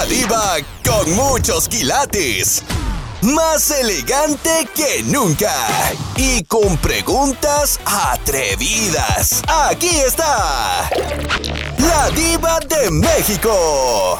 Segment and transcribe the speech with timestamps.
[0.00, 2.64] La diva con muchos quilates.
[3.20, 5.52] Más elegante que nunca.
[6.16, 9.42] Y con preguntas atrevidas.
[9.46, 10.88] Aquí está.
[11.76, 14.18] La diva de México.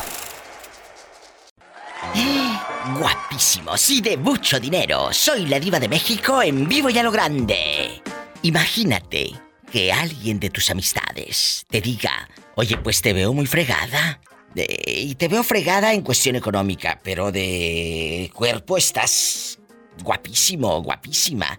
[2.98, 5.08] Guapísimos y de mucho dinero.
[5.14, 8.02] Soy la diva de México en vivo y a lo grande.
[8.42, 9.32] Imagínate
[9.72, 14.20] que alguien de tus amistades te diga, oye, pues te veo muy fregada.
[14.54, 19.58] Y te veo fregada en cuestión económica, pero de cuerpo estás
[20.02, 21.58] guapísimo, guapísima.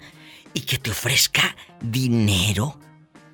[0.53, 2.77] Y que te ofrezca dinero.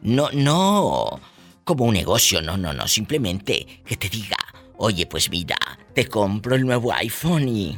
[0.02, 1.20] No, no
[1.68, 2.88] como un negocio, no, no, no.
[2.88, 4.38] Simplemente que te diga,
[4.78, 5.58] oye, pues mira,
[5.94, 7.78] te compro el nuevo iPhone y...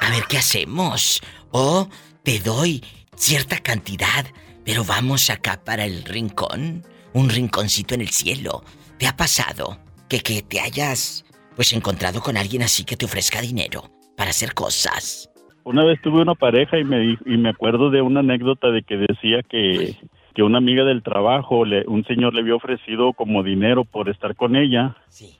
[0.00, 1.20] A ver qué hacemos.
[1.50, 1.88] O
[2.22, 2.84] te doy
[3.16, 4.26] cierta cantidad,
[4.64, 6.86] pero vamos acá para el rincón.
[7.12, 8.64] Un rinconcito en el cielo.
[8.98, 9.78] ¿Te ha pasado?
[10.10, 11.24] Que, que te hayas
[11.54, 13.84] pues encontrado con alguien así que te ofrezca dinero
[14.16, 15.30] para hacer cosas.
[15.64, 18.96] Una vez tuve una pareja y me, y me acuerdo de una anécdota de que
[18.96, 19.94] decía que,
[20.34, 24.34] que una amiga del trabajo, le, un señor le había ofrecido como dinero por estar
[24.34, 24.96] con ella.
[25.08, 25.38] Sí.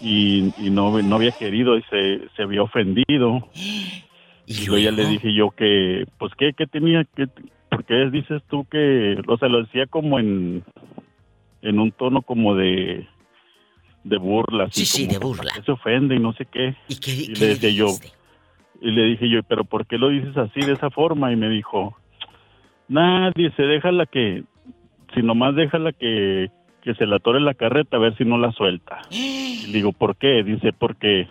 [0.00, 3.48] Y, y no, no había querido y se, se había ofendido.
[4.46, 7.04] Y, luego ya le dije yo que, pues, ¿qué, qué tenía?
[7.16, 7.26] que
[7.68, 10.64] ¿Por qué dices tú que, o sea, lo decía como en,
[11.60, 13.06] en un tono como de,
[14.04, 14.68] de burla.
[14.70, 15.50] Sí, sí, de burla.
[15.64, 16.74] Se ofende y no sé qué.
[16.88, 17.88] ¿Y qué, le dije yo,
[18.80, 21.32] y le dije yo, pero ¿por qué lo dices así, de esa forma?
[21.32, 21.96] Y me dijo,
[22.88, 24.44] nadie, se déjala que,
[25.14, 26.50] si nomás déjala que,
[26.82, 29.00] que se la tore la carreta a ver si no la suelta.
[29.10, 30.42] Y digo, ¿por qué?
[30.44, 31.28] Dice, porque,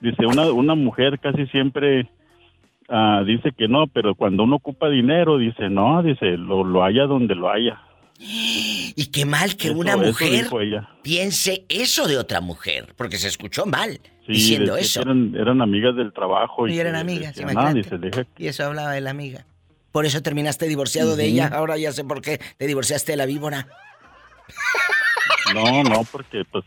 [0.00, 2.08] dice, una, una mujer casi siempre
[2.88, 7.06] ah, dice que no, pero cuando uno ocupa dinero, dice, no, dice, lo, lo haya
[7.06, 7.80] donde lo haya.
[8.96, 10.48] Y qué mal que una mujer
[11.02, 15.00] piense eso de otra mujer, porque se escuchó mal diciendo eso.
[15.02, 16.68] Eran, amigas del trabajo.
[16.68, 17.34] Y, eran amigas,
[18.38, 19.46] Y eso hablaba de la amiga.
[19.92, 21.48] Por eso terminaste divorciado de ella.
[21.48, 23.68] Ahora ya sé por qué te divorciaste de la víbora.
[25.54, 26.64] No, no, porque pues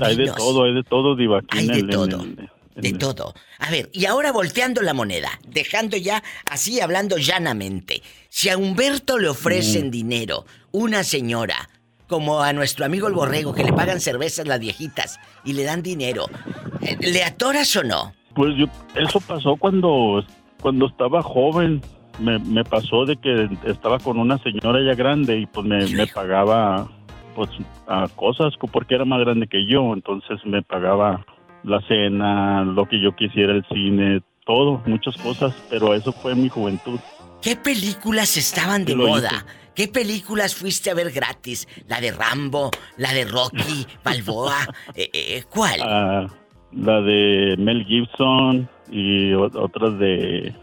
[0.00, 1.40] hay de todo, hay de todo, Diva.
[1.50, 2.24] hay de todo.
[2.74, 3.34] De todo.
[3.58, 8.02] A ver, y ahora volteando la moneda, dejando ya así hablando llanamente.
[8.28, 11.68] Si a Humberto le ofrecen dinero, una señora,
[12.08, 15.82] como a nuestro amigo el borrego, que le pagan cervezas las viejitas y le dan
[15.82, 16.26] dinero,
[16.80, 18.12] eh, ¿le atoras o no?
[18.34, 20.24] Pues yo, eso pasó cuando,
[20.60, 21.80] cuando estaba joven.
[22.20, 26.88] Me, pasó de que estaba con una señora ya grande y pues me, me pagaba
[27.34, 27.50] pues
[27.88, 31.26] a cosas porque era más grande que yo, entonces me pagaba
[31.64, 36.48] la cena, lo que yo quisiera, el cine, todo, muchas cosas, pero eso fue mi
[36.48, 37.00] juventud.
[37.40, 39.44] ¿Qué películas estaban de moda?
[39.74, 41.66] ¿Qué películas fuiste a ver gratis?
[41.88, 42.70] ¿La de Rambo?
[42.96, 43.86] ¿La de Rocky?
[44.04, 44.58] ¿Balboa?
[44.94, 45.80] Eh, eh, ¿Cuál?
[45.82, 46.26] Ah,
[46.72, 50.54] la de Mel Gibson y otras de...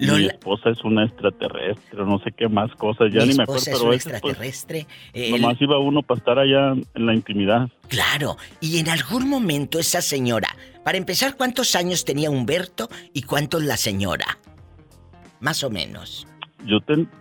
[0.00, 3.92] Mi esposa es una extraterrestre, no sé qué más cosas, ya ni me acuerdo, pero
[3.92, 4.86] es pues, extraterrestre.
[5.30, 7.68] nomás iba uno para estar allá en la intimidad.
[7.88, 10.48] Claro, y en algún momento esa señora,
[10.84, 14.38] para empezar, ¿cuántos años tenía Humberto y cuántos la señora?
[15.40, 16.26] Más o menos.
[16.64, 16.78] Yo,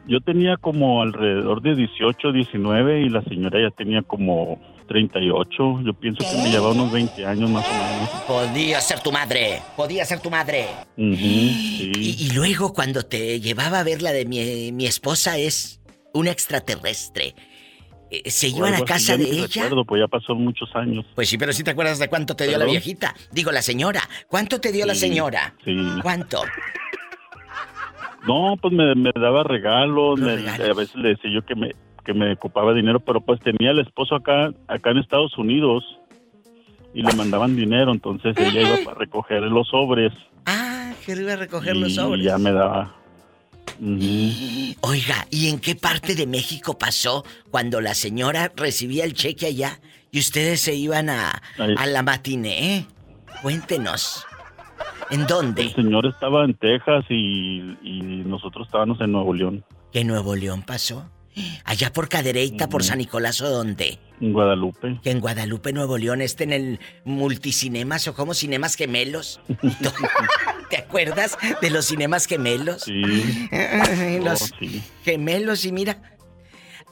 [0.07, 5.81] yo tenía como alrededor de 18, 19 y la señora ya tenía como 38.
[5.85, 8.09] Yo pienso que me llevaba unos 20 años más o menos.
[8.27, 10.65] Podía ser tu madre, podía ser tu madre.
[10.97, 15.79] y, luego cuando te llevaba a ver la de mi, mi esposa es
[16.13, 17.35] un extraterrestre.
[18.11, 19.63] Eh, ¿Se iban a casa de ella?
[19.63, 21.05] Recuerdo, pues ya pasó muchos años.
[21.15, 23.13] Pues sí, pero sí te acuerdas de cuánto te dio la viejita.
[23.31, 24.01] Digo, la señora.
[24.27, 25.53] ¿Cuánto te dio la señora?
[25.63, 25.77] Sí.
[26.01, 26.41] ¿Cuánto?
[28.27, 31.71] No, pues me, daba regalos, a veces le decía yo que me,
[32.09, 35.83] que me ocupaba dinero, pero pues tenía el esposo acá, acá en Estados Unidos
[36.91, 40.11] y le mandaban dinero, entonces ella iba a recoger los sobres.
[40.47, 42.21] Ah, que iba a recoger los sobres.
[42.21, 42.95] Y ya me daba.
[44.81, 49.79] Oiga, ¿y en qué parte de México pasó cuando la señora recibía el cheque allá
[50.09, 52.87] y ustedes se iban a, a la matiné?
[53.43, 54.25] Cuéntenos.
[55.11, 55.61] ¿En dónde?
[55.61, 57.75] El señor estaba en Texas y,
[58.25, 59.63] nosotros estábamos en Nuevo León.
[59.91, 61.05] ¿Qué Nuevo León pasó?
[61.63, 63.99] Allá por Cadereyta, por San Nicolás o dónde?
[64.21, 64.99] En Guadalupe.
[65.01, 69.39] Que en Guadalupe, Nuevo León, esté en el multicinemas o como cinemas gemelos.
[70.69, 72.83] ¿Te acuerdas de los cinemas gemelos?
[72.83, 73.49] Sí.
[74.23, 74.53] los
[75.03, 76.01] gemelos y mira,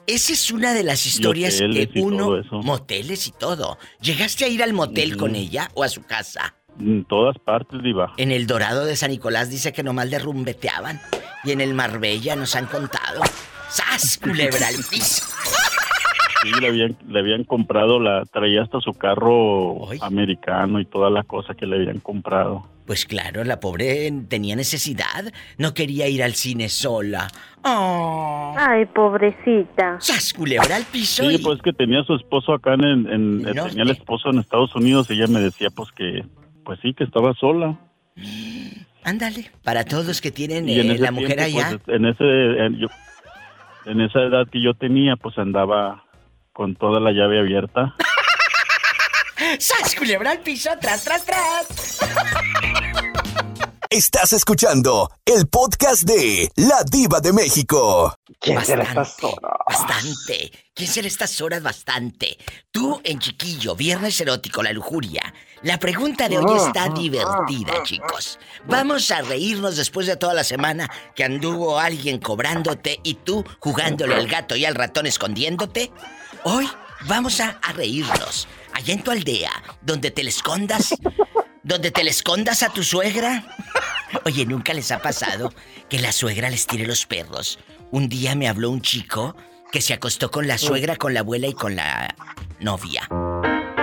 [0.07, 3.77] esa es una de las historias que uno moteles y todo.
[4.01, 6.55] ¿Llegaste a ir al motel con ella o a su casa?
[6.79, 8.13] En todas partes, Diva.
[8.17, 11.01] En el Dorado de San Nicolás dice que nomás derrumbeteaban.
[11.43, 13.21] Y en el Marbella nos han contado.
[13.69, 15.25] ¡Sas, culebra al piso!
[16.43, 21.23] Sí, le habían, le habían comprado, la traía hasta su carro americano y toda la
[21.23, 22.67] cosa que le habían comprado.
[22.85, 25.33] Pues claro, la pobre tenía necesidad.
[25.57, 27.27] No quería ir al cine sola.
[27.63, 28.55] Oh.
[28.57, 29.97] Ay, pobrecita.
[29.99, 31.29] ¡Sas, culebra al piso!
[31.29, 33.43] Sí, pues que tenía su esposo acá en...
[33.43, 36.23] tenía el esposo en Estados Unidos y ella me decía pues que...
[36.63, 37.77] Pues sí, que estaba sola.
[39.03, 41.79] Ándale, para todos los que tienen eh, la mujer allá.
[41.83, 42.79] Pues, en, ese, en
[44.01, 46.04] esa edad que yo tenía, pues andaba
[46.54, 47.95] con toda la llave abierta.
[49.60, 50.69] ¡Sas, culebra al piso!
[50.81, 52.00] ¡Tras, tras, tras!
[53.97, 58.15] Estás escuchando el podcast de La Diva de México.
[58.39, 59.51] ¿Quién bastante, estas horas?
[59.65, 60.51] Bastante.
[60.75, 61.63] ¿Quién será estas horas?
[61.63, 62.38] Bastante.
[62.69, 65.33] Tú en chiquillo, viernes erótico, la lujuria.
[65.63, 68.38] La pregunta de hoy está divertida, chicos.
[68.67, 74.13] Vamos a reírnos después de toda la semana que anduvo alguien cobrándote y tú jugándole
[74.13, 75.91] al gato y al ratón escondiéndote.
[76.43, 76.69] Hoy
[77.07, 79.51] vamos a, a reírnos allá en tu aldea,
[79.81, 80.93] donde te le escondas,
[81.67, 83.43] donde te le escondas a tu suegra.
[84.25, 85.51] Oye, ¿nunca les ha pasado
[85.89, 87.59] que la suegra les tire los perros?
[87.91, 89.35] Un día me habló un chico
[89.69, 92.15] que se acostó con la suegra, con la abuela y con la
[92.61, 93.01] novia.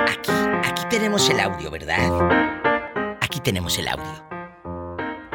[0.08, 0.32] Aquí,
[0.64, 3.18] aquí tenemos el audio, ¿verdad?
[3.20, 4.24] Aquí tenemos el audio.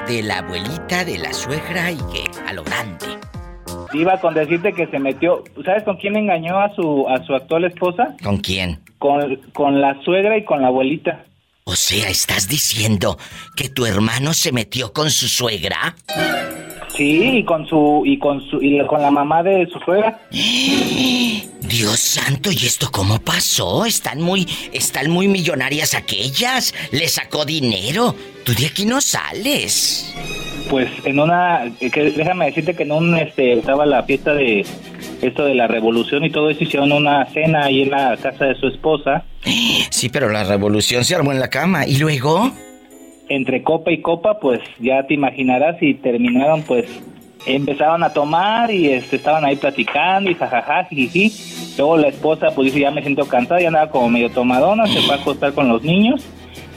[0.07, 3.05] De la abuelita, de la suegra y que a lo grande.
[3.93, 5.43] Iba con decirte que se metió.
[5.63, 8.15] ¿Sabes con quién engañó a su, a su actual esposa?
[8.23, 8.79] ¿Con quién?
[8.97, 11.25] Con, con la suegra y con la abuelita.
[11.69, 13.19] O sea, ¿estás diciendo
[13.55, 15.95] que tu hermano se metió con su suegra?
[16.97, 20.19] Sí, y con su y con su y con la mamá de su suegra.
[20.31, 23.85] Dios santo, ¿y esto cómo pasó?
[23.85, 26.73] Están muy están muy millonarias aquellas.
[26.91, 28.15] Le sacó dinero.
[28.43, 30.11] Tú de aquí no sales.
[30.71, 34.65] Pues en una que, déjame decirte que en un este estaba la fiesta de
[35.21, 38.55] esto de la revolución y todo eso hicieron una cena ahí en la casa de
[38.55, 39.23] su esposa.
[39.89, 42.51] Sí, pero la revolución se armó en la cama y luego
[43.29, 46.85] entre copa y copa, pues ya te imaginarás y terminaron pues
[47.45, 51.31] empezaron a tomar y este, estaban ahí platicando y jajaja, jiji.
[51.77, 54.99] Luego la esposa pues dice, ya me siento cansada, ya andaba como medio tomadona, se
[55.01, 56.25] fue a acostar con los niños.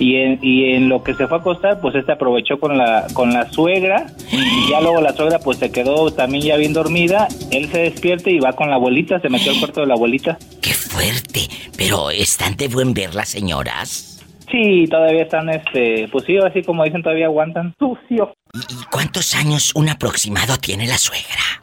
[0.02, 3.06] Y en, y en lo que se fue a acostar, pues este aprovechó con la,
[3.14, 4.06] con la suegra.
[4.32, 7.28] Y ya luego la suegra pues se quedó también ya bien dormida.
[7.52, 10.38] Él se despierta y va con la abuelita, se metió al cuarto de la abuelita.
[10.60, 11.42] ¡Qué fuerte!
[11.78, 14.26] Pero están de buen ver las señoras.
[14.50, 17.72] Sí, todavía están, este, pues sí, así como dicen, todavía aguantan.
[17.78, 18.34] Sucio.
[18.54, 21.62] ¿Y cuántos años un aproximado tiene la suegra?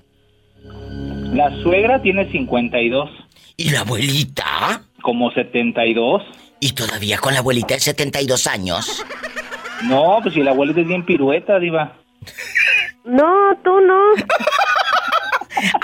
[1.34, 3.10] La suegra tiene 52.
[3.58, 4.84] ¿Y la abuelita?
[5.02, 6.24] Como 72.
[6.60, 9.06] ¿Y todavía con la abuelita de 72 años?
[9.84, 11.94] No, pues si la abuelita es bien pirueta, diva.
[13.06, 14.00] No, tú no.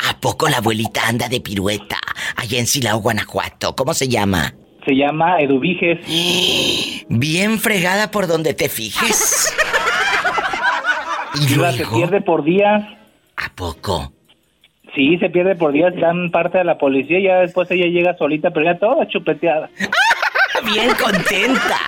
[0.10, 1.98] ¿A poco la abuelita anda de pirueta
[2.36, 3.76] allá en Silao, Guanajuato?
[3.76, 4.54] ¿Cómo se llama?
[4.86, 6.00] Se llama Eduviges.
[7.10, 9.54] Bien fregada por donde te fijes.
[11.36, 11.78] y luego...
[11.78, 12.84] se pierde por días.
[13.38, 14.12] ¿A poco?
[14.94, 18.18] Sí, se pierde por días, dan parte a la policía y ya después ella llega
[18.18, 19.70] solita, pero ya toda chupeteada.
[20.66, 21.80] Bien contenta.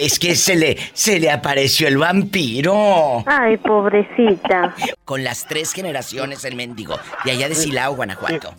[0.00, 3.24] Es que se le, se le apareció el vampiro.
[3.26, 4.74] Ay, pobrecita.
[5.04, 6.98] Con las tres generaciones el mendigo.
[7.24, 8.54] De allá de Silao, Guanajuato.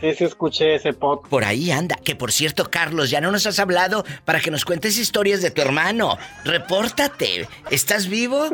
[0.00, 1.20] Sí, sí escuché ese pod.
[1.28, 1.96] Por ahí anda.
[1.96, 5.50] Que por cierto, Carlos, ya no nos has hablado para que nos cuentes historias de
[5.50, 6.16] tu hermano.
[6.44, 7.46] Repórtate.
[7.70, 8.48] ¿Estás vivo?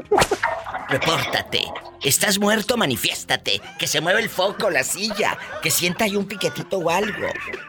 [0.88, 1.64] Repórtate.
[2.02, 2.76] ¿Estás muerto?
[2.76, 3.60] Manifiéstate.
[3.78, 5.38] Que se mueve el foco, la silla.
[5.62, 7.26] Que sienta ahí un piquetito o algo.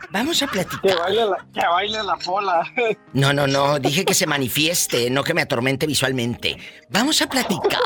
[0.09, 0.81] Vamos a platicar.
[0.81, 2.73] Que baile la, que baile la pola.
[3.13, 3.79] No, no, no.
[3.79, 6.57] Dije que se manifieste, no que me atormente visualmente.
[6.89, 7.81] Vamos a platicar.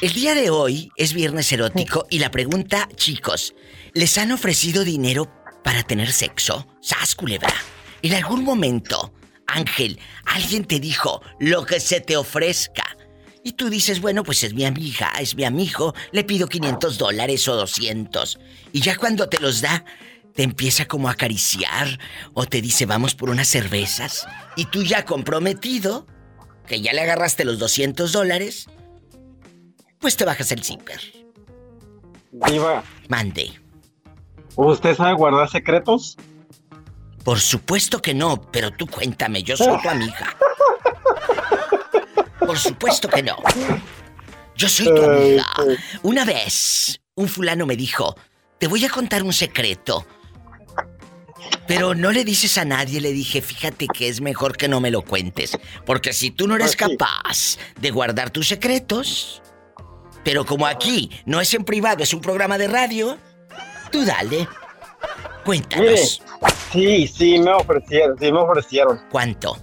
[0.00, 3.54] El día de hoy es viernes erótico y la pregunta, chicos,
[3.96, 5.32] ¿Les han ofrecido dinero
[5.62, 6.66] para tener sexo?
[6.80, 7.54] ¡Sas, culebra!
[8.02, 9.14] En algún momento,
[9.46, 12.82] Ángel, alguien te dijo lo que se te ofrezca.
[13.44, 17.46] Y tú dices, bueno, pues es mi amiga, es mi amigo, le pido 500 dólares
[17.46, 18.40] o 200.
[18.72, 19.84] Y ya cuando te los da,
[20.34, 22.00] te empieza como a acariciar
[22.32, 24.26] o te dice, vamos por unas cervezas.
[24.56, 26.04] Y tú ya comprometido,
[26.66, 28.66] que ya le agarraste los 200 dólares,
[30.00, 31.00] pues te bajas el zipper.
[32.32, 32.82] Viva.
[33.08, 33.63] Mande.
[34.56, 36.16] ¿Usted sabe guardar secretos?
[37.24, 40.36] Por supuesto que no, pero tú cuéntame, yo soy tu amiga.
[42.38, 43.36] Por supuesto que no.
[44.56, 45.46] Yo soy tu amiga.
[46.02, 48.14] Una vez, un fulano me dijo,
[48.58, 50.06] te voy a contar un secreto.
[51.66, 54.90] Pero no le dices a nadie, le dije, fíjate que es mejor que no me
[54.90, 55.58] lo cuentes.
[55.86, 59.42] Porque si tú no eres capaz de guardar tus secretos,
[60.24, 63.18] pero como aquí no es en privado, es un programa de radio,
[63.94, 64.48] Tú dale.
[65.44, 66.20] Cuéntanos.
[66.72, 69.00] sí, sí me ofrecieron, sí me ofrecieron.
[69.08, 69.56] ¿Cuánto?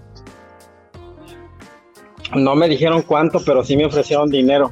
[2.35, 4.71] No me dijeron cuánto, pero sí me ofrecieron dinero.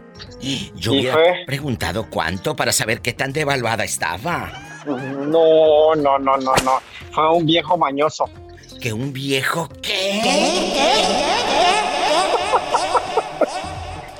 [0.75, 1.43] Yo ¿Y hubiera fue?
[1.45, 4.49] preguntado cuánto para saber qué tan devaluada estaba.
[4.85, 6.79] No, no, no, no, no.
[7.11, 8.29] Fue un viejo mañoso.
[8.81, 10.21] Que un viejo qué.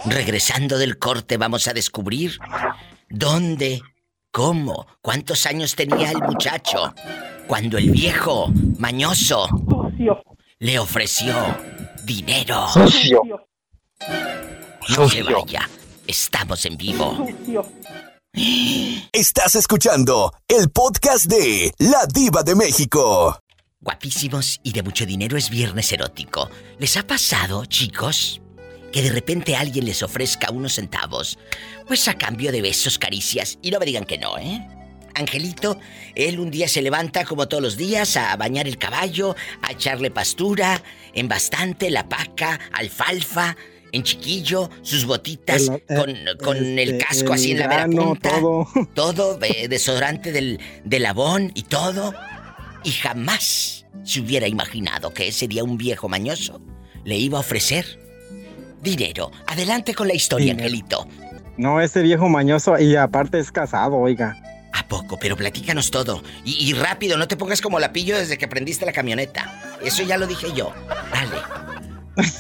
[0.06, 2.38] Regresando del corte vamos a descubrir
[3.10, 3.82] dónde,
[4.32, 6.94] cómo, cuántos años tenía el muchacho
[7.48, 9.48] cuando el viejo mañoso
[10.60, 11.36] le ofreció
[12.04, 12.68] dinero.
[12.70, 13.22] Sucio.
[14.96, 15.70] No se vaya,
[16.08, 17.28] estamos en vivo.
[19.12, 23.40] Estás escuchando el podcast de La Diva de México.
[23.82, 26.50] Guapísimos y de mucho dinero es viernes erótico.
[26.78, 28.42] ¿Les ha pasado, chicos?
[28.92, 31.38] Que de repente alguien les ofrezca unos centavos,
[31.88, 34.66] pues a cambio de besos, caricias, y no me digan que no, ¿eh?
[35.16, 35.78] Angelito,
[36.16, 40.12] él un día se levanta como todos los días a bañar el caballo, a echarle
[40.12, 40.82] pastura,
[41.14, 43.58] en bastante, la paca, alfalfa,
[43.92, 48.06] en chiquillo, sus botitas El- eh, con, con el este, casco así en la grano,
[48.10, 48.30] punta.
[48.30, 48.68] todo.
[48.94, 51.08] Todo, eh, desodorante del, del
[51.56, 52.14] y todo.
[52.84, 56.62] Y jamás se hubiera imaginado que ese día un viejo mañoso
[57.04, 58.00] le iba a ofrecer
[58.82, 59.32] dinero.
[59.48, 60.68] Adelante con la historia, Dinero.
[60.68, 61.08] Angelito.
[61.58, 64.38] No, ese viejo mañoso y aparte es casado, oiga.
[64.74, 65.18] ¿A poco?
[65.20, 66.24] Pero platícanos todo.
[66.46, 69.78] Y, y rápido, no te pongas como la pillo desde que prendiste la camioneta.
[69.84, 70.74] Eso ya lo dije yo.
[71.12, 71.38] Dale.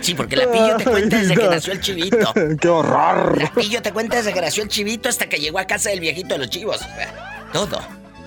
[0.00, 2.32] Sí, porque la pillo te cuenta desde que nació el chivito.
[2.60, 3.40] ¡Qué horror!
[3.40, 6.00] La pillo te cuenta desde que nació el chivito hasta que llegó a casa del
[6.00, 6.80] viejito de los chivos.
[7.52, 7.80] Todo.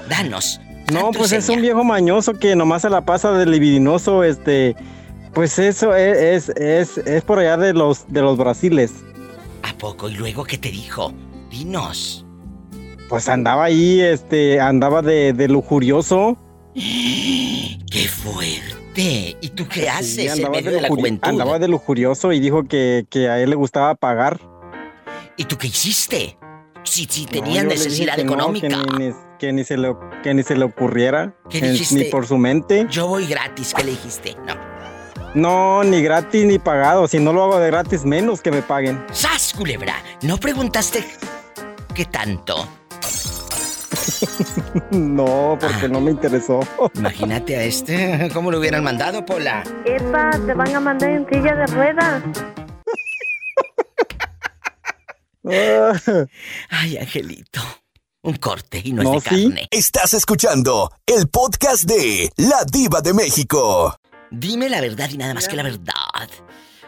[0.08, 0.60] Danos.
[0.92, 4.75] No, pues es un viejo mañoso que nomás se la pasa de libidinoso, este...
[5.34, 9.04] Pues eso es, es, es, es por allá de los, de los brasiles.
[9.63, 10.08] ¿A poco?
[10.10, 11.12] ¿Y luego qué te dijo?
[11.50, 12.25] Dinos.
[13.10, 16.38] Pues andaba ahí, este, andaba de, de lujurioso.
[16.74, 19.36] ¡Qué fuerte!
[19.42, 21.27] ¿Y tú qué haces Sí, en medio de de la juventud?
[21.27, 24.39] andaba de lujurioso y dijo que, que a él le gustaba pagar.
[25.36, 26.38] ¿Y tú qué hiciste?
[26.96, 28.68] Si, si No, le dije necesidad que no, económica.
[28.70, 31.36] que, ni, que ni se le, que ni se le ocurriera.
[31.50, 31.96] ¿Qué dijiste?
[31.96, 32.88] Ni por su mente.
[32.90, 34.38] Yo voy gratis, ¿qué le dijiste?
[34.46, 34.56] No.
[35.34, 37.06] No, ni gratis ni pagado.
[37.10, 39.04] Si no lo hago de gratis, menos que me paguen.
[39.12, 39.96] ¡Sas, culebra!
[40.22, 41.04] ¿No preguntaste
[41.94, 42.66] qué tanto?
[44.92, 46.62] No, porque no me interesó.
[46.96, 49.64] Imagínate a este, ¿cómo lo hubieran mandado, Pola?
[49.86, 52.24] Epa, te van a mandar en silla de ruedas.
[56.70, 57.62] Ay, Angelito.
[58.24, 59.44] Un corte y no, No, es de sí.
[59.44, 59.68] carne.
[59.70, 63.96] Estás escuchando el podcast de La Diva de México.
[64.32, 65.94] Dime la verdad y nada más que la verdad.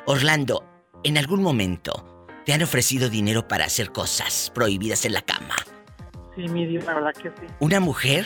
[0.07, 0.63] Orlando,
[1.03, 5.55] ¿en algún momento te han ofrecido dinero para hacer cosas prohibidas en la cama?
[6.35, 7.45] Sí, mi Dios, la verdad que sí.
[7.59, 8.25] ¿Una mujer?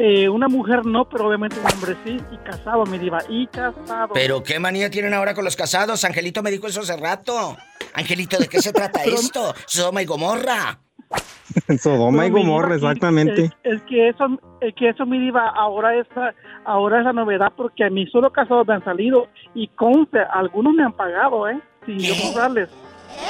[0.00, 2.18] Eh, una mujer no, pero obviamente un hombre sí.
[2.30, 3.18] Y casado, mi diva.
[3.28, 4.10] Y casado.
[4.14, 6.04] ¿Pero qué manía tienen ahora con los casados?
[6.04, 7.56] Angelito me dijo eso hace rato.
[7.94, 9.54] Angelito, ¿de qué se trata esto?
[9.66, 10.78] Sodoma y Gomorra.
[11.80, 13.44] Sodoma y Gomorra, exactamente.
[13.64, 14.26] Es, es que eso,
[14.60, 18.06] es que eso, mi diva, ahora es, la- ahora es la novedad porque a mí
[18.06, 21.58] solo casados me han salido y conste, algunos me han pagado, ¿eh?
[21.86, 22.68] Sin yo cobrarles.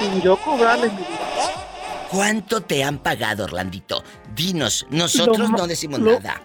[0.00, 1.08] Sin yo cobrarles, mi diva.
[2.10, 4.02] ¿Cuánto te han pagado, Orlandito?
[4.34, 6.42] Dinos, nosotros Lo no decimos lo- nada.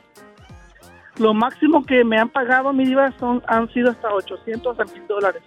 [1.17, 5.07] Lo máximo que me han pagado, mi diva, son, han sido hasta 800 a 1000
[5.07, 5.43] dólares.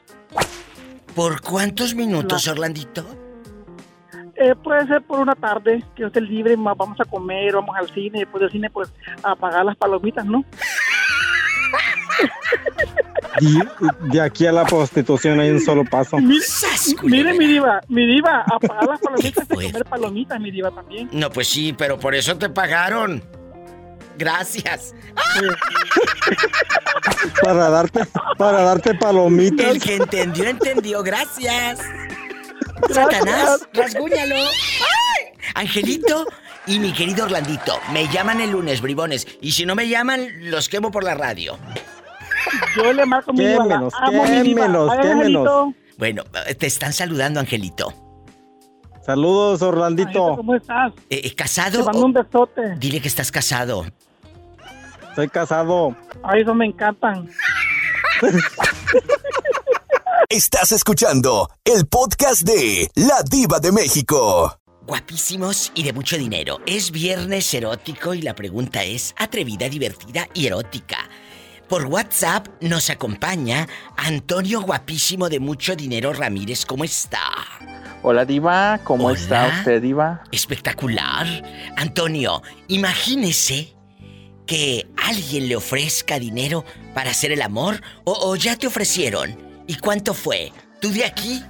[1.14, 3.04] ¿Por cuántos minutos, Orlandito?
[4.37, 7.88] Eh, puede ser por una tarde, que yo esté libre, vamos a comer, vamos al
[7.92, 8.92] cine, después del cine, pues,
[9.23, 10.44] a pagar las palomitas, ¿no?
[13.40, 13.58] Y
[14.12, 16.16] de aquí a la prostitución hay un solo paso.
[17.02, 21.08] Mire, mi diva, mi diva, a pagar las palomitas y comer palomitas, mi diva, también.
[21.12, 23.23] No, pues sí, pero por eso te pagaron.
[24.16, 24.94] Gracias.
[27.42, 28.00] Para darte,
[28.38, 29.66] para darte palomitas.
[29.66, 31.02] El que entendió, entendió.
[31.02, 31.80] Gracias.
[32.90, 34.37] Satanás, rasguñalo.
[34.37, 35.32] ¡Ay!
[35.54, 36.26] Angelito
[36.66, 39.26] y mi querido Orlandito, me llaman el lunes, bribones.
[39.40, 41.58] Y si no me llaman, los quemo por la radio.
[42.76, 43.94] Yo le marco mi Ay, quémelos.
[44.92, 45.73] Angelito.
[45.99, 46.25] Bueno,
[46.58, 47.92] te están saludando, Angelito.
[49.04, 50.37] Saludos, Angelito, Orlandito.
[50.37, 50.92] ¿Cómo estás?
[51.08, 51.85] Eh, eh, Te ¿Casado?
[51.85, 52.75] mando o- un besote.
[52.78, 53.85] Dile que estás casado.
[55.16, 55.96] Soy casado.
[56.23, 57.26] Ay, eso me encantan.
[60.28, 64.58] Estás escuchando el podcast de La Diva de México.
[64.82, 66.58] Guapísimos y de mucho dinero.
[66.66, 70.99] Es viernes erótico y la pregunta es atrevida, divertida y erótica.
[71.66, 76.66] Por WhatsApp nos acompaña Antonio Guapísimo de mucho dinero Ramírez.
[76.66, 77.23] ¿Cómo está?
[78.02, 79.18] Hola Diva, ¿cómo Hola.
[79.18, 80.23] está usted Diva?
[80.30, 81.26] Espectacular.
[81.76, 83.75] Antonio, imagínese
[84.46, 89.36] que alguien le ofrezca dinero para hacer el amor o, ya te ofrecieron.
[89.66, 90.52] ¿Y cuánto fue?
[90.80, 91.42] ¿Tú de aquí?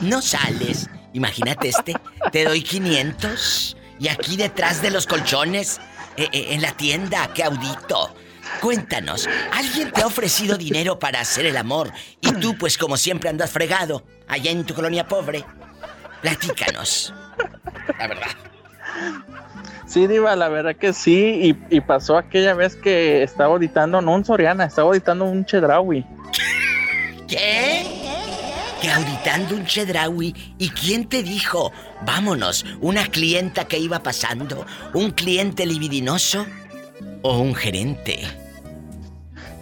[0.00, 0.88] No sales.
[1.12, 1.94] Imagínate este.
[2.30, 5.80] Te doy 500 y aquí detrás de los colchones,
[6.16, 8.14] eh, eh, en la tienda, qué audito.
[8.60, 13.28] Cuéntanos, ¿alguien te ha ofrecido dinero para hacer el amor y tú pues como siempre
[13.28, 15.44] andas fregado allá en tu colonia pobre?
[16.20, 17.14] Platícanos.
[17.98, 18.30] La verdad.
[19.90, 21.56] Sí, Diva, la verdad que sí.
[21.70, 26.06] Y, y pasó aquella vez que estaba auditando, no un Soriana, estaba auditando un Chedraui.
[27.26, 27.86] ¿Qué?
[28.80, 30.54] Que auditando un Chedraui.
[30.58, 31.72] ¿Y quién te dijo?
[32.06, 36.46] Vámonos, una clienta que iba pasando, un cliente libidinoso
[37.22, 38.20] o un gerente.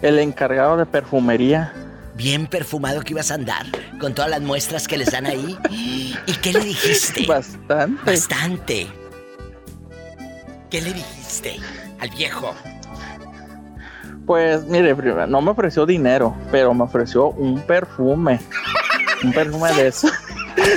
[0.03, 1.73] El encargado de perfumería.
[2.15, 3.65] Bien perfumado que ibas a andar,
[3.99, 5.57] con todas las muestras que les dan ahí.
[5.71, 7.25] ¿Y qué le dijiste?
[7.27, 8.11] Bastante.
[8.11, 8.98] Bastante.
[10.69, 11.57] ¿Qué le dijiste
[11.99, 12.53] al viejo?
[14.25, 18.39] Pues mire, primero, no me ofreció dinero, pero me ofreció un perfume.
[19.23, 20.11] Un perfume de esos.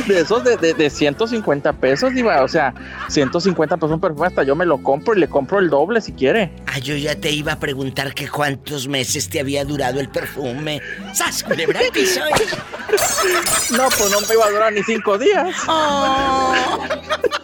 [0.07, 2.43] De esos de, de, de 150 pesos, Diva.
[2.43, 2.75] O sea,
[3.09, 6.13] 150 pesos un perfume, hasta yo me lo compro y le compro el doble si
[6.13, 6.53] quiere.
[6.67, 10.81] Ah, yo ya te iba a preguntar que cuántos meses te había durado el perfume.
[11.13, 11.81] ¡Sas, culebra!
[13.71, 15.55] No, pues no me iba a durar ni cinco días.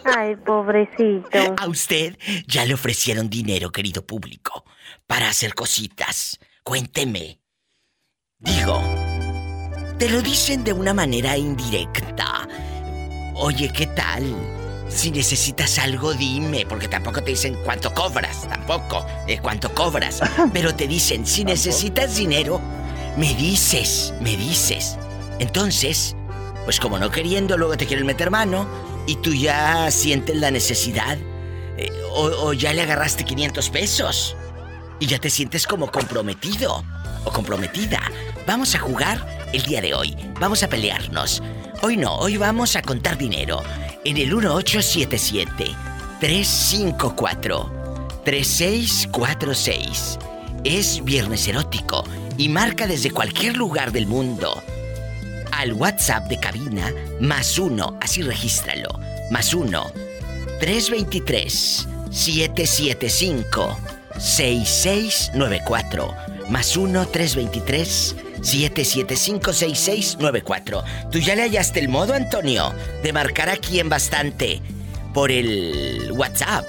[0.05, 1.55] Ay, pobrecito.
[1.57, 2.17] A usted
[2.47, 4.65] ya le ofrecieron dinero, querido público,
[5.07, 6.39] para hacer cositas.
[6.63, 7.39] Cuénteme.
[8.39, 8.81] Digo,
[9.99, 12.47] te lo dicen de una manera indirecta.
[13.35, 14.33] Oye, ¿qué tal?
[14.87, 20.21] Si necesitas algo, dime, porque tampoco te dicen cuánto cobras, tampoco, eh, cuánto cobras.
[20.53, 22.61] Pero te dicen, si necesitas dinero,
[23.17, 24.97] me dices, me dices.
[25.37, 26.15] Entonces,
[26.63, 28.67] pues como no queriendo, luego te quieren meter mano
[29.05, 31.17] y tú ya sientes la necesidad.
[31.77, 34.35] eh, o, o ya le agarraste 500 pesos
[34.99, 36.83] y ya te sientes como comprometido
[37.25, 37.99] o comprometida.
[38.47, 40.15] Vamos a jugar el día de hoy.
[40.39, 41.41] Vamos a pelearnos.
[41.81, 43.61] Hoy no, hoy vamos a contar dinero.
[44.03, 45.75] En el 1877
[46.19, 50.19] 354 3646.
[50.63, 52.03] Es viernes erótico
[52.37, 54.61] y marca desde cualquier lugar del mundo.
[55.51, 58.89] Al WhatsApp de cabina más uno, así regístralo.
[59.31, 59.91] Más uno
[60.59, 63.77] 323 775
[64.17, 70.83] 6694 más 1 323 775 6694.
[71.11, 74.61] ¿Tú ya le hallaste el modo, Antonio, de marcar aquí en bastante
[75.13, 76.65] por el WhatsApp?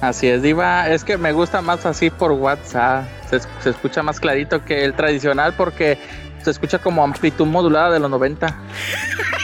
[0.00, 0.88] Así es, Diva.
[0.90, 3.04] Es que me gusta más así por WhatsApp.
[3.30, 5.98] Se, se escucha más clarito que el tradicional porque
[6.42, 8.56] se escucha como amplitud modulada de los 90.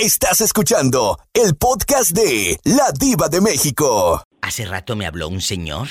[0.00, 4.22] Estás escuchando el podcast de La Diva de México.
[4.40, 5.88] Hace rato me habló un señor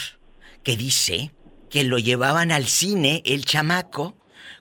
[0.63, 1.32] que dice
[1.69, 4.15] que lo llevaban al cine, el chamaco,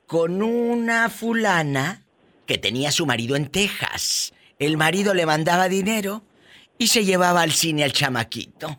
[0.06, 2.04] con una fulana
[2.44, 4.34] que tenía a su marido en Texas.
[4.58, 6.22] El marido le mandaba dinero
[6.76, 8.76] y se llevaba al cine al chamaquito.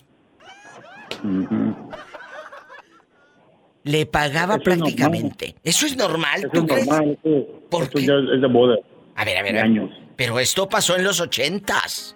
[3.86, 5.56] Le pagaba Eso es prácticamente.
[5.64, 6.42] ¿Eso es normal?
[6.42, 6.88] Eso ¿Tú es crees?
[6.88, 8.06] normal, eso, ¿Por eso qué?
[8.06, 8.76] ya es de boda.
[9.16, 9.72] A ver, a ver, De a ver.
[9.72, 9.90] años.
[10.20, 12.14] Pero esto pasó en los ochentas.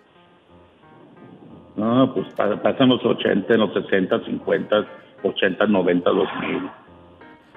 [1.78, 4.76] No, pues pa- pasan los 80, en los 60, 50,
[5.24, 6.70] 80, 90, 2000.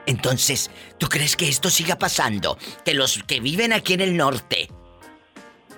[0.06, 2.56] Entonces, ¿tú crees que esto siga pasando?
[2.84, 4.68] Que los que viven aquí en el norte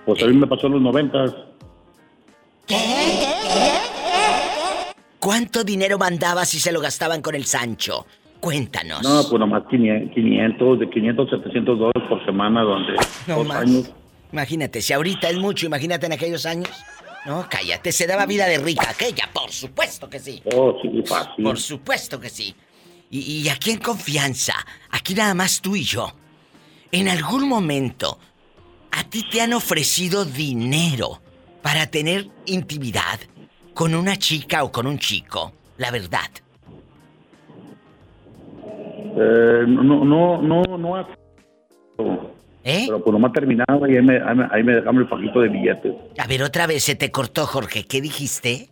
[0.05, 1.25] Pues a mí me pasó en los 90.
[5.19, 8.05] ¿Cuánto dinero mandaba si se lo gastaban con el Sancho?
[8.39, 9.03] Cuéntanos.
[9.03, 12.93] No, pues nomás 500, 500, de 500 700 dólares por semana durante
[13.27, 13.57] No dos más.
[13.63, 13.91] años.
[14.33, 16.71] Imagínate, si ahorita es mucho, imagínate en aquellos años.
[17.27, 20.43] No, cállate, se daba vida de rica aquella, por supuesto que sí.
[20.55, 21.45] Oh, sí, fácil.
[21.45, 22.55] Por supuesto que sí.
[23.11, 24.55] Y, y aquí en confianza,
[24.91, 26.13] aquí nada más tú y yo.
[26.91, 28.19] En algún momento,
[28.93, 31.21] a ti te han ofrecido dinero
[31.63, 33.21] para tener intimidad
[33.75, 35.53] con una chica o con un chico.
[35.77, 36.31] La verdad.
[39.21, 41.09] Eh, no, no, no, no.
[42.69, 42.85] ¿Eh?
[42.87, 45.95] Pero pues nomás terminaba y ahí me, ahí me, dejaron el fajito de billetes.
[46.19, 47.85] A ver, otra vez se te cortó, Jorge.
[47.85, 48.69] ¿Qué dijiste?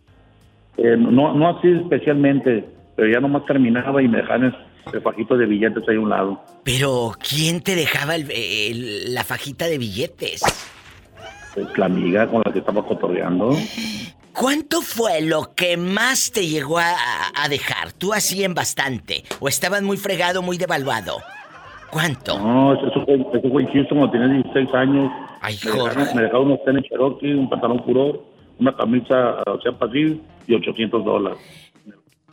[0.77, 2.63] Eh, no, no así especialmente,
[2.95, 4.55] pero ya nomás terminaba y me dejaban
[4.93, 6.45] el, fajito de billetes ahí a un lado.
[6.63, 10.43] Pero, ¿quién te dejaba el- el- la fajita de billetes?
[11.55, 13.57] Pues la amiga con la que estaba cotorreando.
[14.35, 16.95] cuánto fue lo que más te llegó a,
[17.35, 17.93] a dejar?
[17.95, 19.25] Tú así en bastante.
[19.41, 21.17] ¿O estabas muy fregado, muy devaluado?
[21.97, 22.39] ¿Cuánto?
[22.39, 25.11] No, eso fue, eso fue en Houston cuando tenía 16 años.
[25.41, 28.23] Ay, me dejaron, me dejaron unos tenis Cherokee, un pantalón furor,
[28.59, 31.39] una camisa, o sea, pasil y 800 dólares.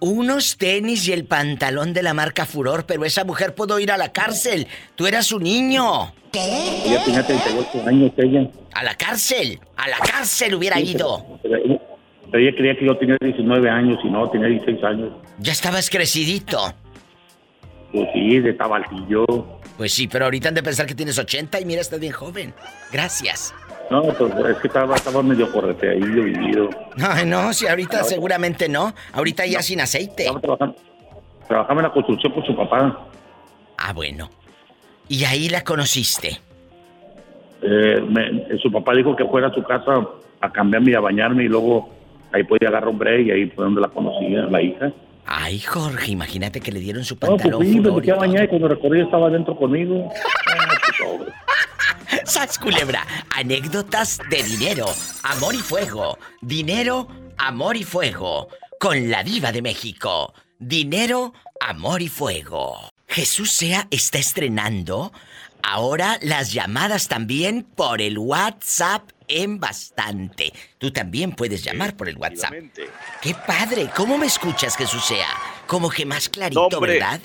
[0.02, 3.98] Unos tenis y el pantalón de la marca Furor, pero esa mujer pudo ir a
[3.98, 4.68] la cárcel.
[4.96, 6.12] Tú eras un niño.
[6.34, 8.50] Ella tenía 38 años, ella.
[8.74, 11.40] A la cárcel, a la cárcel hubiera ido.
[11.42, 11.80] Pero ella,
[12.30, 15.14] pero ella creía que yo tenía 19 años y no, tenía 16 años.
[15.40, 16.74] Ya estabas crecidito.
[17.94, 19.26] Pues sí, de tabaltillo.
[19.78, 22.54] Pues sí, pero ahorita han de pensar que tienes 80 y mira, estás bien joven.
[22.92, 23.54] Gracias.
[23.90, 26.70] No, pues es que estaba, estaba medio correteadillo vivido.
[27.02, 28.94] Ay, no, si ahorita seguramente no.
[29.14, 30.26] Ahorita ya sin aceite.
[30.42, 30.76] Trabajando,
[31.48, 33.08] trabajaba en la construcción con su papá.
[33.78, 34.30] Ah, bueno.
[35.08, 36.40] Y ahí la conociste.
[37.62, 40.08] Eh, me- su papá dijo que fuera a su casa
[40.42, 41.90] a cambiarme y a bañarme y luego
[42.32, 44.92] ahí podía agarrar un break y ahí fue donde la conocía, la hija.
[45.26, 48.14] Ay, Jorge, imagínate que le dieron su No, pues pantalón fui, me y metí a
[48.16, 48.20] todo.
[48.22, 50.12] bañar y cuando recorrí estaba dentro conmigo.
[52.26, 53.06] ¡Sas culebra!
[53.36, 54.86] Anécdotas de dinero,
[55.24, 56.18] amor y fuego.
[56.42, 57.08] Dinero,
[57.38, 58.48] amor y fuego.
[58.80, 60.34] Con la diva de México.
[60.60, 62.90] Dinero, amor y fuego.
[63.08, 65.12] Jesús Sea está estrenando
[65.62, 70.52] ahora las llamadas también por el WhatsApp en bastante.
[70.78, 72.54] Tú también puedes llamar por el WhatsApp.
[73.22, 73.90] ¡Qué padre!
[73.96, 75.28] ¿Cómo me escuchas, Jesús Sea?
[75.68, 76.80] Como que más clarito, No.
[76.80, 77.20] ¿verdad?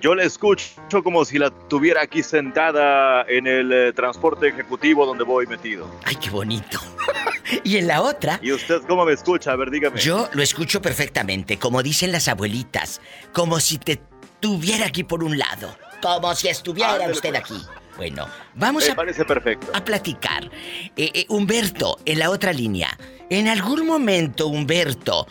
[0.00, 5.24] Yo la escucho como si la tuviera aquí sentada en el eh, transporte ejecutivo donde
[5.24, 5.90] voy metido.
[6.04, 6.78] ¡Ay, qué bonito!
[7.64, 8.38] y en la otra...
[8.42, 9.52] ¿Y usted cómo me escucha?
[9.52, 9.98] A ver, dígame.
[9.98, 13.00] Yo lo escucho perfectamente, como dicen las abuelitas,
[13.32, 13.98] como si te
[14.40, 17.40] tuviera aquí por un lado, como si estuviera Ándale, usted pues.
[17.40, 17.62] aquí.
[17.96, 19.68] Bueno, vamos Me a, parece perfecto.
[19.72, 20.50] a platicar.
[20.96, 22.88] Eh, eh, Humberto, en la otra línea,
[23.30, 25.26] ¿en algún momento, Humberto,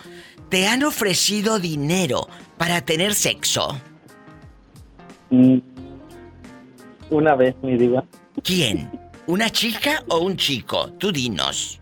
[0.49, 3.79] te han ofrecido dinero para tener sexo?
[5.29, 5.57] Mm,
[7.09, 8.03] Una vez, mi diva.
[8.43, 8.89] ¿Quién?
[9.27, 10.91] ¿Una chica o un chico?
[10.93, 11.79] Tú dinos.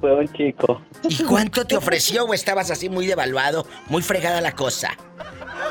[0.00, 0.82] Fue un chico.
[1.08, 4.96] ¿Y cuánto te ofreció o estabas así muy devaluado, muy fregada la cosa?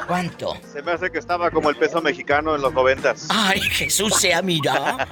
[0.09, 0.55] ¿Cuánto?
[0.63, 3.27] Se me hace que estaba como el peso mexicano en los noventas.
[3.29, 5.07] Ay, Jesús sea, mira.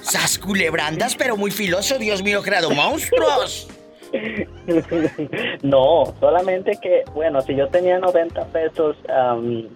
[0.00, 3.68] Sas culebrandas, pero muy filoso, Dios mío, creado monstruos.
[5.62, 9.70] no, solamente que, bueno, si yo tenía 90 pesos, am,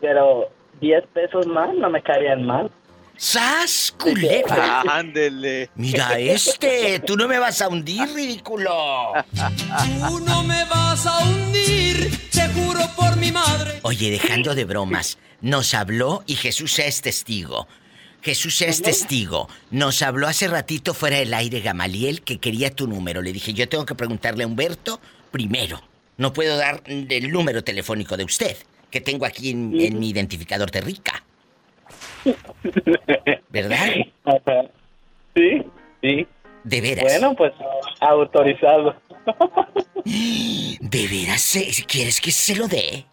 [0.00, 0.48] pero
[0.80, 2.68] 10 pesos más no me caerían mal.
[3.16, 4.80] ¡Sas culebra!
[4.88, 5.70] Ándele.
[5.74, 9.12] Mira este, tú no me vas a hundir, ridículo.
[10.08, 13.80] Tú no me vas a hundir, te juro por mi madre.
[13.82, 17.66] Oye, dejando de bromas, nos habló y Jesús es testigo.
[18.22, 19.48] Jesús es testigo.
[19.70, 23.22] Nos habló hace ratito fuera del aire Gamaliel que quería tu número.
[23.22, 25.00] Le dije, yo tengo que preguntarle a Humberto
[25.30, 25.80] primero.
[26.16, 28.56] No puedo dar el número telefónico de usted,
[28.90, 31.22] que tengo aquí en, en mi identificador de rica.
[33.50, 33.86] ¿Verdad?
[35.34, 35.62] Sí,
[36.02, 36.26] sí.
[36.64, 37.04] De veras.
[37.04, 37.52] Bueno, pues
[38.00, 38.96] autorizado.
[40.04, 43.06] ¿De veras quieres que se lo dé?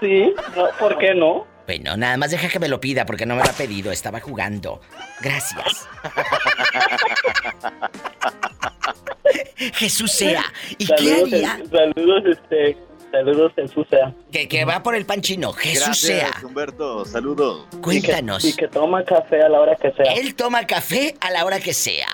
[0.00, 1.46] Sí, no, ¿por qué no?
[1.66, 4.20] Bueno, nada más deja que me lo pida porque no me lo ha pedido, estaba
[4.20, 4.80] jugando.
[5.22, 5.88] Gracias.
[9.74, 10.44] Jesús sea.
[10.76, 11.60] ¿Y qué Saludos, haría?
[11.70, 12.76] Saludos, este,
[13.14, 14.12] saludos Jesús sea.
[14.32, 15.52] Que, que va por el pan chino.
[15.52, 16.32] Jesús Gracias, sea.
[16.46, 17.66] Humberto, saludos.
[17.80, 18.44] Cuéntanos.
[18.44, 20.12] Y que, y que toma café a la hora que sea.
[20.14, 22.08] Él toma café a la hora que sea.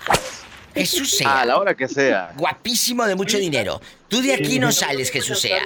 [0.74, 1.40] Jesús sea.
[1.40, 2.32] A la hora que sea.
[2.36, 3.80] Guapísimo de mucho dinero.
[4.08, 5.62] Tú de aquí no sales, Jesús sea.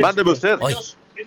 [0.00, 0.56] Mándeme usted.
[0.60, 0.74] Hoy,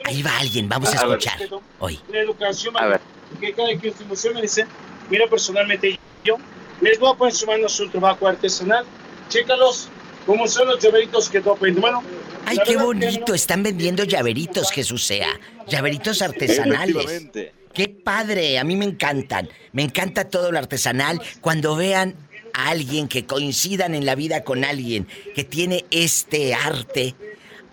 [0.05, 1.19] ahí va alguien, vamos a A ver.
[1.19, 1.59] escuchar.
[1.79, 1.99] Hoy.
[2.09, 3.01] La educación, A ver.
[3.39, 4.65] que cada quien su emoción me dice,
[5.09, 6.37] mira personalmente yo,
[6.81, 8.85] les voy a poner en su mano su trabajo artesanal,
[9.29, 9.87] chécalos,
[10.25, 11.81] cómo son los llaveritos que aprendes.
[11.81, 12.03] Bueno,
[12.45, 13.33] Ay, qué bonito.
[13.33, 15.39] Están vendiendo llaveritos, Jesús sea.
[15.67, 17.29] Llaveritos artesanales.
[17.73, 19.49] Qué padre, a mí me encantan.
[19.71, 21.21] Me encanta todo lo artesanal.
[21.39, 22.15] Cuando vean
[22.53, 27.15] a alguien que coincidan en la vida con alguien que tiene este arte,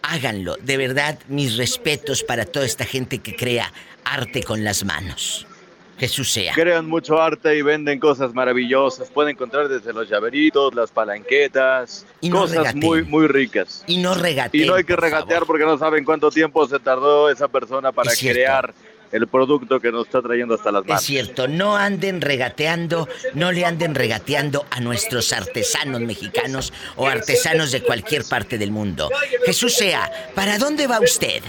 [0.03, 0.57] háganlo.
[0.57, 3.73] De verdad, mis respetos para toda esta gente que crea
[4.05, 5.48] arte con las manos.
[5.99, 6.53] Jesús sea.
[6.55, 9.09] Crean mucho arte y venden cosas maravillosas.
[9.11, 12.81] Pueden encontrar desde los llaveritos, las palanquetas, Y no cosas regateen.
[12.85, 13.83] muy, muy ricas.
[13.87, 14.65] Y no regateen.
[14.65, 15.47] Y no hay que por regatear favor.
[15.47, 18.73] porque no saben cuánto tiempo se tardó esa persona para Es crear
[19.11, 21.03] el producto que nos está trayendo hasta las Es manos.
[21.03, 27.83] cierto, no anden regateando, no le anden regateando a nuestros artesanos mexicanos o artesanos de
[27.83, 29.09] cualquier parte del mundo.
[29.47, 31.43] Jesús sea, ¿para dónde va usted?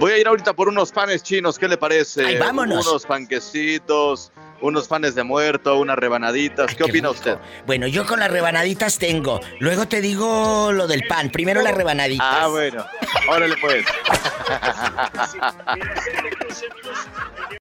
[0.00, 2.24] Voy a ir ahorita por unos panes chinos, ¿qué le parece?
[2.24, 2.86] Ay, vámonos.
[2.86, 6.74] Unos panquecitos, unos panes de muerto, unas rebanaditas.
[6.74, 7.38] ¿Qué, opina usted?
[7.66, 9.40] Bueno, yo con las rebanaditas tengo.
[9.60, 11.30] Luego te digo lo del pan.
[11.30, 12.26] Primero las rebanaditas.
[12.28, 12.84] Ah, bueno.
[13.28, 13.84] Órale pues.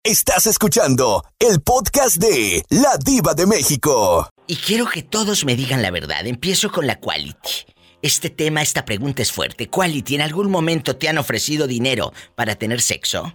[0.04, 4.30] Estás escuchando el podcast de La Diva de México.
[4.48, 6.28] Y quiero que todos me digan la verdad.
[6.28, 7.66] Empiezo con la quality.
[8.06, 9.68] Este tema, esta pregunta es fuerte.
[9.68, 13.34] Quality, ¿en algún momento te han ofrecido dinero para tener sexo?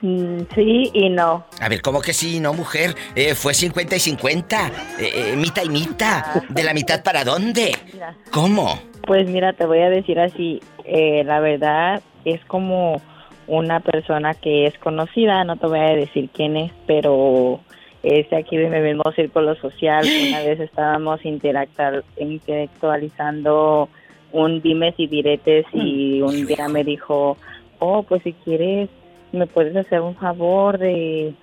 [0.00, 1.46] Mm, sí y no.
[1.60, 2.96] A ver, ¿cómo que sí, no, mujer?
[3.14, 4.66] Eh, fue 50 y 50.
[4.98, 6.42] Eh, eh, mitad y mitad.
[6.48, 7.76] ¿De la mitad para dónde?
[7.92, 8.16] Mira.
[8.32, 8.82] ¿Cómo?
[9.06, 13.00] Pues mira, te voy a decir así, eh, la verdad es como
[13.46, 17.60] una persona que es conocida, no te voy a decir quién es, pero
[18.02, 20.04] es de aquí de mi mismo círculo social.
[20.28, 23.88] Una vez estábamos intelectualizando
[24.32, 27.36] un dimes y diretes y un día me dijo,
[27.78, 28.88] oh, pues si quieres,
[29.32, 31.34] me puedes hacer un favor de,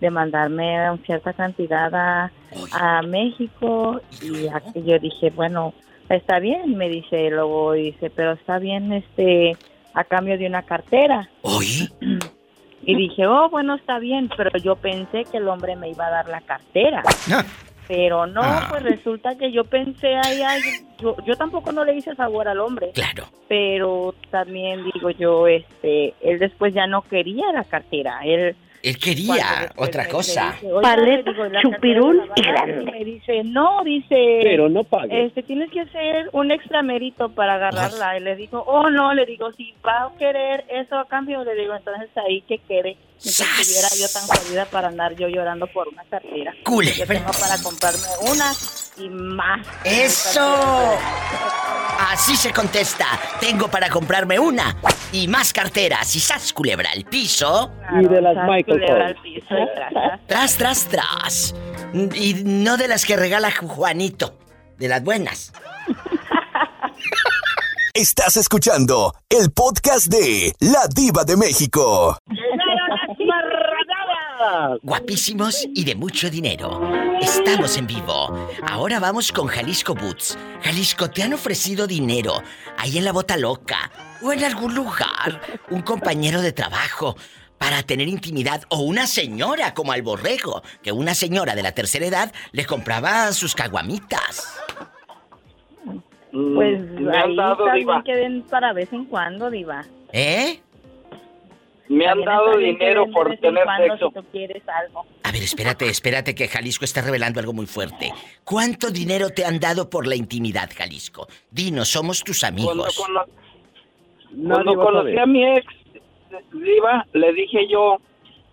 [0.00, 2.32] de mandarme una cierta cantidad a,
[2.72, 5.74] a México y aquí yo dije, bueno,
[6.08, 9.56] está bien, me dice, luego dice, pero está bien, este,
[9.94, 11.28] a cambio de una cartera.
[11.42, 11.88] ¿Oí?
[12.90, 16.10] Y dije, oh, bueno, está bien, pero yo pensé que el hombre me iba a
[16.10, 17.02] dar la cartera.
[17.86, 18.66] Pero no, Ah.
[18.70, 20.60] pues resulta que yo pensé, ay, ay,
[20.98, 22.90] yo, yo tampoco no le hice favor al hombre.
[22.94, 23.24] Claro.
[23.46, 28.56] Pero también digo yo, este, él después ya no quería la cartera, él...
[28.82, 30.54] Él quería otra me- cosa.
[30.82, 32.92] Paleta, le digo, "¿la chupirul y la va a dar?" grande.
[32.92, 34.40] Me dice, no, dice...
[34.42, 35.26] Pero no pague.
[35.26, 38.18] Este, tienes que hacer un extra mérito para agarrarla.
[38.18, 41.54] Y le digo, oh, no, le digo, si va a querer eso a cambio, le
[41.54, 42.96] digo, entonces ahí que quede.
[43.22, 46.52] Que estuviera yo tan jodida para andar yo llorando por una cartera.
[46.64, 46.98] Culebra.
[46.98, 48.52] Yo tengo para comprarme una
[48.96, 49.66] y más.
[49.84, 50.96] ¡Eso!
[51.98, 53.06] Así se contesta.
[53.40, 54.76] Tengo para comprarme una
[55.12, 57.72] y más carteras y sas culebra al piso.
[58.00, 60.26] Y de las Michael culebra al piso y tras, tras.
[60.26, 61.54] Tras, tras, tras.
[62.14, 64.38] Y no de las que regala Juanito,
[64.78, 65.52] de las buenas.
[67.94, 72.16] Estás escuchando el podcast de La Diva de México.
[74.82, 76.80] Guapísimos y de mucho dinero.
[77.20, 78.48] Estamos en vivo.
[78.68, 80.38] Ahora vamos con Jalisco Boots.
[80.62, 82.42] Jalisco, ¿te han ofrecido dinero
[82.76, 83.90] ahí en la bota loca
[84.22, 85.40] o en algún lugar?
[85.70, 87.16] Un compañero de trabajo
[87.58, 92.06] para tener intimidad o una señora como al borrego, que una señora de la tercera
[92.06, 94.60] edad le compraba sus caguamitas.
[96.30, 97.92] Pues Mm, ahí dado, está Diva.
[97.94, 99.84] bien que den para vez en cuando, Diva.
[100.12, 100.60] ¿Eh?
[101.88, 104.08] Me han dado dinero por tener sexo.
[104.08, 105.06] Si tú quieres algo.
[105.22, 108.12] A ver, espérate, espérate que Jalisco está revelando algo muy fuerte.
[108.44, 111.28] ¿Cuánto dinero te han dado por la intimidad, Jalisco?
[111.50, 113.00] Dinos, somos tus amigos.
[114.46, 115.66] cuando conocí a mi ex,
[116.52, 117.98] Diva, le dije yo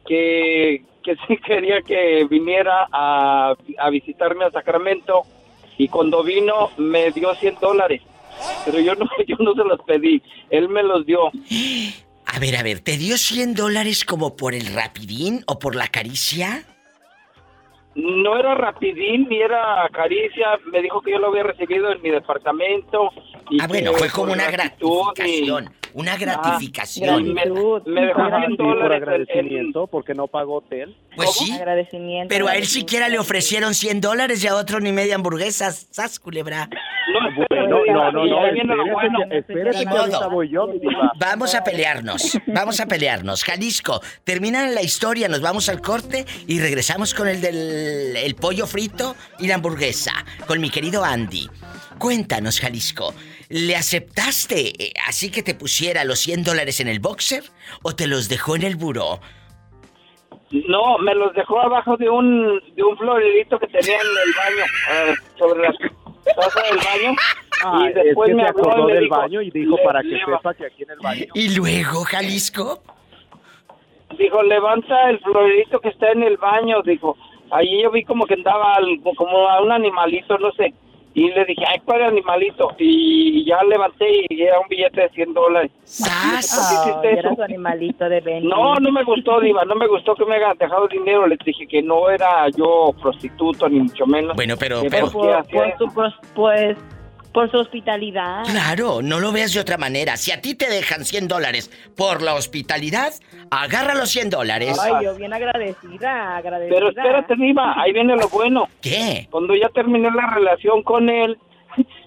[0.07, 5.23] que, que sí quería que viniera a, a visitarme a Sacramento
[5.77, 8.01] y cuando vino me dio 100 dólares.
[8.65, 11.31] Pero yo no, yo no se los pedí, él me los dio.
[12.35, 15.87] A ver, a ver, ¿te dio 100 dólares como por el rapidín o por la
[15.87, 16.63] caricia?
[17.95, 22.09] No era rapidín ni era caricia, me dijo que yo lo había recibido en mi
[22.09, 23.09] departamento.
[23.49, 25.73] Y Ah, bueno, fue como una gratitud gratificación.
[25.95, 27.09] Una gratificación.
[27.09, 30.93] Ah, me, me dejó Ah, 100 sí, por agradecimiento, porque no pagó hotel.
[31.15, 31.53] Pues sí.
[31.53, 32.27] Agradecimiento.
[32.27, 35.71] Pero a él siquiera le ofrecieron 100 dólares y a otro ni media hamburguesa.
[35.71, 36.69] ¡Sas, culebra!
[37.49, 40.67] Bueno, no, no, no, espérate, espérate que ahorita voy yo.
[41.17, 43.43] Vamos a pelearnos, vamos a pelearnos.
[43.45, 48.67] Jalisco, termina la historia, nos vamos al corte y regresamos con el del el pollo
[48.67, 50.11] frito y la hamburguesa,
[50.45, 51.49] con mi querido Andy.
[51.97, 53.13] Cuéntanos, Jalisco,
[53.49, 57.43] ¿le aceptaste eh, así que te pusiera los 100 dólares en el boxer
[57.83, 59.19] o te los dejó en el buró?
[60.67, 64.65] No, me los dejó abajo de un de un floridito que tenía en el baño,
[64.91, 65.73] eh, sobre la
[66.35, 67.15] taza del baño.
[67.63, 69.83] Ah, y es después que me acordó y me del dijo, baño y dijo "Le-
[69.83, 71.25] para que sepa que aquí en el baño.
[71.33, 72.81] Y luego, Jalisco,
[74.19, 77.17] Dijo, levanta el floridito que está en el baño, dijo.
[77.51, 80.73] Allí yo vi como que andaba algo, como a un animalito, no sé.
[81.15, 82.75] Y le dije, ay, ¿cuál animalito?
[82.77, 85.71] Y ya levanté y era un billete de 100 dólares.
[85.85, 86.83] ¡Sas!
[86.83, 88.47] ¿Por qué Oh, era su animalito de Benny.
[88.49, 91.25] No, no me gustó, Diva, no me gustó que me hayan dejado dinero.
[91.25, 94.35] Les dije que no era yo prostituto, ni mucho menos.
[94.35, 95.09] Bueno, pero, Que pero...
[95.09, 95.37] por
[95.77, 95.93] su,
[96.35, 96.77] pues,
[97.35, 98.45] por su hospitalidad.
[98.45, 100.15] Claro, no lo veas de otra manera.
[100.15, 103.11] Si a ti te dejan 100 dólares por la hospitalidad,
[103.51, 104.79] agarra los 100 dólares.
[104.81, 106.73] Ay, yo bien agradecida, agradecida.
[106.73, 108.69] Pero espérate, Diva, ahí viene lo bueno.
[108.81, 109.27] ¿Qué?
[109.29, 111.37] Cuando ya terminé la relación con él,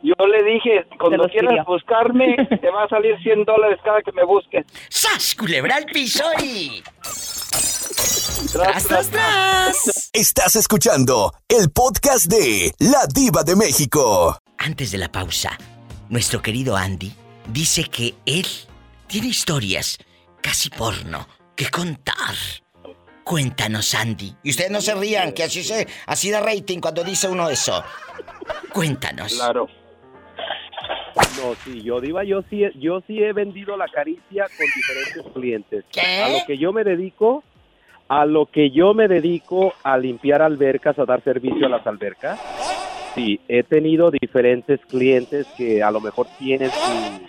[0.03, 1.65] yo le dije, cuando quieras pidió.
[1.67, 4.65] buscarme, te va a salir 100 dólares cada que me busques.
[4.89, 5.35] ¡Sas!
[5.35, 6.83] Culebra al piso y...
[8.51, 10.11] Tras, tras, tras.
[10.15, 14.39] Estás escuchando el podcast de La Diva de México.
[14.59, 15.57] Antes de la pausa,
[16.09, 17.13] nuestro querido Andy
[17.47, 18.47] dice que él
[19.07, 19.99] tiene historias
[20.43, 22.35] casi porno que contar.
[23.25, 24.35] Cuéntanos, Andy.
[24.43, 27.85] Y ustedes no se rían, que así se, así da rating cuando dice uno eso.
[28.73, 29.35] Cuéntanos.
[29.35, 29.69] Claro.
[31.37, 35.85] No, sí, yo diva, yo sí, yo sí he vendido la caricia con diferentes clientes.
[36.25, 37.45] A lo que yo me dedico,
[38.09, 42.41] a lo que yo me dedico a limpiar albercas, a dar servicio a las albercas.
[43.19, 47.21] Sí, he tenido diferentes clientes que a lo mejor tienen su,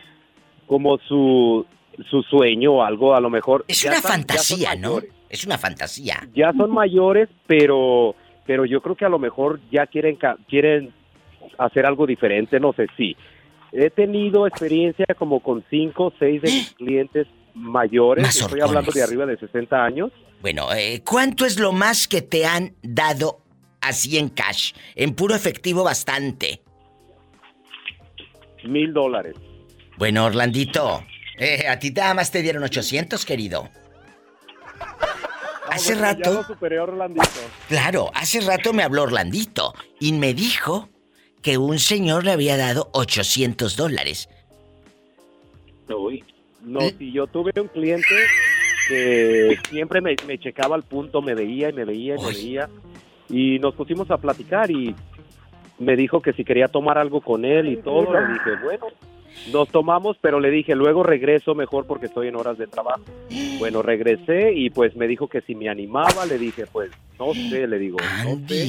[0.67, 1.65] como su,
[2.09, 3.65] su sueño o algo, a lo mejor.
[3.67, 4.95] Es una están- fantasía, ¿no?
[4.95, 5.11] mayores.
[5.29, 6.27] Es una fantasía.
[6.35, 8.15] Ya son mayores, pero,
[8.47, 10.91] pero yo creo que a lo mejor ya quieren, quieren
[11.57, 13.15] hacer algo diferente, no sé si.
[13.71, 19.03] He tenido experiencia como con cinco o seis de mis clientes mayores, estoy hablando de
[19.03, 20.11] arriba de 60 años.
[20.41, 23.41] Bueno, eh, ¿cuánto es lo más que te han dado
[23.81, 24.73] así en cash?
[24.95, 26.61] En puro efectivo bastante.
[28.63, 29.35] Mil dólares.
[29.97, 31.03] Bueno, Orlandito,
[31.37, 33.69] eh, a ti nada más te dieron 800, querido.
[35.69, 37.29] Hace Bueno, Ya rato, lo superé, Orlandito.
[37.67, 40.89] claro, hace rato me habló Orlandito y me dijo
[41.41, 44.29] que un señor le había dado 800 dólares.
[46.61, 48.07] No, si yo tuve un cliente
[48.89, 52.69] que siempre me, me checaba al punto, me veía y me veía y me veía.
[53.29, 54.95] Y nos pusimos a platicar y
[55.77, 58.13] me dijo que si quería tomar algo con él y todo.
[58.13, 58.87] Le dije, bueno,
[59.53, 63.01] nos tomamos, pero le dije, luego regreso mejor porque estoy en horas de trabajo.
[63.59, 67.67] Bueno, regresé y pues me dijo que si me animaba, le dije, pues no sé,
[67.67, 68.67] le digo, no sé.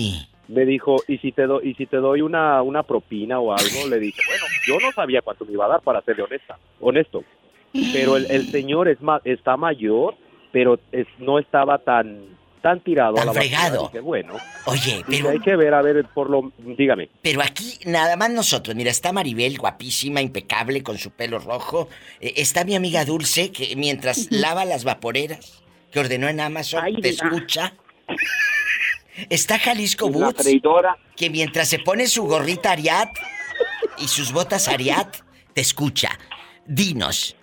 [0.49, 3.87] Me dijo, ¿y si te, do- y si te doy una, una propina o algo?
[3.89, 7.23] Le dije, bueno, yo no sabía cuánto me iba a dar, para serle honesta, honesto.
[7.93, 10.15] Pero el, el señor es ma- está mayor,
[10.51, 12.19] pero es- no estaba tan
[12.61, 13.41] tan tirado a la basura.
[13.43, 13.87] fregado.
[13.89, 14.35] Dije, bueno,
[14.67, 16.53] Oye, pero hay que ver, a ver, por lo...
[16.59, 17.09] Dígame.
[17.23, 18.75] Pero aquí nada más nosotros.
[18.77, 21.89] Mira, está Maribel, guapísima, impecable, con su pelo rojo.
[22.21, 26.91] Eh, está mi amiga Dulce, que mientras lava las vaporeras que ordenó en Amazon, te
[26.93, 27.09] mira.
[27.09, 27.73] escucha.
[29.29, 30.97] Está Jalisco La Boots, freidora.
[31.17, 33.11] que mientras se pone su gorrita Ariat
[33.99, 35.17] y sus botas Ariat,
[35.53, 36.19] te escucha.
[36.65, 37.37] Dinos,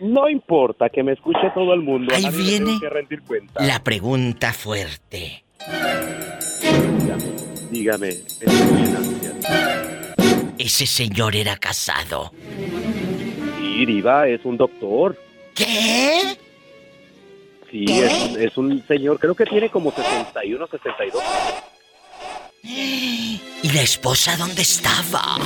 [0.00, 2.14] No importa que me escuche todo el mundo.
[2.14, 3.64] Ahí viene que rendir cuenta.
[3.64, 5.44] la pregunta fuerte.
[7.70, 8.08] Dígame.
[8.08, 9.34] ansias.
[10.58, 12.32] Ese señor era casado.
[13.58, 15.18] Sí, Diva, es un doctor.
[15.54, 16.38] ¿Qué?
[17.70, 21.22] Sí, es, es un señor, creo que tiene como 61, 62.
[22.62, 25.38] ¿Y la esposa dónde estaba?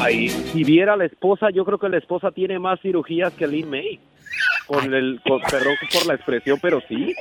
[0.00, 3.46] Ahí, si viera a la esposa, yo creo que la esposa tiene más cirugías que
[3.46, 4.00] Lin May.
[4.66, 7.14] Con el, con, perdón por la expresión, pero sí.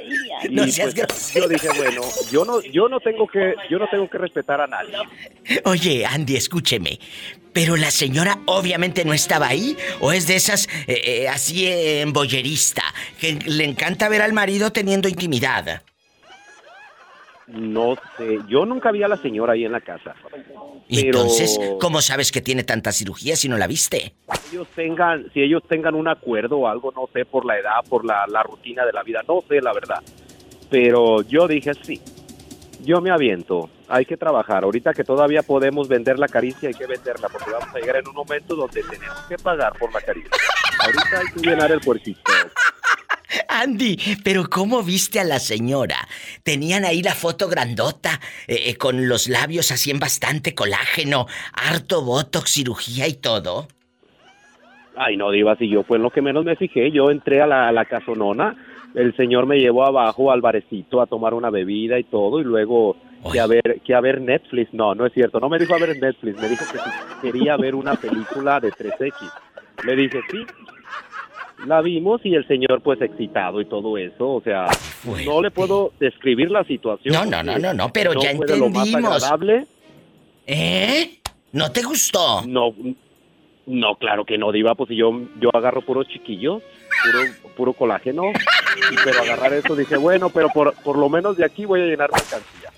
[0.43, 3.87] Y No seas pues, yo dije, bueno, yo no, yo no tengo que, yo no
[3.89, 4.95] tengo que respetar a nadie.
[5.65, 6.99] Oye, Andy, escúcheme.
[7.51, 12.01] Pero la señora obviamente no estaba ahí, o es de esas eh, eh, así eh,
[12.01, 12.83] embollerista,
[13.19, 15.83] que le encanta ver al marido teniendo intimidad.
[17.47, 20.15] No sé, yo nunca vi a la señora ahí en la casa.
[20.87, 24.13] Y Pero entonces, ¿cómo sabes que tiene tanta cirugía si no la viste?
[24.43, 27.81] si ellos tengan, si ellos tengan un acuerdo o algo, no sé, por la edad,
[27.89, 30.01] por la, la rutina de la vida, no sé, la verdad.
[30.69, 32.01] Pero yo dije sí.
[32.83, 34.65] Yo me aviento, hay que trabajar.
[34.65, 38.07] Ahorita que todavía podemos vender la caricia, hay que venderla, porque vamos a llegar en
[38.09, 40.31] un momento donde tenemos que pagar por la caricia.
[40.79, 42.19] Ahorita hay que llenar el puerquito.
[43.53, 46.07] Andy, pero ¿cómo viste a la señora?
[46.43, 52.03] Tenían ahí la foto grandota, eh, eh, con los labios así en bastante colágeno, harto
[52.03, 53.67] botox, cirugía y todo.
[54.95, 56.91] Ay, no, Diva, si yo fue en lo que menos me fijé.
[56.91, 58.55] Yo entré a la, a la casonona,
[58.95, 62.97] el señor me llevó abajo al barecito a tomar una bebida y todo, y luego
[63.31, 64.73] que a ver que a ver Netflix.
[64.73, 67.55] No, no es cierto, no me dijo a ver Netflix, me dijo que si quería
[67.57, 69.13] ver una película de 3X.
[69.85, 70.45] Le dije, sí.
[71.65, 74.67] La vimos y el señor pues excitado y todo eso, o sea,
[75.25, 77.13] no le puedo describir la situación.
[77.13, 79.65] No, no, no, no, no, pero ya fue de lo más agradable.
[80.45, 81.19] ¿Eh?
[81.53, 82.45] ¿No te gustó?
[82.45, 82.73] No,
[83.65, 86.61] no, claro que no, Diva, pues si yo, yo agarro puros chiquillos,
[87.03, 88.23] puro, puro colágeno,
[88.91, 91.85] y pero agarrar eso dije, bueno, pero por, por lo menos de aquí voy a
[91.85, 92.71] llenar mercancía.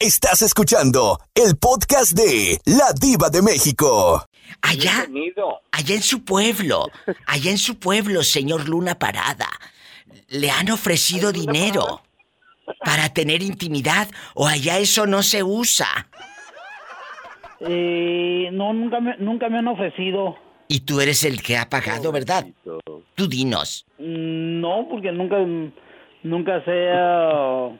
[0.00, 4.27] Estás escuchando el podcast de La Diva de México.
[4.62, 5.06] Allá,
[5.72, 6.90] allá en su pueblo,
[7.26, 9.48] allá en su pueblo, señor Luna Parada,
[10.28, 12.02] le han ofrecido dinero
[12.84, 16.08] para tener intimidad o allá eso no se usa.
[17.60, 20.36] Eh, no, nunca me, nunca me han ofrecido.
[20.68, 22.46] Y tú eres el que ha pagado, ¿verdad?
[23.14, 23.86] Tú dinos.
[23.98, 25.38] Mm, no, porque nunca,
[26.22, 27.70] nunca se ha-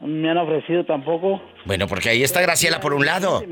[0.00, 1.42] me han ofrecido tampoco.
[1.66, 3.42] Bueno, porque ahí está Graciela por un lado.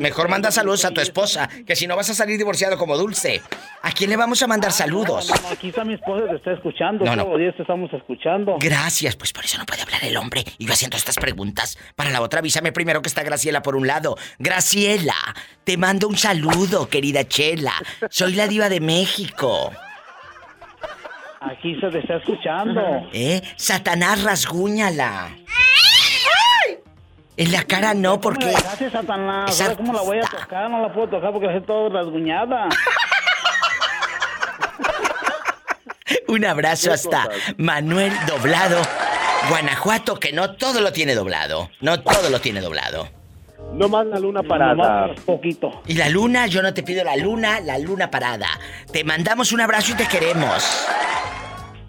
[0.00, 3.42] Mejor manda saludos a tu esposa, que si no vas a salir divorciado como Dulce.
[3.82, 5.28] ¿A quién le vamos a mandar saludos?
[5.28, 7.04] No, no, aquí está mi esposa, te está escuchando.
[7.04, 7.22] No, no.
[7.24, 8.56] Todos los días te estamos escuchando.
[8.58, 10.44] Gracias, pues por eso no puede hablar el hombre.
[10.56, 11.78] Y yo haciendo estas preguntas.
[11.94, 14.16] Para la otra, avísame primero que está Graciela por un lado.
[14.38, 15.14] Graciela,
[15.64, 17.74] te mando un saludo, querida Chela.
[18.08, 19.72] Soy la diva de México.
[21.40, 23.08] Aquí se te está escuchando.
[23.12, 23.42] ¿Eh?
[23.56, 25.28] Satanás, rasguñala.
[27.38, 28.46] En la cara no, porque...
[28.46, 29.50] ¿Cómo me dejaste, Satanás?
[29.50, 30.68] Esa- Ahora, ¿Cómo la voy a tocar?
[30.68, 32.68] No la puedo tocar porque está toda rasguñada.
[36.26, 37.28] Un abrazo hasta.
[37.56, 38.80] Manuel Doblado,
[39.50, 41.70] Guanajuato, que no todo lo tiene doblado.
[41.80, 43.08] No todo lo tiene doblado.
[43.72, 45.08] No más la luna parada.
[45.24, 45.82] poquito.
[45.86, 48.48] Y la luna, yo no te pido la luna, la luna parada.
[48.92, 50.86] Te mandamos un abrazo y te queremos.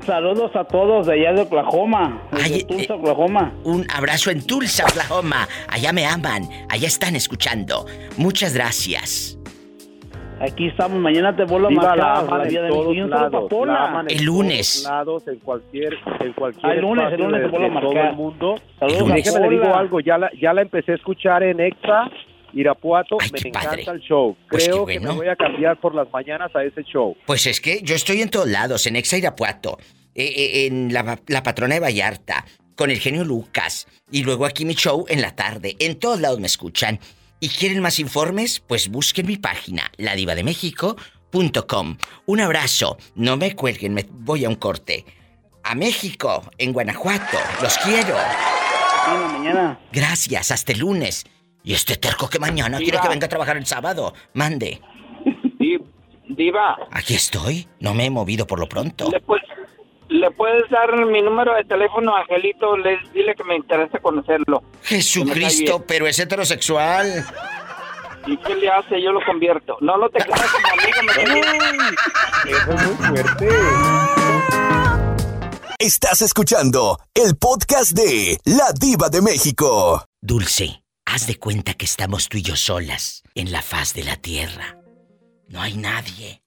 [0.06, 2.22] Saludos a todos de allá de Oklahoma.
[2.32, 3.52] De Tulsa, Oklahoma.
[3.64, 5.48] Un abrazo en Tulsa, Oklahoma.
[5.70, 7.86] Allá me aman, allá están escuchando.
[8.18, 9.36] Muchas gracias.
[10.42, 11.98] Aquí estamos, mañana te vuelvo a la marcar.
[11.98, 14.86] La de todos lados, la El lunes.
[14.90, 17.74] lados, en cualquier, en cualquier Ah, el lunes, el espacio lunes te vuelvo a de
[17.82, 18.10] todo marcar.
[18.12, 18.56] el mundo.
[18.80, 22.10] Saludos déjeme le digo algo, ya la, ya la empecé a escuchar en Exa,
[22.54, 24.36] Irapuato, me encanta el show.
[24.50, 27.16] Pues Creo que me voy a cambiar por las mañanas a ese show.
[27.26, 29.78] Pues es que yo estoy en todos lados, en Exa Irapuato,
[30.16, 32.46] eh, eh, en la, la patrona de Vallarta,
[32.76, 35.76] con el genio Lucas, y luego aquí mi show en la tarde.
[35.80, 37.00] En todos lados me escuchan.
[37.42, 38.60] ¿Y quieren más informes?
[38.60, 41.98] Pues busquen mi página, ladivademéxico.com.
[42.26, 45.06] Un abrazo, no me cuelguen, me voy a un corte.
[45.64, 48.16] A México, en Guanajuato, los quiero.
[49.32, 49.80] mañana.
[49.92, 51.26] Gracias, hasta el lunes.
[51.70, 53.02] Y este terco que mañana quiere Diva.
[53.04, 54.12] que venga a trabajar el sábado.
[54.34, 54.82] Mande.
[56.30, 57.68] Diva, Aquí estoy.
[57.80, 59.08] No me he movido por lo pronto.
[59.12, 59.40] ¿le, pu-
[60.08, 62.76] le puedes dar mi número de teléfono a Angelito?
[62.76, 64.64] Le, dile que me interesa conocerlo.
[64.82, 67.24] Jesucristo, pero es heterosexual.
[68.26, 69.00] ¿Y qué le hace?
[69.00, 69.78] Yo lo convierto.
[69.82, 71.34] No, no te creas como amigo.
[72.44, 73.48] Me Eso es muy fuerte.
[75.78, 80.04] Estás escuchando el podcast de La Diva de México.
[80.20, 84.16] Dulce, haz de cuenta que estamos tú y yo solas en la faz de la
[84.16, 84.78] tierra.
[85.48, 86.42] No hay nadie.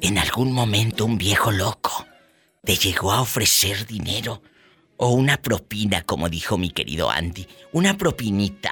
[0.00, 2.06] En algún momento un viejo loco
[2.64, 4.42] te llegó a ofrecer dinero
[4.96, 7.46] o una propina, como dijo mi querido Andy.
[7.72, 8.70] Una propinita.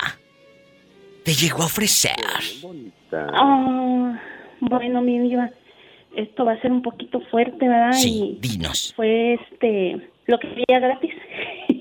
[1.24, 2.14] Te llegó a ofrecer.
[3.12, 4.20] Ah,
[4.60, 5.50] bueno, mi diva,
[6.16, 7.92] esto va a ser un poquito fuerte, ¿verdad?
[7.92, 8.92] Sí, Y dinos.
[8.94, 11.12] fue este, lo que quería gratis.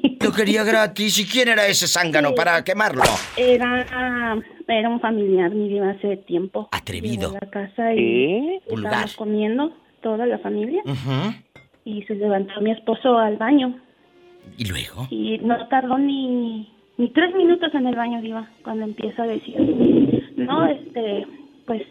[0.21, 1.19] Lo quería gratis.
[1.19, 3.03] ¿Y quién era ese zángano para quemarlo?
[3.37, 4.37] Era,
[4.67, 6.69] era un familiar, mi diva, hace tiempo.
[6.71, 7.31] Atrevido.
[7.31, 8.61] Llegó a la casa y
[9.15, 10.81] comiendo toda la familia
[11.85, 13.79] y se levantó mi esposo al baño
[14.57, 15.07] ¿Y luego?
[15.09, 19.55] y no tardó ni, ni tres minutos en el baño, diva, cuando empieza a decir,
[20.37, 21.25] no, este,
[21.65, 21.83] pues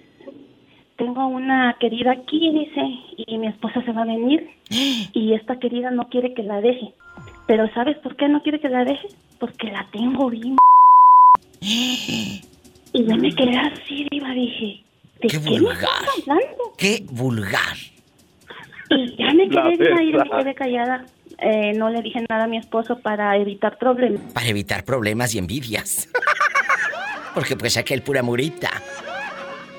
[0.99, 2.81] tengo una querida aquí, dice,
[3.17, 6.93] y mi esposa se va a venir y esta querida no quiere que la deje.
[7.47, 9.09] Pero ¿sabes por qué no quiere que la deje?
[9.39, 10.57] Porque la tengo bien.
[12.91, 14.83] Y yo me quedé así, diva, dije,
[15.21, 15.77] ¿de ¡Qué qué, me vulgar!
[15.77, 16.73] estás hablando?
[16.79, 17.77] ¡Qué vulgar!
[18.89, 21.05] Y ya me quedé, diva, y me quedé callada.
[21.37, 24.23] Eh, no le dije nada a mi esposo para evitar problemas.
[24.33, 26.09] Para evitar problemas y envidias.
[27.35, 28.71] Porque pues aquel pura murita.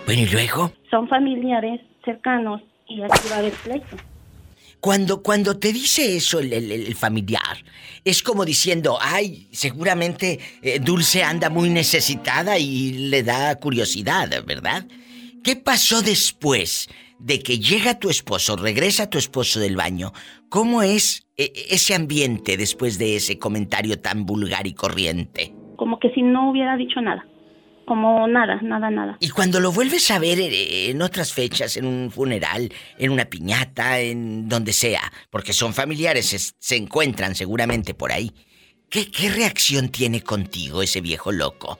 [0.09, 0.71] Bueno, ¿y luego?
[0.89, 3.95] Son familiares cercanos y aquí va a haber pleito.
[4.79, 7.57] Cuando, cuando te dice eso el, el- el familiar,
[8.03, 14.87] es como diciendo, ay, seguramente eh, Dulce anda muy necesitada y le da curiosidad, ¿verdad?
[15.43, 16.89] ¿Qué pasó después
[17.19, 20.11] de que llega tu esposo, regresa tu esposo del baño?
[20.49, 25.53] ¿Cómo es eh, ese ambiente después de ese comentario tan vulgar y corriente?
[25.75, 27.23] Como que si no hubiera dicho nada.
[27.89, 29.17] Como nada, nada, nada.
[29.19, 33.25] Y cuando lo vuelves a ver eh, en otras fechas, en un funeral, en una
[33.25, 38.31] piñata, en donde sea, porque son familiares, es- se encuentran seguramente por ahí,
[38.91, 41.79] ¿qué, qué reacción tiene contigo ese viejo loco?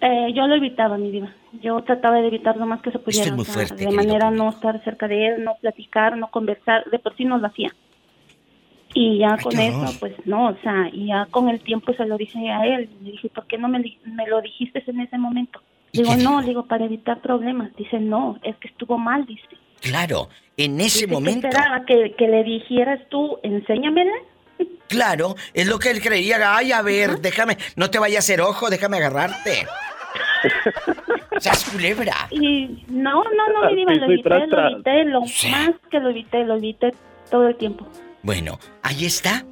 [0.00, 1.34] Eh, yo lo evitaba, mi diva.
[1.60, 3.24] Yo trataba de evitar lo más que se pudiera.
[3.24, 6.16] Esto es muy o sea, fuerte, De manera no estar cerca de él, no platicar,
[6.16, 6.84] no conversar.
[6.92, 7.74] De por sí no lo hacía.
[9.00, 9.94] Y ya con qué eso, horror.
[10.00, 12.90] pues no, o sea, y ya con el tiempo se lo dije a él.
[13.00, 15.60] Le dije, ¿por qué no me, me lo dijiste en ese momento?
[15.92, 17.74] Digo, no, digo, para evitar problemas.
[17.76, 19.46] Dice, no, es que estuvo mal, dice.
[19.80, 21.46] Claro, en ese Dice, ¿qué momento.
[21.46, 24.12] esperaba que, que le dijeras tú, enséñamela?
[24.88, 26.38] Claro, es lo que él creía.
[26.56, 29.66] Ay, a ver, déjame, no te vaya a hacer ojo, déjame agarrarte.
[31.38, 32.14] ¡Sas culebra!
[32.30, 36.44] Y no, no, no, mi diva, lo evité, lo evité, lo más que lo evité,
[36.44, 36.94] lo evité
[37.30, 37.86] todo el tiempo.
[38.22, 39.44] Bueno, ahí está.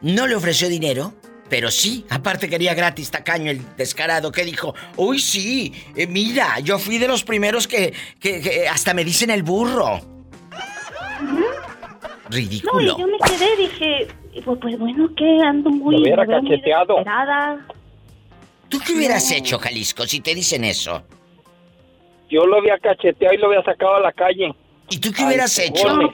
[0.00, 1.14] No le ofreció dinero,
[1.48, 6.78] pero sí, aparte quería gratis tacaño el descarado que dijo, uy sí, eh, mira, yo
[6.78, 10.00] fui de los primeros que, que- que hasta me dicen el burro.
[11.22, 11.38] No,
[12.30, 12.96] y Ridículo.
[12.98, 14.06] yo me quedé, dije,
[14.44, 16.94] pues, pues bueno, que ando muy, Lo hubiera muy cacheteado.
[16.96, 17.66] desesperada.
[18.68, 21.02] ¿Tú qué hubieras hecho, Jalisco, si te dicen eso?
[22.30, 24.54] Yo lo había cacheteado y lo había sacado a la calle.
[24.88, 25.88] ¿Y tú qué hubieras hecho?
[25.88, 26.10] goles.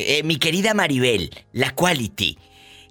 [0.00, 2.38] Eh, mi querida Maribel, la quality.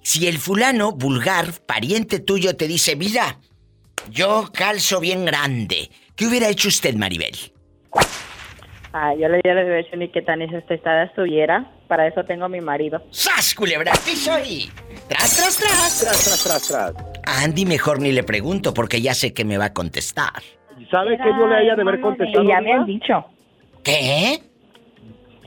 [0.02, 3.38] Si el fulano vulgar, pariente tuyo, te dice, mira,
[4.10, 7.34] yo calzo bien grande, ¿qué hubiera hecho usted, Maribel?
[8.92, 11.72] Ah, yo le hubiera dicho ni que tan necesitada estuviera.
[11.88, 13.02] Para eso tengo a mi marido.
[13.10, 14.68] ¡Sas, culebra, piso ahí!
[15.08, 16.00] ¡Tras, tras, tras!
[16.00, 17.22] Tras, tras, tras, tras.
[17.24, 20.42] A Andy mejor ni le pregunto porque ya sé que me va a contestar.
[20.90, 22.44] ¿Sabe que yo le haya de haber contestado?
[22.44, 23.24] Y ya me han dicho.
[23.82, 24.42] ¿Qué?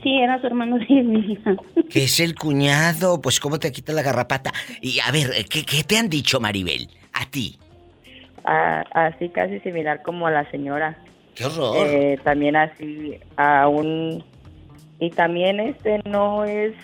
[0.02, 1.54] Sí, era su hermano de mi hija.
[1.90, 3.20] ¿Qué es el cuñado?
[3.20, 4.52] Pues cómo te quita la garrapata.
[4.80, 6.88] Y a ver, ¿qué, qué te han dicho, Maribel?
[7.12, 7.58] A ti.
[8.44, 10.98] Ah, así casi similar como a la señora.
[11.34, 11.86] ¡Qué horror!
[11.86, 14.24] Eh, también así a un
[14.98, 16.74] y también este no es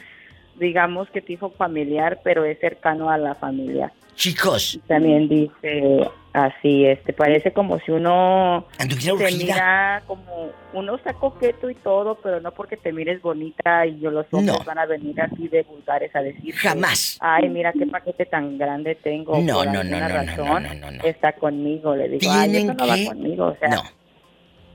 [0.59, 6.01] digamos que tipo familiar pero es cercano a la familia Chicos, también dice
[6.33, 8.67] así este parece como si uno
[8.99, 9.31] se urgida.
[9.31, 14.11] mira como uno está coqueto y todo pero no porque te mires bonita y yo
[14.11, 14.65] los hombres No.
[14.65, 17.17] van a venir así de vulgares a decir Jamás.
[17.21, 20.63] ay mira qué paquete tan grande tengo No, por no, no, alguna no, no, razón
[20.65, 21.05] no, no, no.
[21.05, 23.83] está conmigo le digo ay eso no va conmigo o sea No.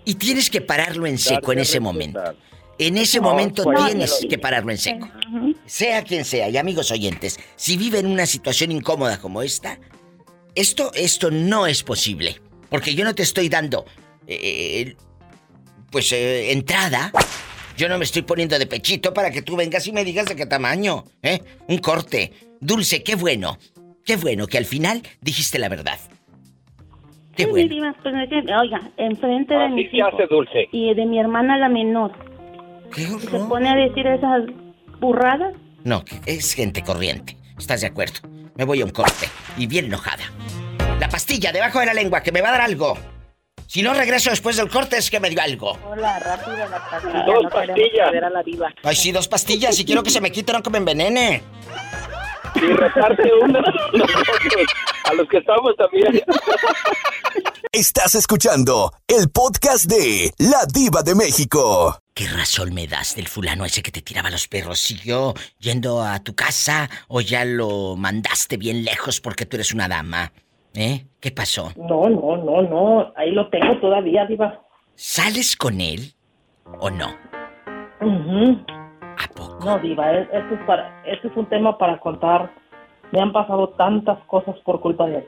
[0.06, 2.22] Y tienes que pararlo en seco en ese momento.
[2.88, 4.30] En ese No, momento pues, tienes no.
[4.30, 5.08] que pararlo en seco.
[5.66, 9.80] Sea quien sea, y amigos oyentes, si viven una situación incómoda como esta,
[10.56, 12.40] esto, esto no es posible.
[12.70, 13.86] Porque yo no te estoy dando,
[14.28, 14.96] eh,
[15.92, 17.12] pues, eh, entrada.
[17.78, 20.36] Yo no me estoy poniendo de pechito para que tú vengas y me digas de
[20.36, 21.40] qué tamaño, ¿eh?
[21.68, 22.32] Un corte.
[22.60, 23.58] Dulce, qué bueno.
[24.06, 25.98] Qué bueno que al final dijiste la verdad.
[27.36, 27.68] Qué Sí, bueno.
[27.68, 28.14] mi diva, pues,
[28.62, 30.68] oiga, enfrente de Así mis se hijos hace dulce.
[30.72, 32.12] y de mi hermana la menor.
[32.94, 34.44] ¿Qué Se pone a decir esas
[35.00, 35.54] burradas.
[35.84, 37.38] No, es gente corriente.
[37.58, 38.20] ¿Estás de acuerdo?
[38.56, 39.28] Me voy a un corte
[39.58, 40.24] y bien enojada.
[41.00, 42.98] La pastilla debajo de la lengua que me va a dar algo.
[43.68, 45.78] Si no regreso después del corte es que me dio algo.
[45.90, 47.24] Hola, rápido la pastilla.
[47.26, 48.10] Dos no pastillas.
[48.12, 48.74] perder a la diva.
[48.84, 51.42] Ay, sí, dos pastillas y quiero que se me quite, no que me envenene.
[52.56, 53.60] Y reparte una
[55.06, 56.22] a los que estamos también.
[57.72, 61.98] Estás escuchando el podcast de La Diva de México.
[62.14, 64.80] ¿Qué razón me das del fulano ese que te tiraba los perros?
[64.80, 69.88] ¿Siguió yendo a tu casa o ya lo mandaste bien lejos porque tú eres una
[69.88, 70.32] dama?
[70.76, 71.06] ¿Eh?
[71.20, 71.72] ¿Qué pasó?
[71.76, 73.14] No, no, no, no.
[73.16, 74.62] Ahí lo tengo todavía, Diva.
[74.96, 76.14] ¿Sales con él
[76.80, 77.16] o no?
[79.40, 79.66] Ujú.
[79.66, 82.52] No, Diva, es- esto es, para, esto es un tema para contar.
[83.12, 85.28] Me han pasado tantas cosas por culpa de él.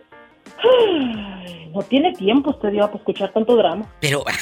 [0.63, 3.85] Ay, No tiene tiempo este Diva para escuchar tanto drama.
[3.99, 4.23] Pero...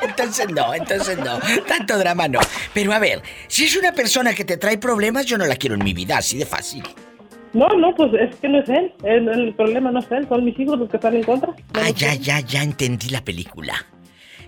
[0.00, 1.38] Entonces no, entonces no.
[1.66, 2.40] Tanto drama no.
[2.72, 5.74] Pero a ver, si es una persona que te trae problemas, yo no la quiero
[5.76, 6.82] en mi vida, así de fácil.
[7.52, 8.92] No, no, pues es que no es él.
[9.04, 11.52] El, el problema no es él, son mis hijos los que están en contra.
[11.74, 13.74] Ah, ya, ya, ya entendí la película.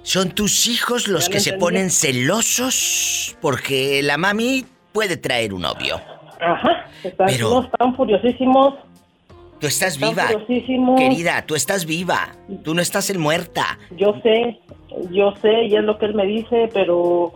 [0.03, 6.01] Son tus hijos los que se ponen celosos porque la mami puede traer un novio.
[6.41, 8.75] Ajá, están, Pero- están furiosísimos.
[9.61, 10.27] Tú estás Están viva.
[10.29, 10.99] furiosísimos.
[10.99, 12.31] Querida, tú estás viva.
[12.65, 13.79] Tú no estás en muerta.
[13.97, 14.59] Yo sé,
[15.11, 17.35] yo sé, y es lo que él me dice, pero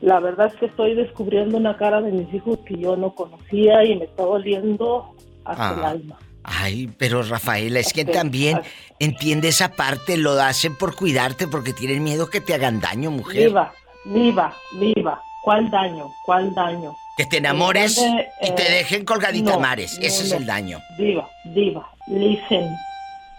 [0.00, 3.84] la verdad es que estoy descubriendo una cara de mis hijos que yo no conocía
[3.84, 5.90] y me está doliendo hasta el Ah.
[5.90, 6.18] alma.
[6.42, 8.60] Ay, pero Rafaela, es que también
[8.98, 13.48] entiende esa parte, lo hacen por cuidarte porque tienen miedo que te hagan daño, mujer.
[13.48, 13.72] Viva,
[14.06, 15.22] viva, viva.
[15.42, 16.10] ¿Cuál daño?
[16.24, 16.94] ¿Cuál daño?
[17.16, 19.98] Que te enamores grande, y te eh, dejen colgadita no, mares.
[19.98, 20.78] no, Ese es el daño.
[20.98, 22.68] Diva, diva, listen.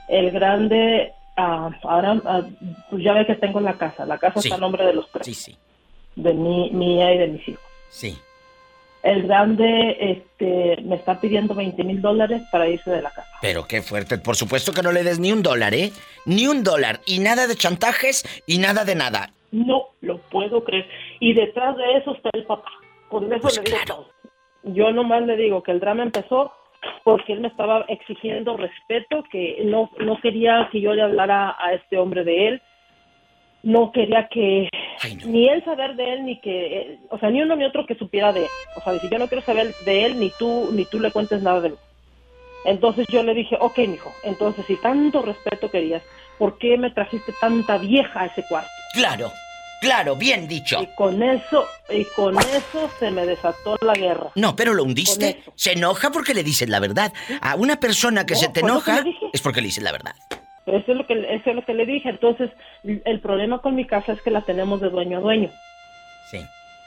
[0.08, 2.41] El grande, ah, ahora, ah,
[2.89, 4.06] pues ya ve que tengo la casa.
[4.06, 4.47] La casa Sí.
[4.49, 5.26] está a nombre de los tres.
[5.26, 5.58] Sí, sí,
[6.16, 7.64] De mí, mía y de mis hijos.
[7.89, 8.18] sí.
[9.04, 13.32] El grande este, me está pidiendo 20 mil dólares para irse de la casa.
[13.41, 14.18] Pero qué fuerte.
[14.20, 15.91] Por supuesto que no le des ni un dólar, ¿eh?
[16.26, 16.99] Ni un dólar.
[17.06, 19.32] Y nada de chantajes y nada de nada.
[19.52, 20.88] No lo puedo creer.
[21.20, 22.70] Y detrás de eso está el papá.
[23.10, 24.10] Por eso Pues le digo todo.
[24.64, 26.54] Yo nomás le digo que el drama empezó
[27.04, 31.74] porque él me estaba exigiendo respeto, que no, no quería que yo le hablara a
[31.74, 32.62] este hombre de él.
[33.64, 34.70] No quería que
[35.26, 37.96] ni él saber de él, ni que, eh, o sea, ni uno ni otro que
[37.96, 38.50] supiera de él.
[38.76, 41.42] O sea, si yo no quiero saber de él, ni tú, ni tú le cuentes
[41.42, 41.76] nada de mí.
[42.66, 46.04] Entonces yo le dije, ok, mijo, entonces si tanto respeto querías,
[46.38, 48.70] ¿por qué me trajiste tanta vieja a ese cuarto?
[48.94, 49.32] Claro,
[49.82, 50.82] claro, bien dicho.
[50.82, 54.32] Y con eso, y con eso se me desató la guerra.
[54.36, 55.42] No, pero lo hundiste.
[55.56, 57.12] Se enoja porque le dices la verdad.
[57.42, 60.14] A una persona que No, se te enoja es porque le dices la verdad.
[60.66, 62.09] Eso es lo que eso es lo que le dije.
[62.09, 62.51] Entonces,
[62.84, 65.49] el problema con mi casa es que la tenemos de dueño a dueño.
[66.30, 66.39] Sí.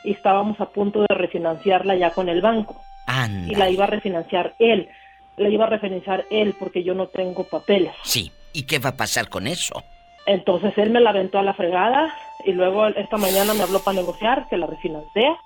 [0.05, 2.81] Y estábamos a punto de refinanciarla ya con el banco.
[3.07, 3.53] Anda.
[3.53, 4.89] Y la iba a refinanciar él.
[5.37, 7.93] La iba a refinanciar él porque yo no tengo papeles.
[8.05, 8.31] Sí.
[8.53, 9.83] ¿Y qué va a pasar con eso?
[10.27, 12.15] Entonces él me la aventó a la fregada
[12.47, 15.37] y luego esta mañana me habló para negociar que la refinancia,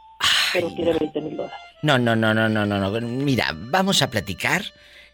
[0.53, 1.59] pero quiere 20 mil dólares.
[1.83, 3.01] No, no, no, no, no, no, no.
[3.01, 4.63] Mira, vamos a platicar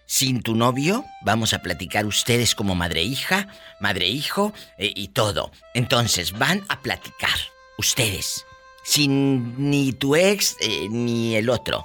[0.07, 1.05] sin tu novio.
[1.23, 3.49] Vamos a platicar ustedes como madre e hija,
[3.81, 5.51] madre hijo eh, y todo.
[5.75, 7.37] Entonces van a platicar
[7.79, 8.47] ustedes
[8.83, 11.85] sin ni tu ex eh, ni el otro.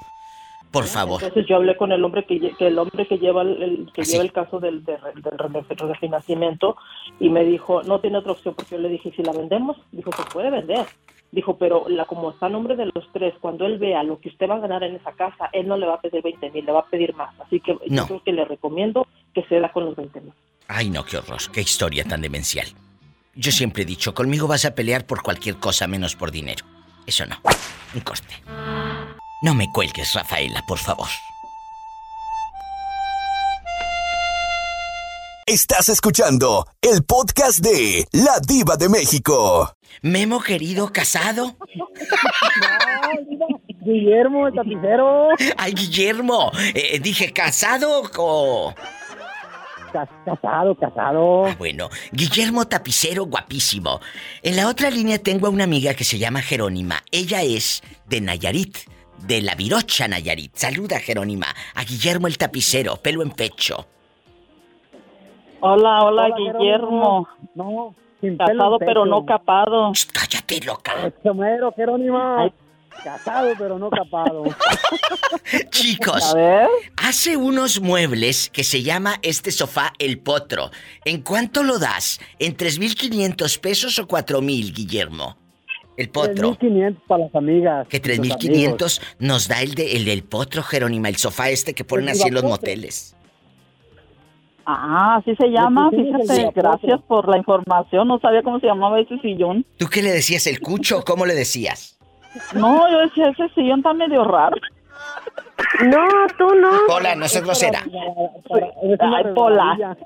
[0.72, 1.24] Por favor.
[1.24, 3.92] Entonces yo hablé con el hombre que, que el hombre que lleva el, el- ¿Ah,
[3.96, 6.76] que lleva el caso del, de- del re- refinanciamiento
[7.20, 10.12] y me dijo no tiene otra opción porque yo le dije si la vendemos dijo
[10.16, 10.86] se puede vender
[11.32, 14.30] dijo pero la como está a nombre de los tres cuando él vea lo que
[14.30, 16.66] usted va a ganar en esa casa él no le va a pedir 20 mil
[16.66, 18.02] le va a pedir más así que No.
[18.04, 20.34] yo creo que le recomiendo que se da con los 20 mil
[20.68, 22.68] Ay, no, qué horror, qué historia tan demencial.
[23.34, 26.64] Yo siempre he dicho, conmigo vas a pelear por cualquier cosa menos por dinero.
[27.08, 27.38] Eso no.
[27.96, 28.36] Un corte.
[29.42, 31.08] No me cuelgues, Rafaela, por favor.
[35.48, 39.74] Estás escuchando el podcast de La Diva de México.
[40.02, 41.56] Memo querido, casado.
[43.82, 45.30] Guillermo, el tapicero.
[45.58, 46.52] Ay, Guillermo.
[46.76, 48.74] eh, dije, ¿casado o...?
[50.24, 51.46] Casado, casado.
[51.48, 54.00] Ah, bueno, Guillermo Tapicero, guapísimo.
[54.44, 57.02] En la otra línea tengo a una amiga que se llama Jerónima.
[57.12, 58.78] Ella es de Nayarit,
[59.26, 60.56] de la Virocha Nayarit.
[60.56, 61.48] Saluda, Jerónima.
[61.74, 63.88] A Guillermo el Tapicero, pelo en pecho.
[65.62, 67.28] Hola, hola, Hola, Guillermo.
[67.56, 69.92] No, sin Casado pero no capado.
[70.14, 70.94] Cállate, loca.
[71.08, 72.54] Eso mero, Jerónimo.
[73.04, 74.44] Casado, pero no capado.
[75.70, 76.68] Chicos, A ver.
[76.98, 80.72] hace unos muebles que se llama este sofá El Potro.
[81.06, 82.20] ¿En cuánto lo das?
[82.40, 85.38] ¿En 3.500 pesos o 4.000, Guillermo?
[85.98, 86.56] El Potro.
[86.58, 87.88] 3.500 para las amigas.
[87.88, 88.38] Que los amigos.
[88.40, 92.16] 3.500 nos da el, de, el del Potro, Jerónima, el sofá este que ponen El
[92.16, 93.16] así en los moteles.
[94.72, 95.90] Ah, así se llama.
[95.92, 98.08] Sí, sí, sí, Fíjate, gracias por la información.
[98.08, 99.66] No sabía cómo se llamaba ese sillón.
[99.78, 101.04] ¿Tú qué le decías, el cucho?
[101.04, 101.98] ¿Cómo le decías?
[102.54, 104.56] No, yo decía, ese sillón está medio raro.
[105.86, 106.08] No,
[106.38, 106.70] tú no.
[106.90, 107.84] Hola, no seas grosera.
[109.00, 109.98] Ay, Pola.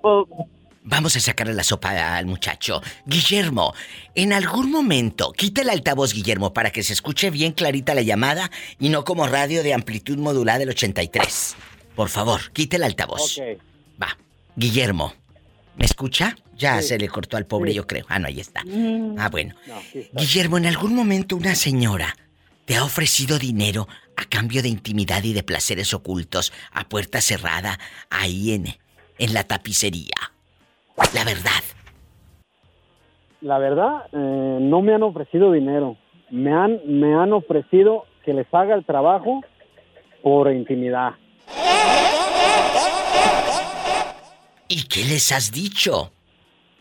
[0.85, 2.81] Vamos a sacarle la sopa al muchacho.
[3.05, 3.73] Guillermo,
[4.15, 8.51] en algún momento, quita el altavoz, Guillermo, para que se escuche bien clarita la llamada
[8.79, 11.55] y no como radio de amplitud modulada del 83.
[11.95, 13.39] Por favor, quite el altavoz.
[14.01, 14.17] Va.
[14.55, 15.13] Guillermo,
[15.75, 16.35] ¿me escucha?
[16.55, 18.05] Ya se le cortó al pobre, yo creo.
[18.07, 18.63] Ah, no, ahí está.
[19.17, 19.55] Ah, bueno.
[20.13, 22.15] Guillermo, ¿en algún momento una señora
[22.65, 27.79] te ha ofrecido dinero a cambio de intimidad y de placeres ocultos a puerta cerrada
[28.09, 28.65] ahí en,
[29.17, 30.13] en la tapicería?
[31.13, 31.63] La verdad.
[33.41, 35.97] La verdad, eh, no me han ofrecido dinero.
[36.29, 39.41] Me han, me han ofrecido que les haga el trabajo
[40.21, 41.15] por intimidad.
[44.73, 46.11] ¿Y qué les has dicho?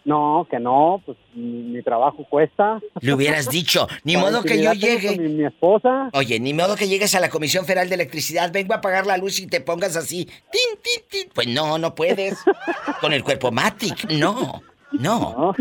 [0.06, 2.80] No, que no, pues mi, mi trabajo cuesta.
[3.00, 5.18] Le hubieras dicho, ni Para modo que yo llegue.
[5.18, 6.08] Mi, mi esposa.
[6.14, 9.18] Oye, ni modo que llegues a la Comisión Federal de Electricidad, vengo a apagar la
[9.18, 10.24] luz y te pongas así.
[10.24, 11.28] Tin, tin, tin.
[11.34, 12.38] Pues no, no puedes.
[13.02, 14.62] Con el cuerpo Matic, no,
[14.92, 15.54] no.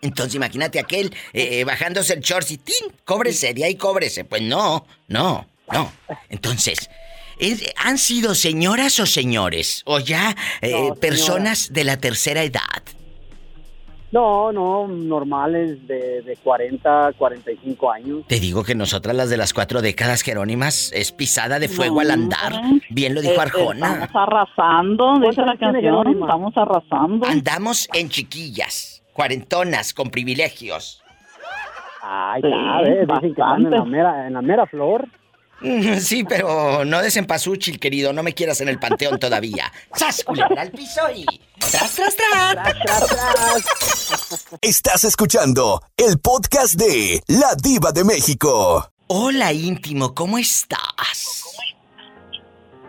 [0.00, 4.24] Entonces imagínate aquel eh, eh, bajándose el shorts y tin, cóbrese, de ahí cóbrese.
[4.24, 5.92] Pues no, no, no.
[6.30, 6.88] Entonces,
[7.40, 9.82] ¿es- ¿han sido señoras o señores?
[9.86, 12.82] O ya eh, No, personas de la tercera edad.
[14.12, 18.24] No, no, normales de, de 40, 45 años.
[18.26, 22.10] Te digo que nosotras las de las cuatro décadas jerónimas es pisada de fuego al
[22.10, 22.60] andar.
[22.90, 23.92] Bien lo dijo eh, Arjona.
[24.04, 25.80] Estamos arrasando, dice la canción.
[25.80, 26.26] Jerónima?
[26.26, 27.24] Estamos arrasando.
[27.28, 31.00] Andamos en chiquillas, cuarentonas, con privilegios.
[32.02, 35.06] Ay, Sí, ya ves, dicen que están en la mera, en la mera flor.
[35.60, 38.12] Mm, Sí, pero no des en pasuchil, querido.
[38.12, 39.72] No me quieras en el panteón todavía.
[39.94, 41.26] ¡Sas, culebra al piso y...
[41.70, 43.64] ¡Tras, tras, tras!
[44.62, 48.90] Estás escuchando el podcast de La Diva de México.
[49.08, 51.44] Hola, íntimo, ¿cómo estás?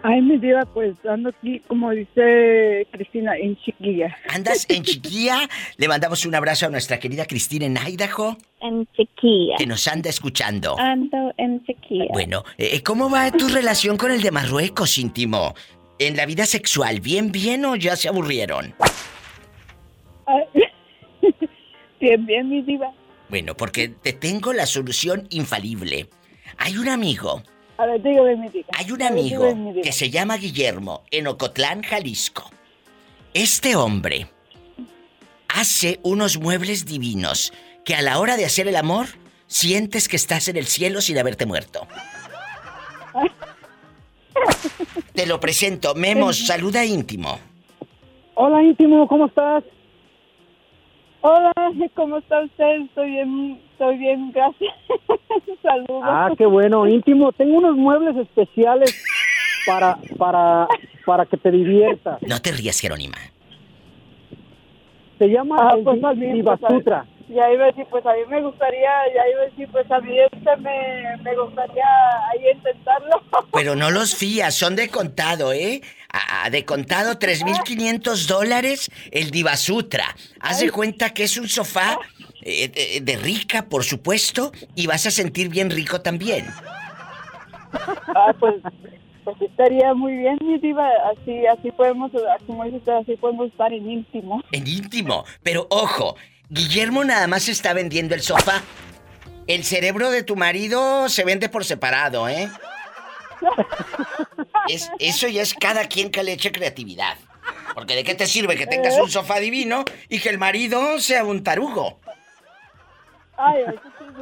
[0.03, 4.15] Ay, mi vida, pues ando aquí, como dice Cristina, en chiquilla.
[4.29, 5.47] ¿Andas en chiquilla?
[5.77, 9.57] Le mandamos un abrazo a nuestra querida Cristina en Idaho, En chiquilla.
[9.57, 10.75] que nos anda escuchando.
[10.79, 12.05] Ando en chiquilla.
[12.11, 15.53] Bueno, eh, ¿cómo va tu relación con el de Marruecos, íntimo?
[16.01, 18.73] en la vida sexual, ¿bien, bien o ya se aburrieron?
[21.99, 22.91] bien, bien, mi diva.
[23.29, 26.09] Bueno, porque te tengo la solución infalible.
[26.57, 27.43] Hay un amigo.
[27.81, 28.67] A ver, dígame, mi diva.
[28.77, 32.47] Hay un ver, amigo dígame, que se llama Guillermo en Ocotlán, Jalisco.
[33.33, 34.27] Este hombre
[35.47, 37.51] hace unos muebles divinos
[37.83, 39.07] que a la hora de hacer el amor
[39.47, 41.87] sientes que estás en el cielo sin haberte muerto.
[45.15, 45.95] Te lo presento.
[45.95, 47.39] Memos, saluda íntimo.
[48.35, 49.63] Hola, íntimo, ¿cómo estás?
[51.21, 51.51] Hola,
[51.95, 52.83] ¿cómo está usted?
[52.85, 54.73] Estoy bien, estoy bien, gracias.
[55.63, 56.03] Saludos.
[56.05, 57.31] Ah, qué bueno, íntimo.
[57.31, 58.95] Tengo unos muebles especiales
[59.65, 60.67] para, para,
[61.05, 62.21] para que te diviertas.
[62.21, 63.17] No te rías, Jerónima.
[65.17, 67.05] Se llama Ah, el pues, Diva pues, a- Sutra.
[67.29, 70.01] Ya iba a decir, pues a mí me gustaría, ya iba a decir, pues a
[70.01, 71.85] mí este me, me gustaría
[72.29, 73.21] ahí intentarlo.
[73.53, 75.79] Pero no los fías, son de contado, ¿eh?
[76.11, 80.13] Ah, de contado 3.500 dólares el Divasutra.
[80.41, 81.97] Haz de cuenta que es un sofá
[82.41, 86.47] eh, de, de rica, por supuesto, y vas a sentir bien rico también.
[87.73, 88.55] Ah, pues,
[89.23, 92.11] pues estaría muy bien, mi diva, así, así podemos,
[92.45, 94.43] como dice usted, así podemos estar en íntimo.
[94.51, 95.25] En íntimo.
[95.43, 96.15] Pero ojo,
[96.49, 98.61] Guillermo nada más está vendiendo el sofá.
[99.47, 102.49] El cerebro de tu marido se vende por separado, ¿eh?
[104.69, 107.17] Es, eso ya es cada quien que le eche creatividad.
[107.73, 111.23] Porque de qué te sirve que tengas un sofá divino y que el marido sea
[111.23, 111.99] un tarugo.
[113.43, 113.63] Ay.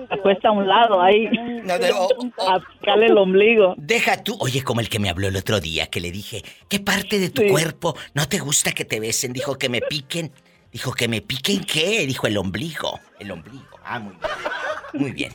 [0.10, 1.28] Acuesta a un lado ahí.
[1.64, 2.08] No, de- oh,
[2.38, 2.50] oh.
[2.50, 3.74] A picarle el ombligo.
[3.78, 6.80] Deja tú, oye, como el que me habló el otro día, que le dije, ¿qué
[6.80, 9.34] parte de tu cuerpo no te gusta que te besen?
[9.34, 10.32] Dijo que me piquen.
[10.72, 12.06] Dijo que me piquen qué?
[12.06, 13.00] Dijo el ombligo.
[13.20, 13.66] El ombligo.
[13.84, 14.30] Ah, muy bien.
[14.94, 15.34] Muy bien.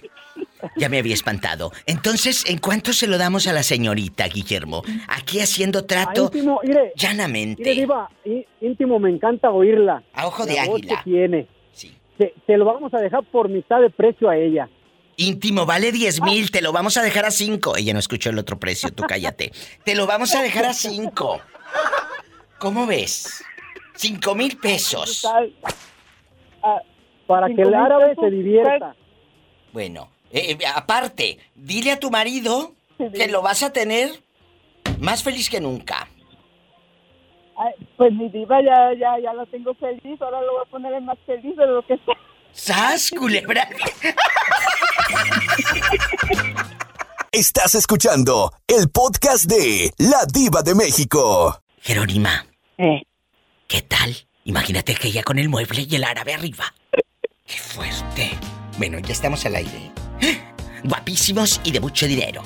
[0.76, 1.72] Ya me había espantado.
[1.86, 4.82] Entonces, ¿en cuánto se lo damos a la señorita, Guillermo?
[5.08, 7.62] Aquí haciendo trato íntimo, mire, llanamente.
[7.62, 8.08] mire, Diva,
[8.60, 10.02] íntimo, me encanta oírla.
[10.14, 10.96] A ojo de La voz águila.
[11.04, 11.48] que tiene.
[12.18, 14.68] Se, se lo vamos a dejar por mitad de precio a ella.
[15.16, 17.76] Íntimo, vale 10 mil, te lo vamos a dejar a 5.
[17.76, 19.52] Ella no escuchó el otro precio, tú cállate.
[19.84, 21.40] Te lo vamos a dejar a 5.
[22.58, 23.44] ¿Cómo ves?
[23.94, 25.24] 5 mil pesos.
[27.26, 28.96] Para que el árabe se divierta.
[29.72, 34.10] Bueno, eh, eh, aparte, dile a tu marido que lo vas a tener
[34.98, 36.08] más feliz que nunca.
[37.56, 40.92] Ay, pues mi diva ya, ya, ya la tengo feliz, ahora lo voy a poner
[40.94, 42.12] en más feliz de lo que está.
[42.52, 43.68] ¡Sas, culebra!
[47.32, 51.60] Estás escuchando el podcast de La Diva de México.
[51.80, 52.46] Jerónima,
[52.78, 53.02] Eh.
[53.66, 54.14] ¿qué tal?
[54.44, 56.64] Imagínate que ella con el mueble y el árabe arriba.
[57.46, 58.30] ¡Qué fuerte!
[58.78, 59.90] Bueno, ya estamos al aire.
[60.84, 62.42] Guapísimos y de mucho dinero.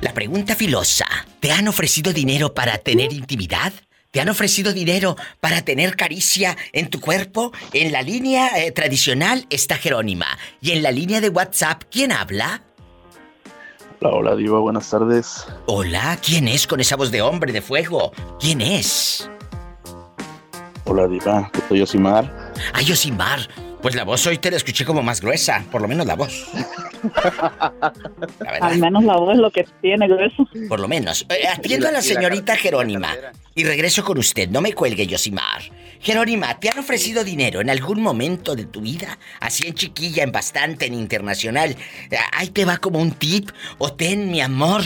[0.00, 1.06] La pregunta filosa.
[1.40, 3.72] ¿Te han ofrecido dinero para tener intimidad?
[4.10, 7.52] ¿Te han ofrecido dinero para tener caricia en tu cuerpo?
[7.72, 10.26] En la línea eh, tradicional está Jerónima.
[10.60, 12.64] Y en la línea de WhatsApp, ¿quién habla?
[14.00, 15.46] Hola, hola, Diva, buenas tardes.
[15.66, 18.10] Hola, ¿quién es con esa voz de hombre de fuego?
[18.40, 19.30] ¿Quién es?
[20.86, 22.52] Hola, Diva, soy Yosimar.
[22.72, 23.48] Ay, Yosimar.
[23.82, 26.46] Pues la voz hoy te la escuché como más gruesa, por lo menos la voz.
[28.40, 28.50] La.
[28.60, 30.46] Al menos la voz es lo que tiene grueso.
[30.68, 31.24] Por lo menos.
[31.30, 33.16] Eh, atiendo a la señorita Jerónima.
[33.54, 34.50] Y regreso con usted.
[34.50, 35.62] No me cuelgue, Yosimar.
[36.00, 39.18] Jerónima, ¿te han ofrecido dinero en algún momento de tu vida?
[39.40, 41.74] Así en chiquilla, en bastante, en internacional.
[42.10, 43.50] Eh, Ahí te va como un tip.
[43.78, 44.82] O ten, mi amor.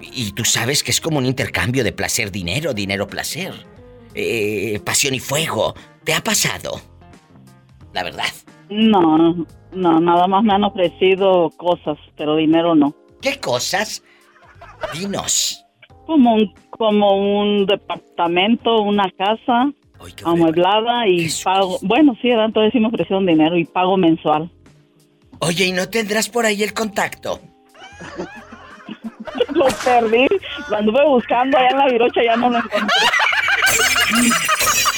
[0.00, 3.52] Y tú sabes que es como un intercambio de placer, dinero, dinero, placer.
[4.14, 5.74] Eh, pasión y fuego.
[6.04, 6.80] ¿Te ha pasado?
[7.92, 8.24] La verdad.
[8.70, 12.94] No, no, nada más me han ofrecido cosas, pero dinero no.
[13.20, 14.02] ¿Qué cosas?
[14.92, 15.64] Dinos.
[16.06, 19.72] Como un, como un departamento, una casa
[20.24, 21.78] amueblada y pago.
[21.82, 24.50] Bueno, sí, entonces sí me ofrecieron dinero y pago mensual.
[25.40, 27.40] Oye, ¿y no tendrás por ahí el contacto?
[29.54, 30.26] Lo perdí.
[30.70, 32.88] Lo anduve buscando allá en la virocha, ya no lo encontré.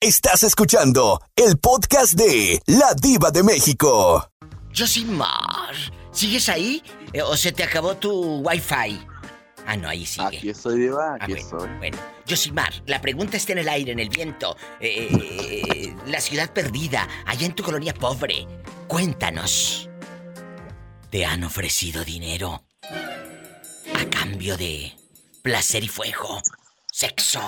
[0.00, 4.30] Estás escuchando el podcast de La Diva de México.
[4.72, 5.74] Josimar,
[6.12, 6.80] ¿sigues ahí?
[7.12, 9.04] Eh, ¿O se te acabó tu wifi?
[9.66, 10.38] Ah, no, ahí sigue.
[10.38, 11.68] Aquí estoy, Diva, aquí Ah, bueno, estoy.
[11.78, 14.56] Bueno, Josimar, la pregunta está en el aire, en el viento.
[14.78, 18.46] Eh, eh, la ciudad perdida, allá en tu colonia pobre.
[18.86, 19.90] Cuéntanos.
[21.10, 22.62] ¿Te han ofrecido dinero
[23.94, 24.92] a cambio de
[25.42, 26.40] placer y fuego?
[26.86, 27.40] ¿Sexo?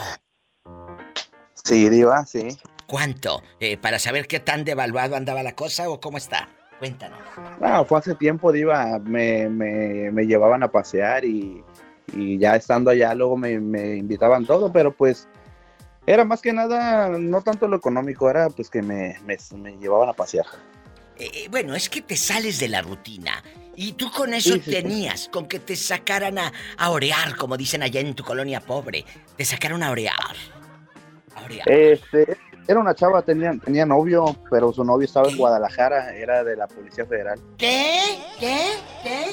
[1.64, 2.48] Sí, Diva, sí.
[2.86, 3.42] ¿Cuánto?
[3.60, 6.48] Eh, ¿Para saber qué tan devaluado andaba la cosa o cómo está?
[6.78, 7.18] Cuéntanos.
[7.60, 8.98] Ah, fue hace tiempo, Diva.
[9.00, 11.62] Me, me, me llevaban a pasear y,
[12.14, 15.28] y ya estando allá luego me, me invitaban todo, pero pues
[16.06, 20.08] era más que nada, no tanto lo económico, era pues que me, me, me llevaban
[20.08, 20.46] a pasear.
[21.18, 23.42] Eh, eh, bueno, es que te sales de la rutina.
[23.76, 24.70] Y tú con eso Sí, sí, sí.
[24.70, 29.04] tenías, con que te sacaran a, a orear, como dicen allá en tu colonia pobre.
[29.36, 30.34] Te sacaron a orear.
[31.66, 32.36] Este,
[32.68, 36.66] era una chava, tenía, tenía novio, pero su novio estaba en Guadalajara, era de la
[36.68, 37.40] Policía Federal.
[37.58, 38.00] ¿Qué?
[38.38, 38.70] ¿Qué?
[39.02, 39.24] ¿Qué?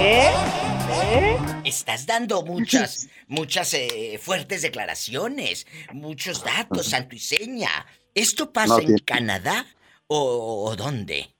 [0.00, 1.36] ¿Eh?
[1.64, 7.70] Estás dando muchas, muchas eh, fuertes declaraciones, muchos datos, santo y seña.
[8.14, 9.66] ¿Esto pasa No, en Canadá
[10.06, 11.34] o, o dónde?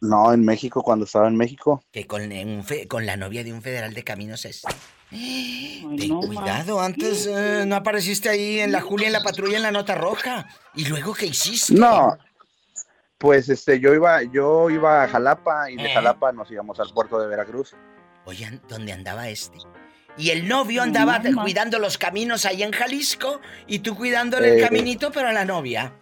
[0.00, 1.82] No, en México, cuando estaba en México.
[1.90, 4.62] Que con, un fe- con la novia de un federal de caminos es.
[5.10, 9.62] Ten no, cuidado, antes eh, no apareciste ahí en la Julia en la patrulla en
[9.62, 10.46] la nota roja.
[10.74, 11.74] ¿Y luego qué hiciste?
[11.74, 12.16] No,
[13.16, 15.94] pues este, yo iba, yo iba a Jalapa y de ¿Eh?
[15.94, 17.74] Jalapa nos íbamos al puerto de Veracruz.
[18.26, 19.56] Oigan, ¿dónde andaba este?
[20.18, 24.62] Y el novio andaba cuidando los caminos ahí en Jalisco y tú cuidándole el Eh.
[24.62, 25.92] caminito, pero a la novia.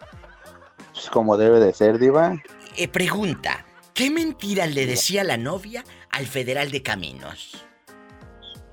[0.91, 2.35] Pues, como debe de ser, diva.
[2.75, 7.63] Eh, pregunta, ¿qué mentiras le decía la novia al federal de caminos?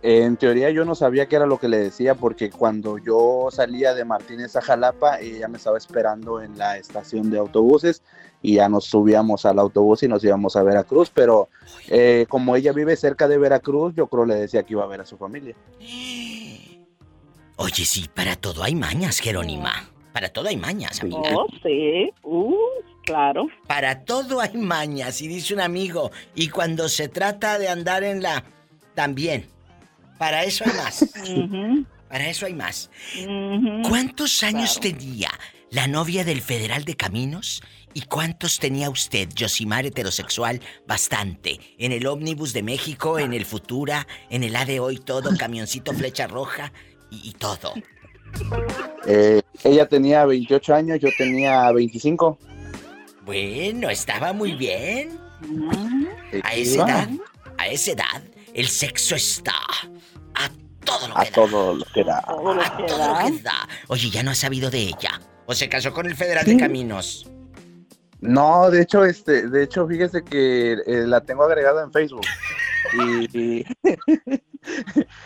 [0.07, 3.95] En teoría yo no sabía qué era lo que le decía porque cuando yo salía
[3.95, 8.03] de Martínez a Jalapa, ella me estaba esperando en la estación de autobuses
[8.43, 11.49] y ya nos subíamos al autobús y nos íbamos a Veracruz, pero
[11.89, 15.01] eh, como ella vive cerca de Veracruz, yo creo le decía que iba a ver
[15.01, 15.57] a su familia.
[17.57, 19.89] Oye, sí, para todo hay mañas, Jerónima.
[20.13, 21.31] Para todo hay mañas, amiga.
[21.35, 22.13] Oh, sí.
[22.25, 22.55] Uh,
[23.07, 23.47] claro.
[23.67, 26.11] Para todo hay mañas, y dice un amigo.
[26.35, 28.45] Y cuando se trata de andar en la...
[28.95, 29.54] También.
[30.19, 31.05] Para eso hay más.
[32.09, 32.91] Para eso hay más.
[33.89, 35.31] ¿Cuántos años tenía
[35.71, 37.63] la novia del federal de caminos?
[37.93, 40.61] ¿Y cuántos tenía usted, Josimar heterosexual?
[40.87, 41.61] Bastante.
[41.79, 45.93] En el ómnibus de México, en el Futura, en el A de hoy, todo, camioncito
[45.93, 46.73] flecha roja
[47.11, 47.73] y, y todo.
[49.07, 52.39] Eh, ella tenía 28 años, yo tenía 25.
[53.25, 55.19] Bueno, estaba muy bien.
[56.43, 57.09] A esa edad,
[57.59, 58.23] a esa edad,
[58.55, 59.55] el sexo está
[60.85, 61.35] todo lo a que da.
[61.35, 62.19] todo lo que da.
[62.19, 63.69] A todo lo que da.
[63.89, 65.21] Oye, ya no has sabido de ella.
[65.47, 67.29] O se casó con el federal de caminos.
[68.21, 72.25] No, de hecho, este, de hecho, fíjese que eh, la tengo agregada en Facebook.
[72.95, 73.65] Y, y,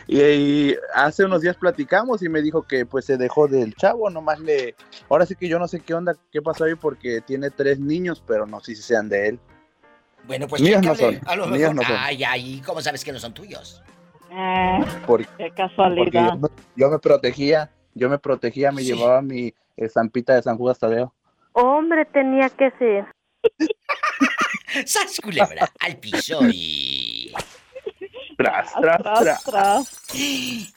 [0.08, 4.10] y- y hace unos días platicamos y me dijo que pues se dejó del chavo,
[4.10, 4.74] nomás le...
[5.08, 8.22] Ahora sí que yo no sé qué onda, qué pasó ahí porque tiene tres niños,
[8.26, 9.40] pero no sé si sean de él.
[10.26, 11.74] Bueno, pues Míos no son, A lo mejor.
[11.76, 11.96] no son.
[11.96, 13.80] Ay, ay, ¿cómo sabes que no son tuyos?
[15.06, 16.34] Porque, Qué porque casualidad.
[16.34, 20.78] yo, me- yo me protegía, yo me protegía, me llevaba mi estampita de San Judas
[20.78, 21.14] Tadeo.
[21.52, 23.06] Hombre, tenía que ser.
[24.86, 25.68] ¡Sas, culebra!
[25.80, 27.32] Al piso y...
[28.36, 30.06] Tras, tras, tras.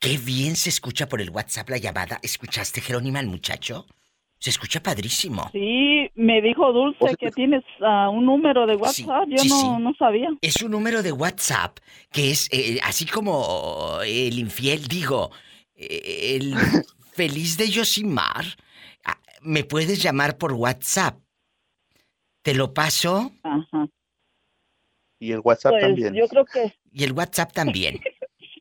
[0.00, 2.18] Qué bien se escucha por el WhatsApp la llamada.
[2.22, 3.86] ¿Escuchaste, Jerónima, al muchacho?
[4.38, 5.48] Se escucha padrísimo.
[5.52, 9.24] Sí, me dijo Dulce que tienes ah, un número de WhatsApp.
[9.28, 9.82] Yo sí, no, sí.
[9.82, 10.28] no sabía.
[10.42, 11.78] Es un número de WhatsApp
[12.12, 15.30] que es eh, así como el infiel, digo,
[15.74, 16.54] eh, el
[17.14, 18.44] feliz de Yosimar.
[19.04, 21.18] Ah, Me puedes llamar por WhatsApp.
[22.42, 23.32] ¿Te lo paso?
[23.42, 23.88] Ajá.
[25.18, 26.14] Y el WhatsApp Pues también.
[26.14, 26.74] yo creo que...
[26.92, 28.00] Y el WhatsApp también.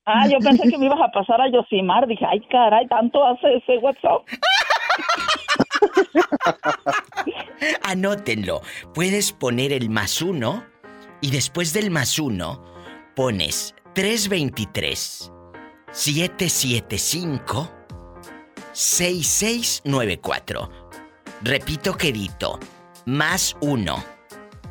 [0.07, 2.05] Ah, yo pensé que me ibas a pasar a Yosimar.
[2.05, 4.21] Dije, ay, caray, tanto hace ese WhatsApp.
[7.83, 8.61] Anótenlo.
[8.93, 10.63] Puedes poner el más uno
[11.21, 12.63] y después del más uno
[13.15, 15.31] pones 323
[15.91, 17.71] 775
[18.73, 20.69] 6694.
[21.41, 22.59] Repito, querido,
[23.05, 24.03] más uno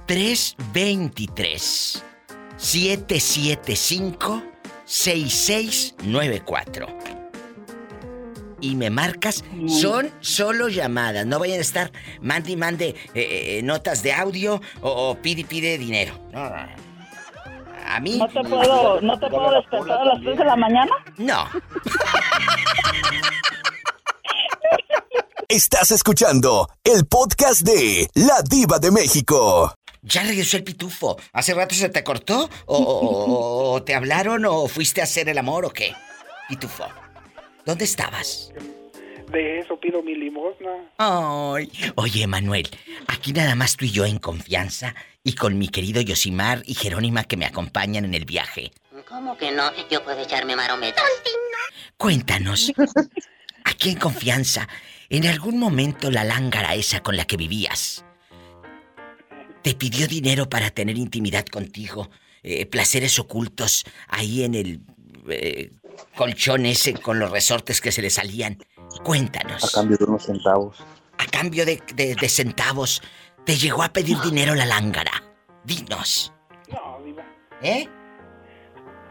[0.07, 2.05] 323
[2.57, 4.43] 775
[4.85, 7.24] 6694.
[8.65, 11.93] Y me marcas, son solo llamadas, no vayan a estar
[12.23, 16.19] mande y mande eh, eh, notas de audio o, o pide y pide dinero.
[16.33, 16.73] No, no, no.
[17.87, 18.17] A mí.
[18.17, 20.91] ¿No te puedo, no te puedo despertar a las 3 de la mañana?
[21.19, 21.47] No.
[25.49, 29.75] Estás escuchando el podcast de La Diva de México.
[30.03, 31.17] Ya regresó el pitufo.
[31.35, 32.49] ¿Hace rato se te cortó?
[32.67, 35.95] ¿O, o- o te hablaron o fuiste a hacer el amor o qué?
[36.49, 36.85] Pitufo.
[37.67, 38.53] ¿Dónde estabas?
[39.31, 40.93] De eso pido mi limosna.
[40.99, 41.71] Ay.
[41.97, 42.69] Oye, Manuel,
[43.07, 47.25] aquí nada más tú y yo en confianza y con mi querido Yosimar y Jerónima
[47.25, 48.71] que me acompañan en el viaje.
[49.09, 49.71] ¿Cómo que no?
[49.91, 51.05] Yo puedo echarme marometas.
[51.97, 52.73] Cuéntanos,
[53.65, 54.69] aquí en confianza,
[55.09, 58.05] en algún momento la lángara esa con la que vivías
[59.65, 62.11] te pidió dinero para tener intimidad contigo,
[62.43, 64.81] eh, placeres ocultos ahí en el
[65.31, 65.73] eh,
[66.17, 68.59] colchón ese con los resortes que se le salían?
[69.03, 69.65] Cuéntanos.
[69.65, 70.77] A cambio de unos centavos.
[71.19, 73.03] A cambio de, de- de centavos,
[73.45, 75.23] te llegó a pedir dinero la lángara.
[75.65, 76.33] Dinos.
[76.71, 77.25] No, diva.
[77.63, 77.89] ¿Eh?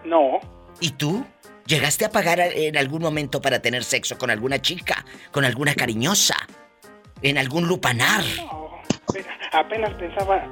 [0.06, 0.40] No.
[0.80, 1.26] ¿Y tú?
[1.66, 5.06] ¿Llegaste a pagar en algún momento para tener sexo con alguna chica?
[5.32, 6.36] ¿Con alguna cariñosa?
[7.22, 8.24] ¿En algún lupanar?
[9.52, 10.50] Apenas pensaba,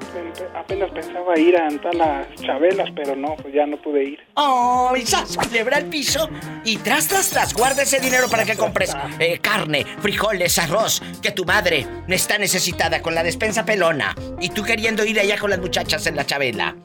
[0.55, 4.19] apenas pensaba ir a entrar las chabelas, pero no, pues ya no pude ir.
[4.35, 4.93] ¡Oh!
[4.95, 5.35] Y ¡zas!
[5.35, 6.29] Culebra al piso
[6.63, 11.31] y tras, tras, tras, guarda ese dinero para que compres eh, carne, frijoles, arroz, que
[11.31, 15.59] tu madre está necesitada con la despensa pelona y tú queriendo ir allá con las
[15.59, 16.75] muchachas en la chabela.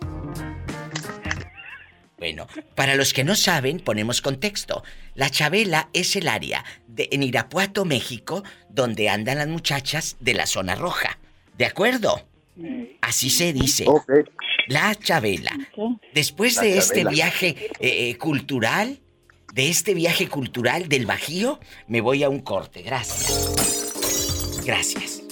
[2.18, 4.82] Bueno, para los que no saben, ponemos contexto.
[5.14, 10.46] La Chabela es el área de, en Irapuato, México, donde andan las muchachas de la
[10.46, 11.18] zona roja.
[11.56, 12.20] ¿De acuerdo?
[13.00, 13.86] Así se dice.
[14.68, 15.52] La Chabela.
[16.14, 17.10] Después La de este Chabela.
[17.10, 17.48] viaje
[17.80, 18.98] eh, eh, cultural,
[19.54, 22.82] de este viaje cultural del Bajío, me voy a un corte.
[22.82, 24.62] Gracias.
[24.64, 25.22] Gracias.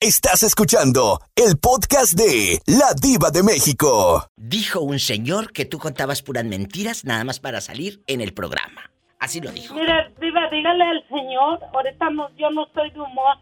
[0.00, 4.28] Estás escuchando el podcast de La Diva de México.
[4.36, 8.90] Dijo un señor que tú contabas puras mentiras nada más para salir en el programa.
[9.18, 9.74] Así lo dijo.
[9.74, 13.36] Mire, diva, dígale al señor, ahorita no, yo no estoy de humor.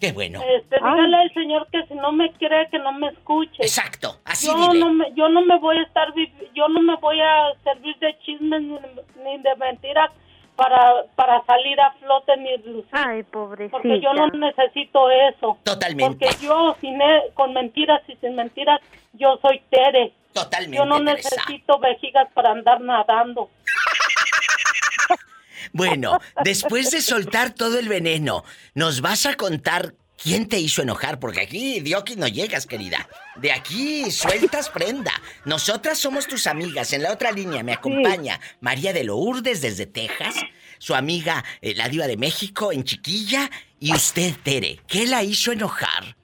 [0.00, 0.40] Qué bueno.
[0.56, 3.62] Este, dígale al señor que si no me cree que no me escuche.
[3.62, 4.80] Exacto, así yo dile.
[4.80, 6.08] no me, yo no me voy a estar,
[6.54, 8.78] yo no me voy a servir de chismes ni,
[9.24, 10.10] ni de mentiras
[10.54, 12.90] para, para salir a flote ni lucir.
[12.92, 13.78] Ay, pobrecita.
[13.78, 15.58] Porque yo no necesito eso.
[15.62, 16.26] Totalmente.
[16.26, 18.80] Porque yo sin e- con mentiras y sin mentiras,
[19.14, 20.12] yo soy Tere.
[20.34, 21.30] Totalmente, Yo no Teresa.
[21.36, 23.48] necesito vejigas para andar nadando.
[25.72, 28.44] Bueno, después de soltar todo el veneno,
[28.74, 31.18] ¿nos vas a contar quién te hizo enojar?
[31.18, 33.08] Porque aquí, Dioki, no llegas, querida.
[33.36, 35.12] De aquí sueltas prenda.
[35.44, 36.92] Nosotras somos tus amigas.
[36.92, 40.34] En la otra línea me acompaña María de Lourdes desde Texas,
[40.78, 44.80] su amiga eh, la diva de México en Chiquilla y usted, Tere.
[44.86, 46.16] ¿Qué la hizo enojar?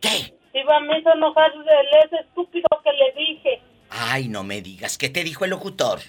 [0.00, 0.34] ¿Qué?
[0.52, 3.62] Diva, me hizo enojar el ese estúpido que le dije.
[3.90, 4.98] Ay, no me digas.
[4.98, 6.00] ¿Qué te dijo el locutor?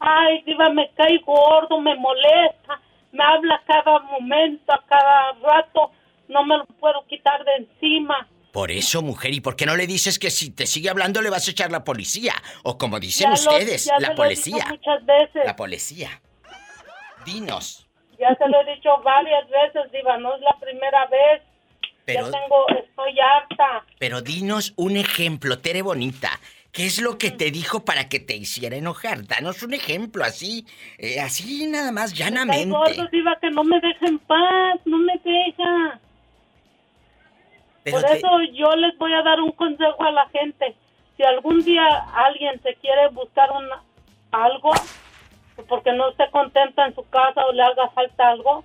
[0.00, 2.80] Ay, Diva, me cae gordo, me molesta,
[3.12, 5.90] me habla cada momento, a cada rato,
[6.28, 8.26] no me lo puedo quitar de encima.
[8.52, 11.30] Por eso, mujer, ¿y por qué no le dices que si te sigue hablando le
[11.30, 12.32] vas a echar la policía?
[12.64, 14.56] O como dicen Ya ustedes, la lo he policía.
[14.56, 16.20] dicho muchas veces, La policía.
[17.24, 17.86] Dinos.
[18.18, 21.42] ya se lo he dicho varias veces, Diva, no es la primera vez.
[22.06, 23.84] Pero, Ya tengo, estoy harta.
[23.98, 26.30] pero dinos un ejemplo, Tere Bonita.
[26.72, 29.26] ¿Qué es lo que te dijo para que te hiciera enojar?
[29.26, 30.66] Danos un ejemplo, así,
[30.98, 32.68] eh, así nada más, Cae llanamente.
[32.70, 36.00] gordo, Diva, que no me deja en paz, no me deja.
[37.82, 40.76] Pero Por te- eso yo les voy a dar un consejo a la gente.
[41.16, 41.82] Si algún día
[42.14, 43.82] alguien se quiere buscar una,
[44.30, 44.70] algo,
[45.68, 48.64] porque no esté contenta en su casa o le haga falta algo,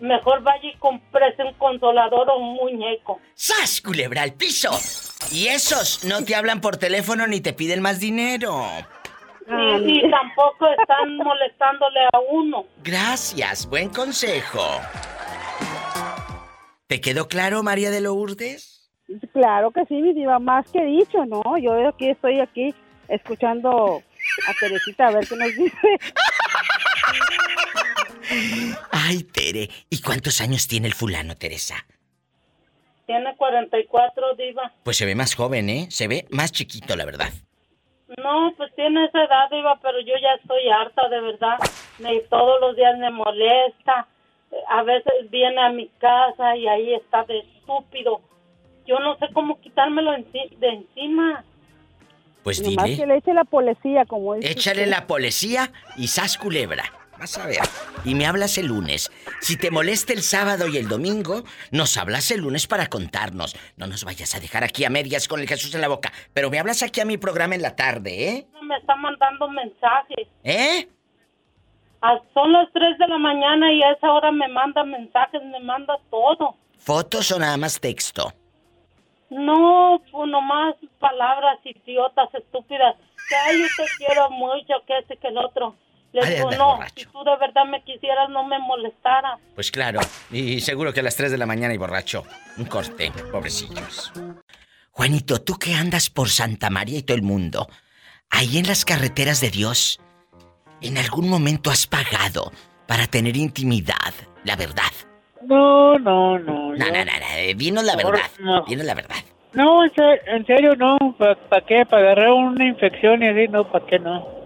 [0.00, 3.20] mejor vaya y comprese un consolador o un muñeco.
[3.34, 4.70] ¡Sas, culebra al piso!
[5.30, 8.64] Y esos no te hablan por teléfono ni te piden más dinero.
[9.46, 12.66] Y, y tampoco están molestándole a uno.
[12.82, 14.80] Gracias, buen consejo.
[16.86, 18.90] ¿Te quedó claro, María de Lourdes?
[19.32, 21.42] Claro que sí, mi diva, más que dicho, ¿no?
[21.58, 22.74] Yo aquí estoy aquí
[23.08, 24.02] escuchando
[24.46, 25.76] a Teresita a ver qué nos dice.
[28.90, 31.86] Ay, Tere, ¿y cuántos años tiene el fulano, Teresa?
[33.08, 34.70] Tiene 44, diva.
[34.82, 35.86] Pues se ve más joven, ¿eh?
[35.88, 37.30] Se ve más chiquito, la verdad.
[38.22, 41.56] No, pues tiene esa edad, diva, pero yo ya estoy harta, de verdad.
[42.00, 44.06] Me, todos los días me molesta.
[44.68, 48.20] A veces viene a mi casa y ahí está de estúpido.
[48.86, 51.44] Yo no sé cómo quitármelo de encima.
[52.42, 54.50] Pues Nomás que dile, le eche la policía, como dice.
[54.50, 54.90] échale usted.
[54.90, 56.84] la policía y sas culebra.
[57.18, 57.58] Vas a ver.
[58.04, 59.10] Y me hablas el lunes.
[59.40, 61.42] Si te molesta el sábado y el domingo,
[61.72, 63.56] nos hablas el lunes para contarnos.
[63.76, 66.12] No nos vayas a dejar aquí a medias con el Jesús en la boca.
[66.32, 68.46] Pero me hablas aquí a mi programa en la tarde, ¿eh?
[68.62, 70.28] Me está mandando mensajes.
[70.44, 70.88] ¿Eh?
[72.00, 75.58] Ah, son las 3 de la mañana y a esa hora me manda mensajes, me
[75.60, 76.54] manda todo.
[76.78, 78.32] ¿Fotos o nada más texto?
[79.30, 82.94] No, pues nomás palabras idiotas, estúpidas.
[83.28, 85.74] Que ay, yo te quiero mucho, que este, que el otro.
[86.12, 86.94] Le Ay, digo, anda no, borracho.
[86.96, 89.38] si tú de verdad me quisieras, no me molestara.
[89.54, 90.00] Pues claro.
[90.30, 92.24] Y seguro que a las 3 de la mañana y borracho.
[92.56, 94.12] Un corte, pobrecillos.
[94.90, 97.68] Juanito, tú que andas por Santa María y todo el mundo,
[98.30, 100.00] ahí en las carreteras de Dios,
[100.80, 102.52] ¿en algún momento has pagado
[102.86, 104.12] para tener intimidad?
[104.44, 104.90] La verdad.
[105.42, 106.72] No, no, no.
[106.72, 108.20] No, yo- no, no, no, dinos la verdad.
[108.40, 108.64] no.
[108.66, 109.16] Dinos la verdad.
[109.52, 110.96] No, en serio, no.
[111.18, 111.84] ¿Para qué?
[111.86, 113.48] ¿Para agarrar una infección y así?
[113.48, 114.37] No, ¿para qué no?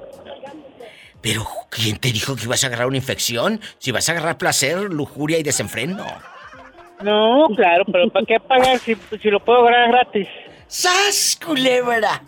[1.22, 3.60] Pero, ¿quién te dijo que ibas a agarrar una infección?
[3.78, 6.04] Si vas a agarrar placer, lujuria y desenfreno.
[7.00, 10.28] No, claro, pero ¿para qué pagar si, si lo puedo agarrar gratis?
[10.66, 12.22] ¡Sas, culebra!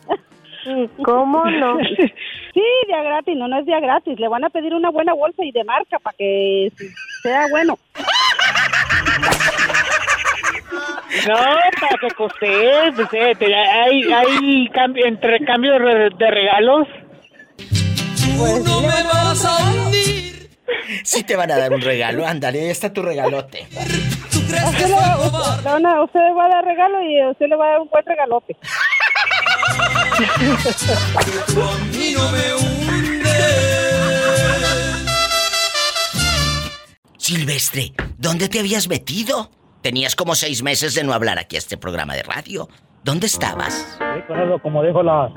[1.05, 1.79] ¿Cómo no?
[1.79, 4.19] Sí, día gratis, no, no es día gratis.
[4.19, 6.71] Le van a pedir una buena bolsa y de marca para que
[7.23, 7.79] sea bueno.
[11.29, 16.89] No, para que coste, pues, eh, hay, hay cambio, entre cambios de, de regalos.
[18.39, 20.51] Pues, no me vas a hundir.
[21.05, 23.67] Sí te van a dar un regalo, ándale, ahí está tu regalote.
[23.71, 23.89] Usted
[24.51, 24.89] le, usted-
[25.65, 27.81] le van a- usted le va a dar regalo y usted le va a dar
[27.81, 28.57] un buen regalote.
[37.17, 39.51] Silvestre, ¿dónde te habías metido?
[39.83, 42.69] Tenías como seis meses de no hablar aquí a este programa de radio.
[43.03, 43.97] ¿Dónde estabas?
[43.99, 45.29] Sí, eso, como dijo la,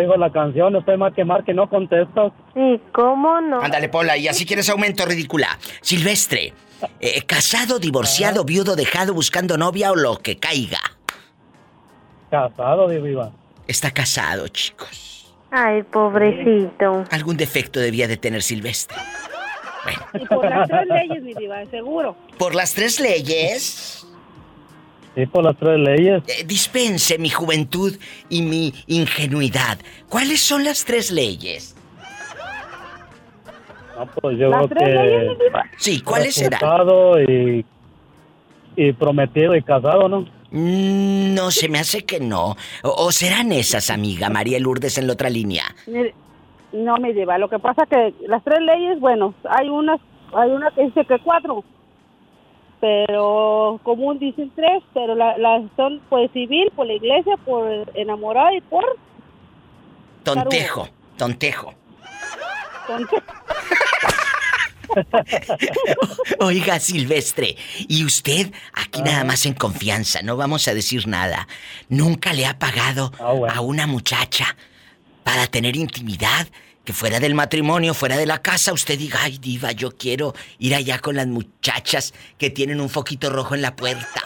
[0.00, 2.32] dijo la canción, usted más que marque no contestas.
[2.54, 3.60] Sí, ¿cómo no?
[3.60, 5.58] Ándale, Pola, y así quieres aumento ridícula.
[5.80, 6.52] Silvestre,
[7.00, 10.80] eh, casado, divorciado, viudo, dejado, buscando novia o lo que caiga.
[12.30, 13.32] Casado, viva.
[13.66, 15.34] Está casado, chicos.
[15.50, 17.04] Ay, pobrecito.
[17.10, 18.96] Algún defecto debía de tener Silvestre.
[20.14, 22.16] Y por las tres leyes, mi diva, seguro.
[22.38, 24.06] Por las tres leyes.
[25.14, 26.22] Sí, por las tres leyes.
[26.26, 27.94] Eh, dispense mi juventud
[28.30, 29.78] y mi ingenuidad.
[30.08, 31.76] ¿Cuáles son las tres leyes?
[33.96, 34.94] No, pues yo ¿Las creo tres que...
[34.94, 35.38] leyes?
[35.76, 36.60] Sí, ¿cuáles serán?
[36.60, 37.64] Casado y,
[38.76, 40.20] y prometido y casado, ¿no?
[40.50, 42.56] Mm, No, se me hace que no.
[42.82, 45.64] O, o serán esas, amiga María Lourdes en la otra línea.
[46.72, 50.00] No, mi diva, lo que pasa que las tres leyes, bueno, hay unas,
[50.34, 51.62] hay una que dice que cuatro,
[52.82, 58.56] pero común dicen tres, pero la- las son por civil, por la iglesia, por enamorado
[58.56, 58.84] y por...
[60.24, 61.74] Tontejo, tontejo.
[66.40, 67.56] Oiga, Silvestre,
[67.88, 71.46] y usted aquí nada más en confianza, no vamos a decir nada.
[71.88, 73.12] ¿Nunca le ha pagado
[73.48, 74.56] a una muchacha
[75.22, 76.48] para tener intimidad?
[76.84, 80.74] Que fuera del matrimonio, fuera de la casa, usted diga, ay, diva, yo quiero ir
[80.74, 84.20] allá con las muchachas que tienen un foquito rojo en la puerta.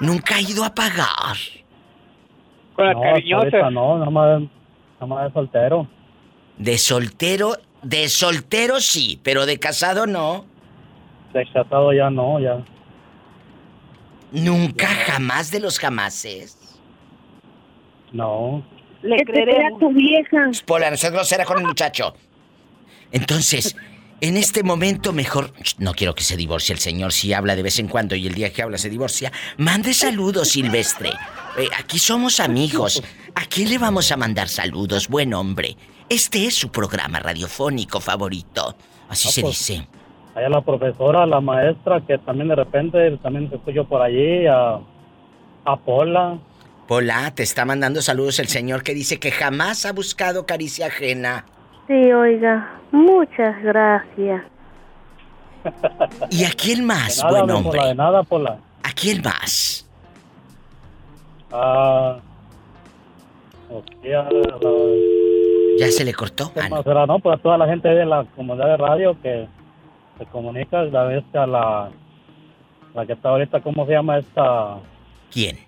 [0.00, 1.36] Nunca ha ido a pagar.
[2.74, 3.70] Con la no, cariñosa.
[3.70, 4.42] no, nada más,
[5.00, 5.88] nada más de soltero.
[6.58, 10.44] De soltero, de soltero sí, pero de casado no.
[11.32, 12.62] De casado ya no, ya.
[14.32, 16.78] Nunca, jamás de los jamases.
[18.12, 18.62] No.
[19.06, 19.80] Le creeremos.
[19.80, 20.50] tu vieja.
[20.66, 22.14] Pola, no seas grosera con el muchacho.
[23.12, 23.76] Entonces,
[24.20, 25.52] en este momento mejor...
[25.78, 28.34] No quiero que se divorcie el señor si habla de vez en cuando y el
[28.34, 29.32] día que habla se divorcia.
[29.58, 31.10] Mande saludos, Silvestre.
[31.58, 33.02] Eh, aquí somos amigos.
[33.34, 35.76] ¿A quién le vamos a mandar saludos, buen hombre?
[36.08, 38.76] Este es su programa radiofónico favorito.
[39.08, 39.86] Así Ah, se pues, dice.
[40.34, 44.78] Allá la profesora, la maestra, que también de repente también se escuchó por allí, a,
[45.64, 46.38] a Pola.
[46.88, 51.44] Pola, te está mandando saludos el señor que dice que jamás ha buscado caricia ajena.
[51.88, 54.42] Sí, oiga, muchas gracias.
[56.30, 57.70] ¿Y a quién más, De nada, buen hombre?
[57.78, 58.58] Pola, de nada, Pola.
[58.84, 59.88] ¿A quién más?
[61.50, 62.18] Ah,
[63.68, 66.52] ok, a la- ¿Ya se le cortó?
[66.54, 67.18] ¿Qué Ah, más será, no?
[67.18, 69.48] Pues a toda la gente de la comunidad de radio que
[70.18, 71.90] se comunica, la vez que a la,
[72.94, 74.76] la que está ahorita, ¿cómo se llama esta?
[75.32, 75.58] ¿Quién?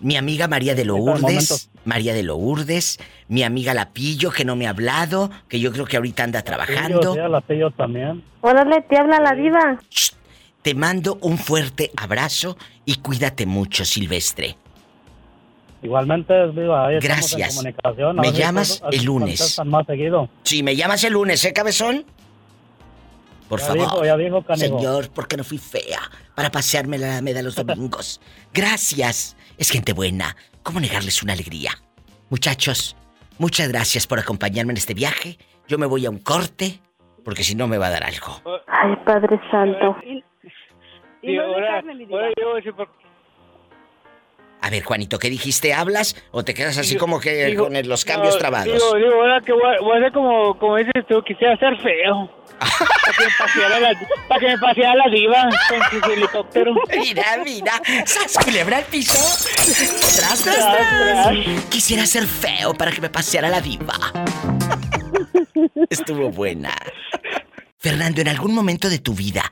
[0.00, 0.84] Mi amiga María de.
[0.84, 5.86] Lourdes, María de Lourdes, mi amiga Lapillo, que no me ha hablado, que yo creo
[5.86, 7.14] que ahorita anda trabajando.
[7.14, 8.22] Sí, a la Pillo también.
[8.40, 9.78] Órale, te habla la diva.
[10.62, 14.56] Te mando un fuerte abrazo y cuídate mucho, Silvestre.
[15.82, 17.50] Igualmente, viva, Gracias.
[17.50, 18.18] en comunicación.
[18.18, 19.38] a Me si llamas el lunes.
[19.40, 20.28] contestan más seguido.
[20.42, 22.04] Si me llamas el lunes, ¿eh, cabezón?
[23.48, 23.80] Por Ya favor.
[23.82, 24.44] dijo, ya dijo.
[24.56, 26.00] Señor, porque no fui fea
[26.34, 28.20] para pasearme la Alameda los domingos.
[28.52, 29.36] Gracias.
[29.58, 30.36] Es gente buena.
[30.62, 31.72] ¿Cómo negarles una alegría?
[32.30, 32.96] Muchachos,
[33.38, 35.38] muchas gracias por acompañarme en este viaje.
[35.66, 36.80] Yo me voy a un corte,
[37.24, 38.40] porque si no me va a dar algo.
[38.66, 39.96] Ay, Padre Santo.
[41.22, 42.06] Y ahora, ahora yo
[42.46, 42.88] voy a decir por-
[44.60, 45.72] A ver, Juanito, ¿qué dijiste?
[45.72, 48.74] ¿Hablas o te quedas así como que digo- con el- los cambios no, trabados?
[48.74, 51.76] Digo, digo, ahora que voy a, voy a hacer como, como dices tú, quisiera ser
[51.80, 52.34] feo.
[52.58, 53.92] para, que me paseara la,
[54.28, 56.74] para que me paseara la diva con su helicóptero.
[56.98, 57.72] Mira, mira.
[58.04, 59.16] ¡Sas, culebra al piso!
[60.16, 61.36] ¡Tras, tras, tras!
[61.70, 63.94] Quisiera ser feo para que me paseara la diva.
[65.90, 66.74] Estuvo buena.
[67.78, 69.44] Fernando, ¿en algún momento de tu vida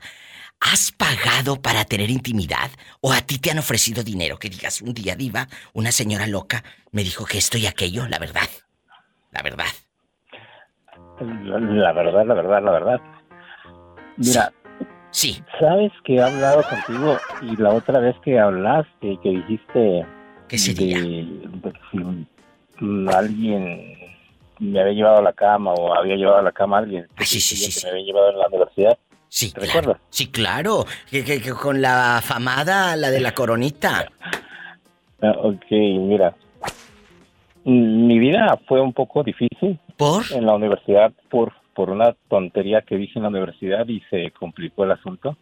[0.59, 2.71] has pagado para tener intimidad?
[3.01, 4.37] ¿O a ti te han ofrecido dinero?
[4.37, 8.19] Que digas, un día diva, una señora loca me dijo que esto y aquello, la
[8.19, 8.49] verdad.
[9.31, 9.65] La verdad.
[11.19, 13.01] la, la verdad, la verdad, la verdad.
[14.17, 14.51] Mira.
[15.11, 15.41] Sí.
[15.59, 20.05] Sabes que he hablado contigo y la otra vez que hablaste, que dijiste.
[20.47, 20.99] ¿Qué sería?
[20.99, 21.97] si
[22.79, 23.97] mm, alguien
[24.59, 27.07] me había llevado a la cama o había llevado a la cama a alguien.
[27.15, 27.85] Ah, sí, sí, sí, que sí.
[27.85, 28.97] me había llevado en la universidad.
[29.29, 29.97] Sí, ¿Te recuerdas?
[30.09, 30.85] Sí, claro.
[31.09, 34.07] Que, que- que con la famada, la de la coronita.
[35.21, 36.33] Ah, ok, mira.
[37.65, 39.77] Mi vida fue un poco difícil.
[39.97, 40.23] ¿Por?
[40.31, 44.85] En la universidad, por, por una tontería que dije en la universidad y se complicó
[44.85, 45.35] el asunto.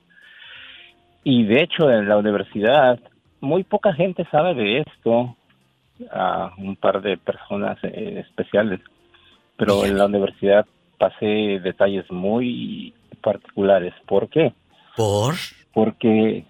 [1.24, 3.00] Y de hecho, en la universidad,
[3.42, 5.36] muy poca gente sabe de esto.
[6.12, 8.82] A un par de personas eh, especiales.
[9.56, 10.66] Pero en la universidad
[10.98, 11.26] pasé
[11.64, 13.94] detalles muy particulares.
[14.08, 14.54] ¿Por qué?
[14.96, 15.36] ¿Por?
[15.74, 16.46] Porque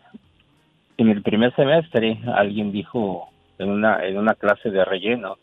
[0.98, 5.38] en el primer semestre alguien dijo en una en una clase de relleno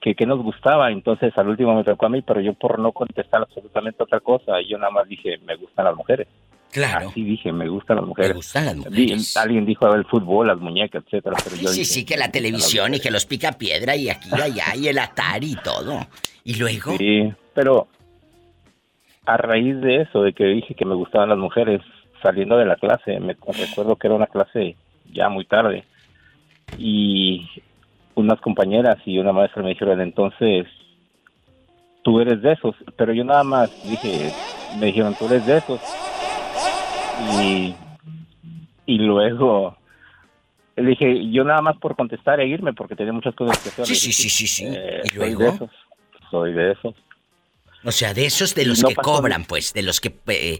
[0.00, 2.92] que, que nos gustaba, entonces al último me tocó a mí, pero yo por no
[2.92, 6.28] contestar absolutamente otra cosa, yo nada más dije, me gustan las mujeres.
[6.70, 7.08] Claro.
[7.08, 8.30] Así dije, me gustan las mujeres.
[8.30, 9.36] Me gustan las mujeres.
[9.36, 12.94] alguien dijo el fútbol, las muñecas, etcétera, pero yo Sí, dije, sí, que la televisión
[12.94, 16.06] y que los pica piedra y aquí y allá y el Atari y todo.
[16.42, 16.96] Y luego.
[16.98, 17.86] Sí, pero
[19.26, 21.80] a raíz de eso, de que dije que me gustaban las mujeres,
[22.22, 24.76] saliendo de la clase, me recuerdo que era una clase
[25.12, 25.84] ya muy tarde,
[26.78, 27.48] y
[28.14, 30.66] unas compañeras y una maestra me dijeron, entonces,
[32.02, 34.32] tú eres de esos, pero yo nada más dije,
[34.78, 35.80] me dijeron, tú eres de esos,
[37.40, 37.74] y,
[38.86, 39.76] y luego...
[40.76, 43.86] Le dije, yo nada más por contestar e irme porque tenía muchas cosas que hacer.
[43.86, 44.64] Sí, sí, sí, sí, sí.
[44.66, 45.38] eh, ¿Y soy luego?
[45.38, 45.70] de esos,
[46.32, 46.94] soy de esos.
[47.84, 50.14] O sea, de esos de los No que cobran, pues, de los que...
[50.28, 50.58] eh,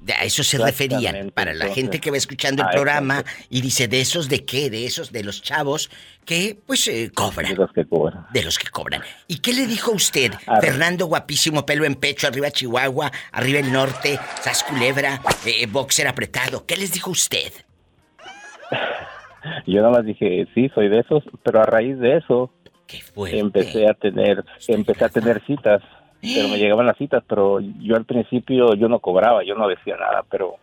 [0.00, 1.30] de a eso se referían.
[1.30, 4.70] Para la gente que va escuchando el ah, programa y dice, ¿de esos de qué?
[4.70, 5.90] De esos de los chavos
[6.24, 7.50] que, pues, eh, cobran.
[7.50, 8.26] De los que cobran.
[8.32, 9.02] De los que cobran.
[9.28, 10.32] ¿Y qué le dijo usted?
[10.60, 16.64] Fernando, guapísimo, pelo en pecho, arriba Chihuahua, arriba el norte, sas culebra, eh, boxer apretado.
[16.66, 17.52] ¿Qué les dijo usted?
[19.66, 22.52] Yo nada más dije, sí, soy de esos, pero a raíz de eso
[23.16, 25.80] empecé a tener empecé a tener citas,
[26.22, 29.96] pero me llegaban las citas, pero yo al principio yo no cobraba, yo no decía
[29.96, 30.56] nada, pero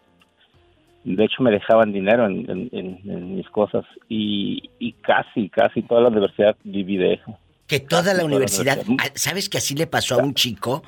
[1.04, 5.82] de hecho me dejaban dinero en, en- en- en mis cosas y, y casi, casi
[5.82, 7.38] toda la universidad viví de eso.
[7.66, 10.84] Que toda la universidad, ah, ¿sabes que así le pasó a un chico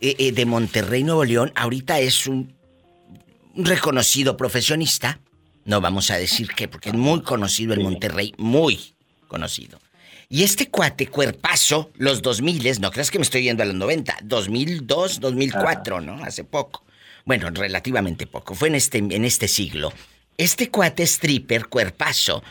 [0.00, 1.52] eh, eh, de Monterrey, Nuevo León?
[1.54, 2.52] Ahorita es un,
[3.54, 5.20] un reconocido profesionista.
[5.64, 8.78] No vamos a decir qué, porque es muy conocido en Monterrey, muy
[9.26, 9.78] conocido.
[10.30, 14.18] Y este cuate, cuerpazo, los 2000, no creas que me estoy yendo a los 90,
[14.24, 16.22] 2002, 2004, ¿no?
[16.22, 16.84] Hace poco.
[17.24, 19.90] Bueno, relativamente poco, fue en este, en este siglo.
[20.36, 22.42] Este cuate stripper, cuerpazo,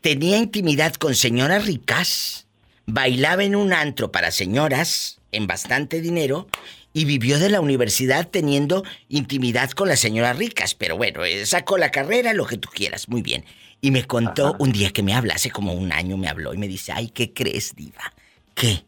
[0.00, 2.46] tenía intimidad con señoras ricas,
[2.86, 6.48] bailaba en un antro para señoras en bastante dinero
[6.94, 10.74] y vivió de la universidad teniendo intimidad con las señoras ricas.
[10.74, 13.44] Pero bueno, eh, sacó la carrera, lo que tú quieras, muy bien.
[13.80, 16.58] Y me contó un día que me habla, hace como un año me habló y
[16.58, 18.12] me dice, ay, ¿qué crees, diva?
[18.54, 18.84] ¿Qué?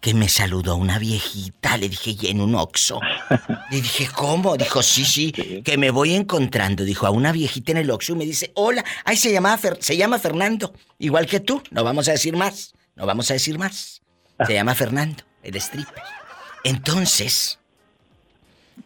[0.00, 3.00] Que me saludó una viejita, le dije, y en un oxo.
[3.70, 4.56] Le dije, ¿cómo?
[4.56, 6.84] Dijo, sí, sí, que me voy encontrando.
[6.84, 9.76] Dijo, a una viejita en el oxo y me dice, hola, ay, se, llamaba Fer-
[9.80, 13.58] se llama Fernando, igual que tú, no vamos a decir más, no vamos a decir
[13.58, 14.00] más.
[14.46, 16.02] Se llama Fernando, el stripper.
[16.64, 17.58] Entonces,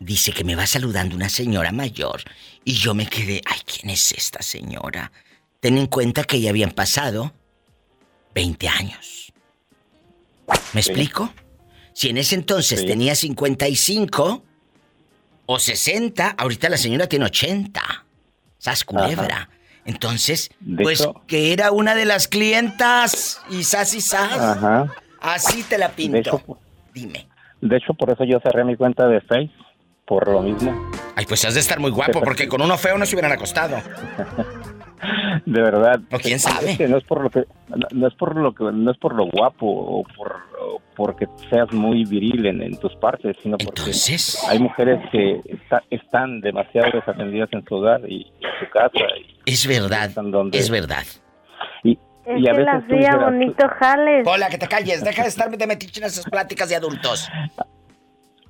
[0.01, 2.23] dice que me va saludando una señora mayor
[2.65, 5.13] y yo me quedé, ay, ¿quién es esta señora?
[5.65, 7.33] Ten en cuenta que ya habían pasado
[8.35, 9.33] 20 años.
[10.75, 11.33] ¿Me explico?
[11.95, 14.43] Si en ese entonces tenía 55
[15.47, 17.81] o 60, ahorita la señora tiene 80.
[18.59, 19.49] Sas culebra.
[19.87, 24.39] Entonces, De pues hecho- que era una de las clientas y sas y sas.
[24.39, 24.95] Ajá.
[25.23, 26.13] Así te la pinto.
[26.13, 26.43] De hecho,
[26.93, 27.27] Dime.
[27.63, 29.51] de hecho, por eso yo cerré mi cuenta de Face,
[30.05, 30.91] por lo mismo.
[31.17, 33.79] Ay, pues has de estar muy guapo porque con uno feo no se hubieran acostado.
[35.47, 36.01] De verdad.
[36.13, 36.73] O quién sabe.
[36.73, 37.45] Es que no es por lo que
[37.93, 41.73] no, es por lo que no es por lo guapo o por o porque seas
[41.73, 43.93] muy viril en, en tus partes, sino porque
[44.49, 49.05] hay mujeres que está- están demasiado desatendidas en su hogar y en su casa.
[49.45, 50.11] y Es verdad.
[50.25, 51.03] donde- Es verdad.
[51.83, 54.27] Y, Es y a que veces la tú hacía dijeras, bonito jales.
[54.27, 55.05] Hola, que te calles.
[55.05, 57.29] Deja de estarme de metiche en esas pláticas de adultos.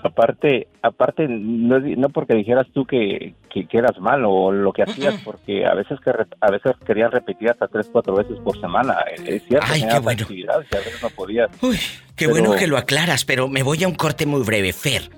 [0.07, 4.83] Aparte, aparte no, no porque dijeras tú que, que, que eras malo o lo que
[4.83, 8.97] hacías, porque a veces que a veces querías repetir hasta tres, cuatro veces por semana.
[9.25, 10.23] Es cierto, Ay, qué bueno.
[10.23, 11.51] actividades y a veces no podías.
[11.61, 11.79] Qué
[12.17, 14.75] Pero- bueno que lo aclaras, pero me voy a un corte muy breve.
[14.75, 15.09] Fer,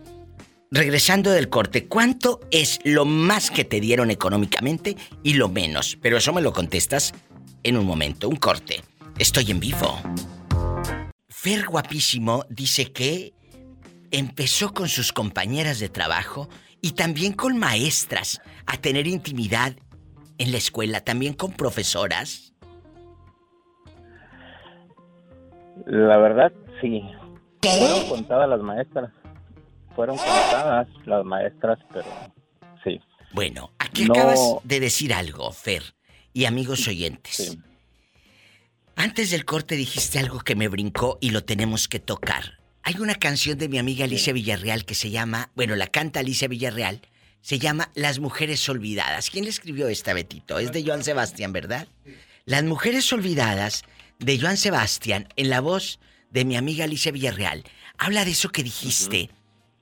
[0.70, 5.98] regresando del corte, ¿cuánto es lo más que te dieron económicamente y lo menos?
[6.00, 7.12] Pero eso me lo contestas
[7.64, 8.82] en un momento, un corte.
[9.18, 9.98] Estoy en vivo.
[11.28, 13.32] Fer guapísimo dice que
[14.10, 16.48] empezó con sus compañeras de trabajo
[16.80, 19.76] y también con maestras a tener intimidad
[20.38, 22.52] en la escuela, también con profesoras.
[25.86, 27.02] La verdad, sí.
[27.62, 29.10] Fueron contadas las maestras.
[29.94, 32.06] Fueron contadas las maestras, pero
[32.84, 33.00] sí.
[33.32, 34.14] Bueno, aquí No.
[34.14, 35.82] acabas de decir algo, Fer,
[36.32, 37.56] y amigos oyentes.
[38.94, 42.58] Antes del corte dijiste algo que me brincó y lo tenemos que tocar.
[42.88, 46.46] Hay una canción de mi amiga Alicia Villarreal que se llama, bueno, la canta Alicia
[46.46, 47.02] Villarreal,
[47.40, 49.28] se llama Las Mujeres Olvidadas.
[49.28, 50.60] ¿Quién le escribió esta, Betito?
[50.60, 51.88] Es de Joan Sebastián, ¿verdad?
[52.44, 53.82] Las Mujeres Olvidadas
[54.20, 55.98] de Joan Sebastián, en la voz
[56.30, 57.64] de mi amiga Alicia Villarreal,
[57.98, 59.30] habla de eso que dijiste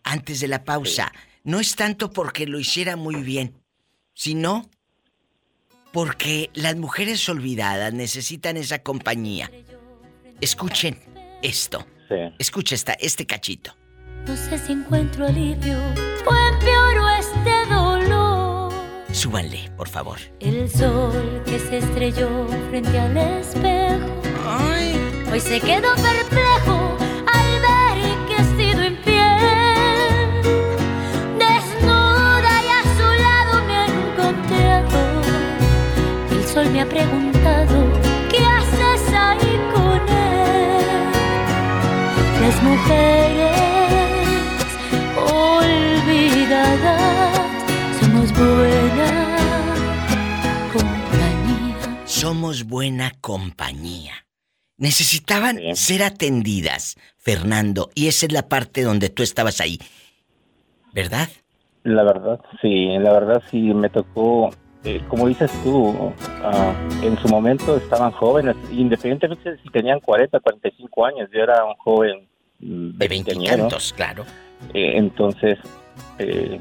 [0.02, 1.12] antes de la pausa.
[1.42, 3.52] No es tanto porque lo hiciera muy bien,
[4.14, 4.70] sino
[5.92, 9.50] porque las mujeres olvidadas necesitan esa compañía.
[10.40, 10.98] Escuchen
[11.42, 11.86] esto.
[12.38, 13.74] Escucha esta, este cachito.
[14.26, 15.78] No sé si encuentro alivio
[16.26, 18.72] o empeoro este dolor.
[19.12, 20.18] Súbanle, por favor.
[20.40, 24.22] El sol que se estrelló frente al espejo.
[25.30, 26.96] Hoy se quedó perplejo
[27.32, 30.42] al ver que he sido infiel.
[31.38, 35.00] Desnuda y a su lado me he encontrado.
[36.30, 37.33] El sol me ha preguntado,
[42.44, 43.56] Las mujeres
[45.56, 46.76] olvidadas
[47.98, 49.36] somos buena
[50.70, 52.02] compañía.
[52.04, 54.12] Somos buena compañía.
[54.76, 59.78] Necesitaban ser atendidas, Fernando, y esa es la parte donde tú estabas ahí.
[60.92, 61.30] ¿Verdad?
[61.82, 64.50] La verdad, sí, la verdad sí me tocó,
[64.84, 66.12] eh, como dices tú,
[66.42, 71.64] ah, en su momento estaban jóvenes, independientemente de si tenían 40, 45 años, yo era
[71.64, 72.28] un joven
[72.64, 73.56] De veinteañero.
[73.56, 74.24] veintitantos, claro.
[74.72, 75.58] Eh, entonces,
[76.18, 76.58] eh,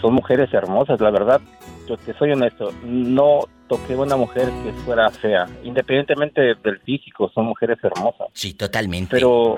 [0.00, 1.40] son mujeres hermosas, la verdad,
[1.88, 7.46] yo te soy honesto, no toqué una mujer que fuera fea, independientemente del físico, son
[7.46, 8.26] mujeres hermosas.
[8.32, 9.10] Sí, totalmente.
[9.12, 9.56] Pero,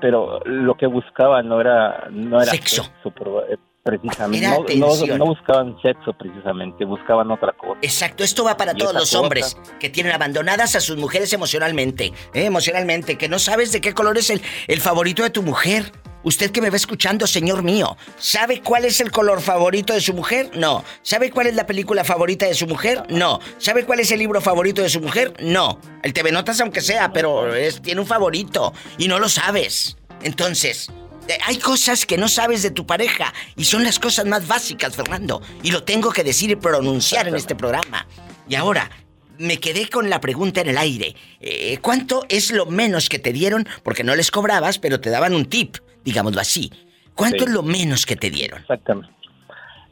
[0.00, 2.84] pero lo que buscaban no era, no era Sexo.
[3.84, 5.18] Precisamente, Era no, no, atención.
[5.18, 7.78] no buscaban sexo precisamente, buscaban otra cosa.
[7.82, 11.32] Exacto, esto va para Y todos los cosa- hombres que tienen abandonadas a sus mujeres
[11.32, 12.46] emocionalmente, ¿eh?
[12.46, 15.92] emocionalmente, que no sabes de qué color es el, el favorito de tu mujer.
[16.26, 20.14] Usted que me va escuchando, señor mío, ¿sabe cuál es el color favorito de su
[20.14, 20.50] mujer?
[20.54, 20.82] No.
[21.02, 23.02] ¿Sabe cuál es la película favorita de su mujer?
[23.10, 23.40] No.
[23.58, 25.34] ¿Sabe cuál es el libro favorito de su mujer?
[25.40, 25.78] No.
[26.02, 29.98] El TV Notas aunque sea, pero es, tiene un favorito y no lo sabes.
[30.22, 30.90] Entonces,
[31.46, 35.40] hay cosas que no sabes de tu pareja y son las cosas más básicas, Fernando.
[35.62, 38.06] Y lo tengo que decir y pronunciar en este programa.
[38.48, 38.90] Y ahora,
[39.38, 41.14] me quedé con la pregunta en el aire.
[41.40, 43.66] Eh, ¿Cuánto es lo menos que te dieron?
[43.82, 46.70] Porque no les cobrabas, pero te daban un tip, digámoslo así.
[47.14, 47.44] ¿Cuánto Sí.
[47.44, 48.60] es lo menos que te dieron?
[48.60, 49.12] Exactamente.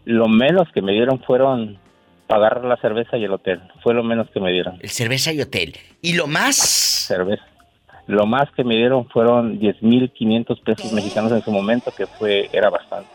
[0.04, 1.78] Lo menos que me dieron fueron
[2.26, 3.60] pagar la cerveza y el hotel.
[3.82, 4.78] Fue lo menos que me dieron.
[4.80, 5.76] El cerveza y hotel.
[6.00, 6.56] ¿Y lo más?
[6.56, 7.44] Cerveza.
[8.06, 12.68] Lo más que me dieron fueron 10.500 pesos mexicanos en su momento, que fue era
[12.70, 13.08] bastante.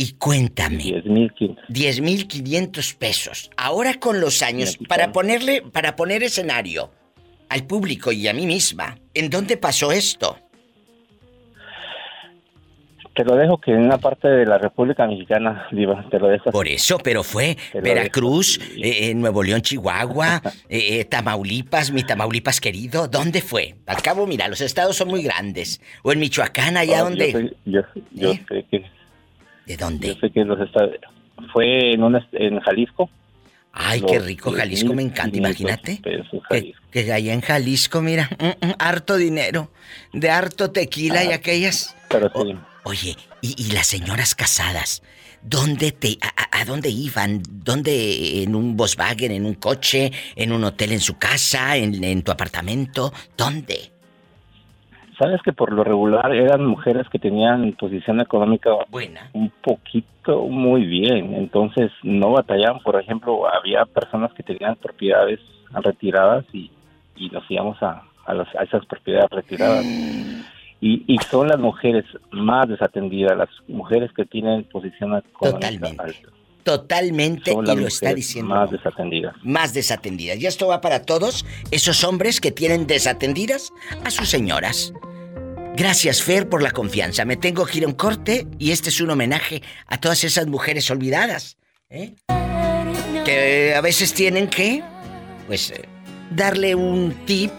[0.00, 0.84] Y cuéntame.
[0.84, 1.56] 10.500.
[1.68, 3.50] 10.500 pesos.
[3.56, 6.92] Ahora con los años, para ponerle, para poner escenario
[7.48, 10.38] al público y a mí misma, ¿en dónde pasó esto?
[13.18, 16.52] Te lo dejo que en una parte de la República Mexicana, Diva, te lo dejo.
[16.52, 22.04] Por eso, pero fue Te Veracruz, eh, eh, Nuevo León, Chihuahua, eh, eh, Tamaulipas, mi
[22.04, 23.08] Tamaulipas querido.
[23.08, 23.74] ¿Dónde fue?
[23.86, 25.80] Al cabo, mira, los estados son muy grandes.
[26.04, 27.56] O en Michoacán, allá Oh, donde...
[27.64, 27.80] Yo,
[28.12, 28.84] yo sé que...
[29.66, 30.14] ¿De dónde?
[30.14, 30.92] Yo sé que los estados...
[31.52, 33.10] Fue en, un est- en Jalisco.
[33.72, 36.00] Ay, Los qué rico, Jalisco, me encanta, 10.500 imagínate.
[36.02, 39.70] pesos, Que, que allá en Jalisco, mira, mm, mm, harto dinero,
[40.12, 41.96] de harto tequila y aquellas...
[42.08, 42.56] Pero sí.
[42.84, 45.02] Oye, y, y las señoras casadas,
[45.42, 47.42] ¿dónde te, a, a- dónde iban?
[47.48, 48.42] ¿Dónde?
[48.42, 52.32] ¿En un Volkswagen, en un coche, en un hotel en su casa, en, en tu
[52.32, 53.12] apartamento?
[53.36, 53.90] ¿Dónde?
[55.18, 59.28] Sabes que por lo regular eran mujeres que tenían posición económica Buena.
[59.32, 62.80] un poquito muy bien, entonces no batallaban.
[62.84, 65.40] Por ejemplo, había personas que tenían propiedades
[65.72, 66.70] retiradas y,
[67.16, 69.84] y nos íbamos a, a, las- a esas propiedades retiradas.
[70.80, 76.12] Y, y son las mujeres más desatendidas, las mujeres que tienen posición económica alta.
[76.62, 78.54] Totalmente, Son y lo está diciendo.
[78.54, 79.34] más desatendidas.
[79.42, 80.38] Más desatendidas.
[80.38, 83.72] Y esto va para todos esos hombres que tienen desatendidas
[84.04, 84.92] a sus señoras.
[85.76, 87.24] Gracias, Fer, por la confianza.
[87.24, 90.46] Me tengo que ir a un corte y este es un homenaje a todas esas
[90.46, 91.56] mujeres olvidadas.
[91.88, 92.14] ¿eh?
[93.24, 94.82] Que a veces tienen que,
[95.46, 95.88] pues, eh,
[96.30, 97.50] darle un tip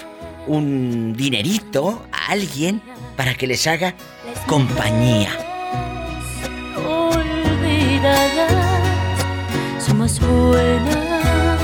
[0.48, 2.82] un dinerito a alguien
[3.20, 3.96] para que les haga
[4.48, 5.30] compañía.
[6.88, 8.54] Olvidadas,
[9.86, 11.58] somos buena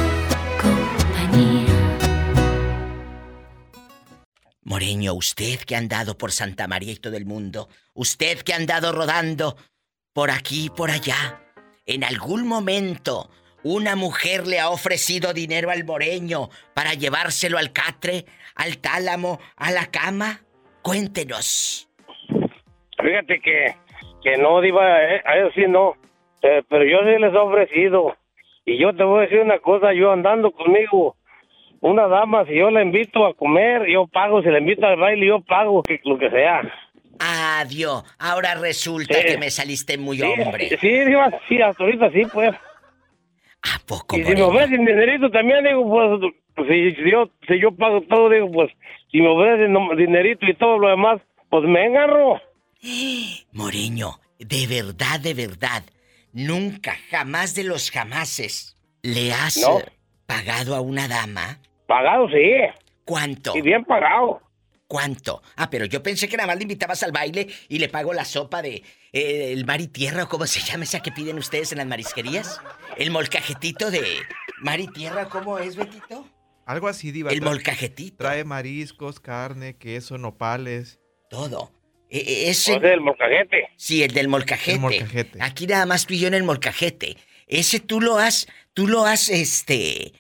[0.61, 1.97] compañía.
[4.63, 8.57] Moreño, usted que ha andado por Santa María y todo el mundo, usted que ha
[8.57, 9.55] andado rodando
[10.11, 11.41] por aquí y por allá,
[11.85, 13.29] en algún momento
[13.63, 18.25] una mujer le ha ofrecido dinero al moreño para llevárselo al catre,
[18.55, 20.44] al tálamo, a la cama.
[20.85, 21.89] Cuéntenos.
[23.01, 23.73] Fíjate que,
[24.23, 25.95] que no, Diva, eh, a eso sí no.
[26.43, 28.15] Eh, pero yo sí les he ofrecido.
[28.65, 31.15] Y yo te voy a decir una cosa, yo andando conmigo,
[31.81, 34.43] una dama, si yo la invito a comer, yo pago.
[34.43, 36.61] Si la invito al baile, yo pago, que, lo que sea.
[37.19, 38.03] Adiós.
[38.19, 39.25] Ahora resulta Sí.
[39.25, 40.69] que me saliste muy Sí, hombre.
[40.79, 42.51] Sí, Diva, sí, hasta ahorita sí, pues.
[42.53, 46.31] ¿A poco, Y si me ofrecen dinerito también, digo, pues,
[46.67, 48.71] si, si yo, si yo pago todo, digo, pues,
[49.11, 52.41] si me ofrecen dinerito y todo lo demás, pues me agarro.
[53.51, 55.83] Moreño, de verdad, de verdad,
[56.33, 59.81] nunca, jamás de los jamases, ¿le has No.
[60.25, 61.59] pagado a una dama?
[61.87, 62.51] Pagado, sí.
[63.05, 63.55] ¿Cuánto?
[63.55, 64.41] Y bien pagado.
[64.87, 65.41] ¿Cuánto?
[65.55, 68.23] Ah, pero yo pensé que nada más le invitabas al baile y le pago la
[68.23, 68.83] sopa de
[69.13, 71.87] eh, el mar y tierra o cómo se llama esa que piden ustedes en las
[71.87, 72.61] marisquerías.
[72.97, 74.03] El molcajetito de
[74.59, 76.27] mar y tierra, ¿cómo es, Betito?
[76.65, 77.31] Algo así, Diva.
[77.31, 78.17] El Trae- molcajetito.
[78.17, 80.99] Trae mariscos, carne, queso, nopales.
[81.29, 81.71] Todo.
[82.09, 82.75] E- e- ese...
[82.77, 83.69] O sea, el molcajete.
[83.77, 84.73] Sí, el del molcajete.
[84.73, 85.39] El molcajete.
[85.41, 87.17] Aquí nada más tú y yo en el molcajete.
[87.47, 90.13] Ese tú lo has, tú lo has, este,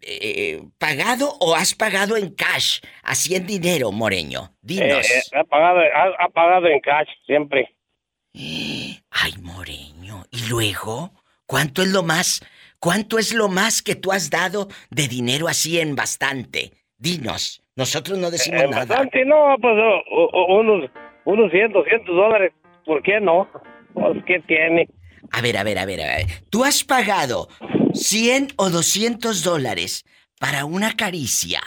[0.00, 4.54] eh, pagado o has pagado en cash, así en dinero, Moreño.
[4.62, 5.08] Dinos.
[5.10, 7.76] Eh, eh, ha, pagado, ha, ha pagado en cash, siempre.
[8.34, 10.24] Ay, Moreño.
[10.30, 11.12] ¿Y luego?
[11.46, 12.42] ¿Cuánto es lo más,
[12.82, 16.72] cuánto es lo más que tú has dado de dinero así en bastante?
[16.98, 17.62] Dinos.
[17.76, 18.84] Nosotros no decimos Eh, nada.
[18.84, 19.72] bastante, no, pues
[20.10, 20.90] o- o- unos,
[21.24, 22.52] unos 100, 200 dólares.
[22.84, 23.48] ¿Por qué no?
[23.94, 24.88] Pues, ¿qué tiene?
[25.30, 26.26] A ver, a ver, a ver, a ver.
[26.50, 27.46] ¿Tú has pagado
[27.94, 30.04] 100 o 200 dólares
[30.40, 31.60] para una caricia?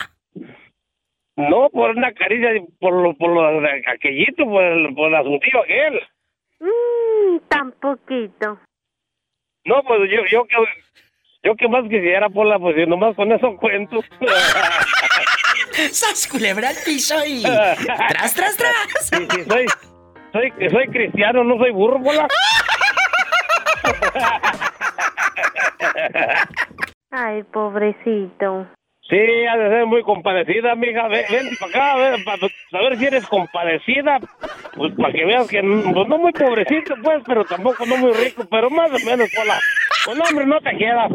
[1.38, 5.64] No, por una caricia, por lo, por lo de aquellito, por el, por el asuntillo
[5.64, 6.00] aquel.
[6.60, 8.60] Mmm, tan poquito.
[9.66, 10.56] No, pues yo, yo que,
[11.46, 14.02] yo que más quisiera, por la, pues si nomás con eso cuento.
[15.92, 17.44] ¡Sas culebra al piso y...
[18.10, 18.74] ¡Tras, tras, tras!
[19.02, 19.68] Sí, sí, soy,
[20.34, 22.28] soy, soy cristiano, no soy burro, bola.
[27.12, 28.68] Ay, pobrecito.
[29.08, 31.08] Sí, ha de ser muy compadecida, mija.
[31.08, 32.38] Ven, ven para acá, a ver, para
[32.72, 34.20] saber si eres compadecida.
[34.76, 38.46] Pues para que veas que pues, no muy pobrecito, pues, pero tampoco no muy rico,
[38.50, 39.60] pero más o menos, Pola.
[40.06, 41.08] Pues, hombre, no te queda.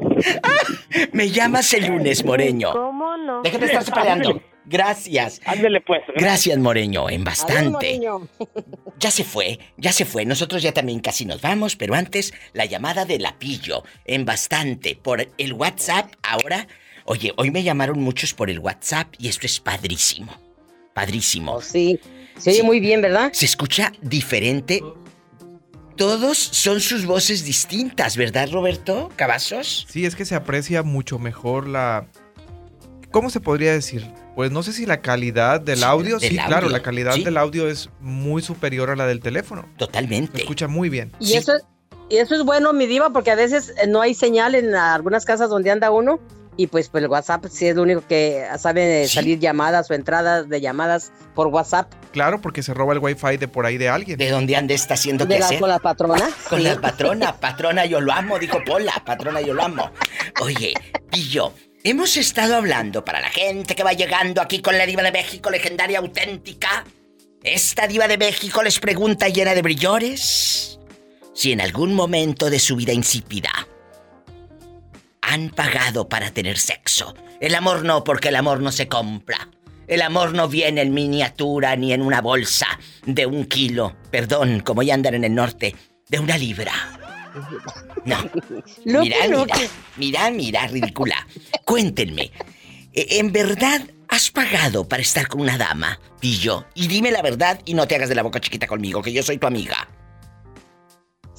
[1.13, 2.73] Me llamas el lunes, Moreño.
[2.73, 3.43] ¿Cómo no?
[3.43, 4.41] Déjate de estarse peleando.
[4.67, 5.41] Gracias.
[5.45, 6.03] Ándele, pues.
[6.15, 7.71] Gracias, Moreño, en Adiós, bastante.
[7.71, 8.29] Moreño.
[9.01, 10.25] Ya se fue, ya se fue.
[10.25, 15.27] Nosotros ya también casi nos vamos, pero antes la llamada de Lapillo, en bastante, por
[15.39, 16.13] el WhatsApp.
[16.23, 16.69] Ahora,
[17.11, 20.33] oye, hoy me llamaron muchos por el WhatsApp y esto es padrísimo.
[20.95, 21.61] Padrísimo.
[21.61, 21.99] sí.
[22.39, 23.31] Se oye muy bien, ¿verdad?
[23.35, 24.81] Se escucha diferente.
[25.97, 29.87] Todos son sus voces distintas, ¿verdad, Roberto Cavazos?
[29.91, 32.07] Sí, es que se aprecia mucho mejor la...
[33.11, 34.07] ¿Cómo se podría decir?
[34.37, 37.25] Pues no sé si la calidad del Sí, audio, del sí, claro, la calidad sí.
[37.25, 39.69] del audio es muy superior a la del teléfono.
[39.77, 40.37] Totalmente.
[40.37, 41.13] Se escucha muy bien.
[41.19, 41.63] Y eso es,
[42.09, 45.27] y eso es bueno, mi diva, porque a veces eh, no hay señal en algunas
[45.27, 46.21] casas donde anda uno.
[46.61, 50.47] Y pues, pues el WhatsApp sí es lo único que sabe salir llamadas o entradas
[50.47, 51.91] de llamadas por WhatsApp.
[52.13, 54.19] Claro, porque se roba el wifi de por ahí de alguien.
[54.19, 55.59] ¿De dónde ande está haciendo la, hacer?
[55.59, 56.29] con la patrona.
[56.51, 56.65] Con Sí.
[56.67, 59.91] la patrona, patrona yo lo amo, dijo Pola, patrona yo lo amo.
[60.43, 60.75] Oye,
[61.11, 65.13] Pillo, hemos estado hablando para la gente que va llegando aquí con la diva de
[65.13, 66.85] México, legendaria auténtica.
[67.43, 70.79] Esta diva de México les pregunta llena de brillores
[71.33, 73.51] si en algún momento de su vida insípida
[75.31, 77.15] han pagado para tener sexo.
[77.41, 79.49] El amor no, porque el amor no se compra.
[79.87, 82.67] El amor no viene en miniatura ni en una bolsa
[83.07, 83.97] de un kilo.
[84.11, 85.75] Perdón, como ya andan en el norte,
[86.09, 86.73] de una libra.
[88.05, 88.19] No.
[89.03, 89.55] Mira, mira,
[89.97, 91.27] mira, mira, ridícula.
[91.65, 92.33] Cuéntenme,
[92.93, 96.67] ¿e- ¿en verdad has pagado para estar con una dama, Pillo?
[96.75, 99.23] Y dime la verdad y no te hagas de la boca chiquita conmigo, que yo
[99.23, 99.89] soy tu amiga.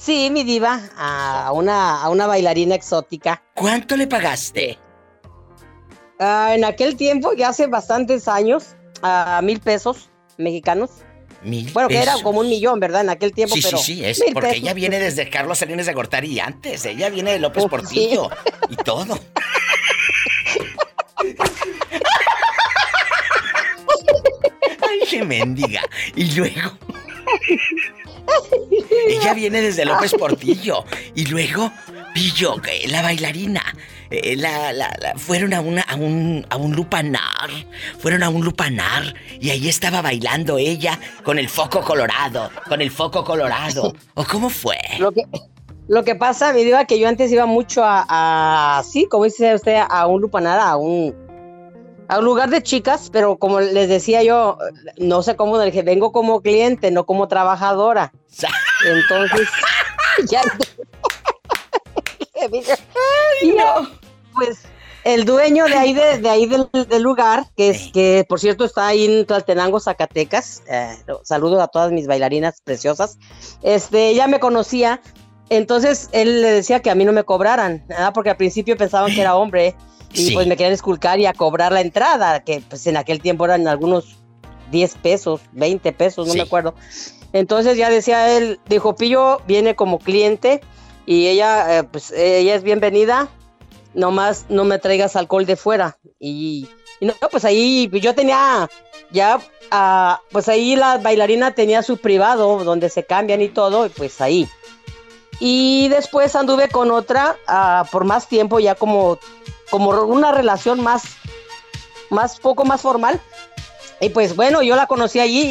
[0.01, 3.43] Sí, mi diva, a una, a una bailarina exótica.
[3.53, 4.79] ¿Cuánto le pagaste?
[6.19, 10.09] Ah, en aquel tiempo, ya hace bastantes años, a mil pesos
[10.39, 10.89] mexicanos.
[11.43, 13.01] Mil Bueno, que era como un millón, ¿verdad?
[13.01, 13.77] En aquel tiempo, Sí, pero...
[13.77, 14.63] sí, sí, es porque pesos.
[14.63, 16.83] ella viene desde Carlos Salinas de Gortari y antes.
[16.85, 18.27] Ella viene de López Uf, Portillo
[18.69, 19.19] y todo.
[25.09, 25.81] Qué mendiga.
[26.15, 26.77] Y luego.
[29.07, 30.83] Ella viene desde López Portillo.
[31.15, 31.71] Y luego,
[32.13, 32.55] Pillo,
[32.89, 33.61] la bailarina.
[34.09, 37.49] eh, la- la- fueron a, una, a, un, a un lupanar.
[37.99, 39.15] Fueron a un lupanar.
[39.39, 42.49] Y ahí estaba bailando ella con el foco colorado.
[42.67, 43.93] Con el foco colorado.
[44.15, 44.77] ¿O cómo fue?
[44.99, 45.23] Lo que,
[45.87, 48.05] lo que pasa, mi diva, que yo antes iba mucho a,
[48.79, 51.15] a sí, como dice usted, a un lupanar, a un,
[52.11, 54.57] a un lugar de chicas, pero como les decía yo,
[54.97, 58.11] no sé cómo, dije, vengo como cliente, no como trabajadora.
[58.85, 59.47] Entonces,
[60.27, 60.41] ya.
[63.41, 63.87] y yo,
[64.33, 64.63] pues,
[65.05, 68.65] el dueño de ahí, de, de ahí del, del lugar, que es, que por cierto
[68.65, 73.19] está ahí en Tlaltenango, Zacatecas, eh, saludo a todas mis bailarinas preciosas,
[73.63, 75.01] este, ella me conocía,
[75.49, 78.11] entonces él le decía que a mí no me cobraran, ¿verdad?
[78.13, 79.77] porque al principio pensaban que era hombre
[80.13, 80.33] y Sí.
[80.33, 83.67] pues me querían esculcar y a cobrar la entrada, que pues en aquel tiempo eran
[83.67, 84.17] algunos
[84.71, 86.39] 10 pesos, 20 pesos, no Sí.
[86.39, 86.73] me acuerdo.
[87.33, 90.61] Entonces ya decía él, dijo, Pillo viene como cliente
[91.05, 93.29] y ella, eh, pues ella es bienvenida,
[93.93, 95.97] nomás no me traigas alcohol de fuera.
[96.19, 96.67] Y,
[96.99, 98.69] y no, pues ahí yo tenía
[99.11, 99.39] ya,
[99.71, 104.19] ah, pues ahí la bailarina tenía su privado donde se cambian y todo, y pues
[104.21, 104.47] ahí.
[105.39, 109.17] Y después anduve con otra ah, por más tiempo, ya como,
[109.71, 111.01] como una relación más,
[112.11, 113.19] más poco más formal.
[113.99, 115.41] Y pues bueno, yo la conocí allí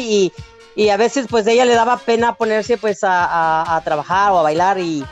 [0.75, 4.31] y, y a veces pues ella le daba pena ponerse pues a, a- a trabajar
[4.31, 5.03] o a bailar y,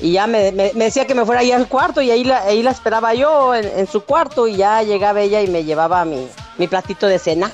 [0.00, 2.38] y ya me, me- me decía que me fuera allá al cuarto y ahí la,
[2.42, 6.04] ahí la esperaba yo en, en su cuarto y ya llegaba ella y me llevaba
[6.04, 6.28] mi,
[6.58, 7.50] mi platito de cena,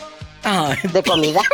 [0.92, 1.40] de comida.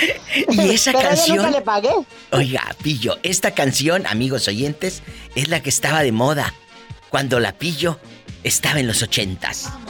[0.48, 1.36] Y esa Pero canción.
[1.38, 1.90] nunca le pagué.
[2.32, 5.02] Oiga, Pillo, esta canción, amigos oyentes,
[5.34, 6.54] es la que estaba de moda
[7.10, 7.98] cuando la Pillo
[8.42, 9.70] estaba en los ochentas.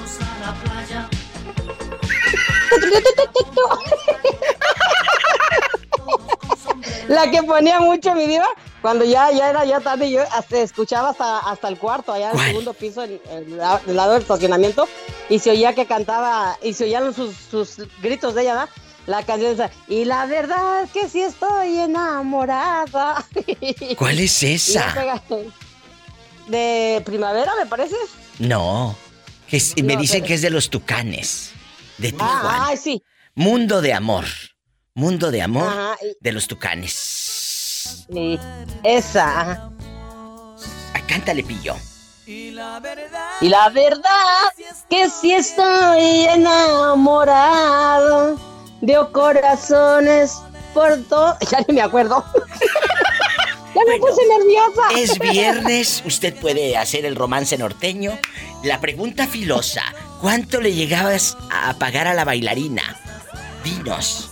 [7.09, 8.47] La que ponía mucho mi diva,
[8.81, 12.39] cuando ya, ya era ya tarde, yo hasta escuchaba hasta, hasta el cuarto, allá en
[12.39, 14.89] el segundo piso, en, del lado del estacionamiento,
[15.29, 18.69] y se oía que cantaba, y se oían sus, sus gritos de ella, ¿verdad?
[19.07, 23.25] La canción esa, y la verdad que sí estoy enamorada.
[23.99, 24.95] ¿Cuál es esa?
[26.51, 27.97] De primavera, me parece.
[28.39, 28.97] No,
[29.49, 31.53] que es- me dicen pero- que es de los tucanes,
[31.99, 32.41] de Tijuana.
[32.45, 33.03] Ah, ay, sí.
[33.35, 34.25] Mundo de amor,
[34.95, 38.07] mundo de amor Ajá, y- de los tucanes.
[38.13, 38.39] Sí,
[38.83, 39.41] esa.
[39.41, 39.71] ajá.
[40.95, 41.77] Ah, cántale, Pillo.
[42.27, 42.81] Y la
[43.71, 44.03] verdad
[44.89, 48.37] que sí estoy enamorado
[48.81, 50.39] de corazones
[50.75, 51.37] por todo.
[51.51, 52.25] Ya ni me acuerdo.
[53.75, 54.99] ya me puse nerviosa.
[54.99, 58.19] Es viernes, usted puede hacer el romance norteño.
[58.63, 59.83] La pregunta filosa,
[60.21, 62.97] ¿cuánto le llegabas a pagar a la bailarina?
[63.65, 64.31] Dinos.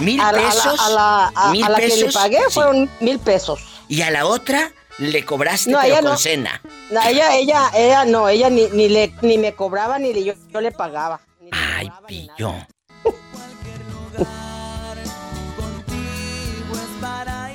[0.00, 0.80] ¿Mil A la- pesos?
[0.80, 2.54] A la, a- ¿Mil a la que le pagué Sí.
[2.54, 3.60] fueron mil pesos.
[3.88, 6.16] ¿Y a la otra le cobraste No, pero ella con no.
[6.16, 6.60] cena?
[6.90, 10.34] No, ella, ella, ella, no, ella ni, ni, le, ni me cobraba ni le- yo,
[10.48, 11.20] yo le pagaba.
[11.50, 12.54] Ay, pillo.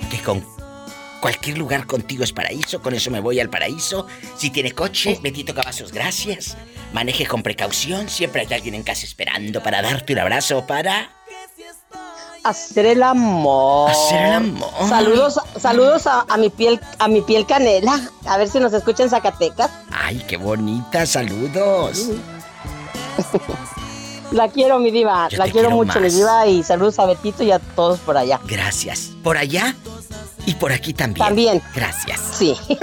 [0.10, 0.44] Que con
[1.20, 4.08] cualquier lugar contigo es paraíso, con eso me voy al paraíso.
[4.38, 6.58] Si tiene coche, Betito Cavazos, gracias.
[6.94, 11.16] Maneje con precaución, siempre hay alguien en casa esperando para darte un abrazo, para...
[12.42, 13.92] Hacer el amor.
[13.92, 14.72] Hacer el amor.
[14.88, 18.00] Saludos, saludos a, a mi piel, a mi piel canela.
[18.26, 19.70] A ver si nos escucha en Zacatecas.
[19.92, 22.12] Ay, qué bonita, saludos.
[24.32, 25.28] La quiero, mi diva.
[25.30, 26.48] Yo la te quiero, quiero mucho, mi diva.
[26.48, 28.40] Y saludos a Betito y a todos por allá.
[28.46, 29.12] Gracias.
[29.24, 29.76] Por allá
[30.50, 31.26] y por aquí también.
[31.26, 31.62] También.
[31.76, 32.20] Gracias.
[32.34, 32.56] Sí.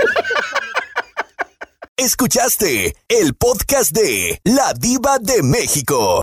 [1.96, 6.22] Escuchaste el podcast de La Diva de México.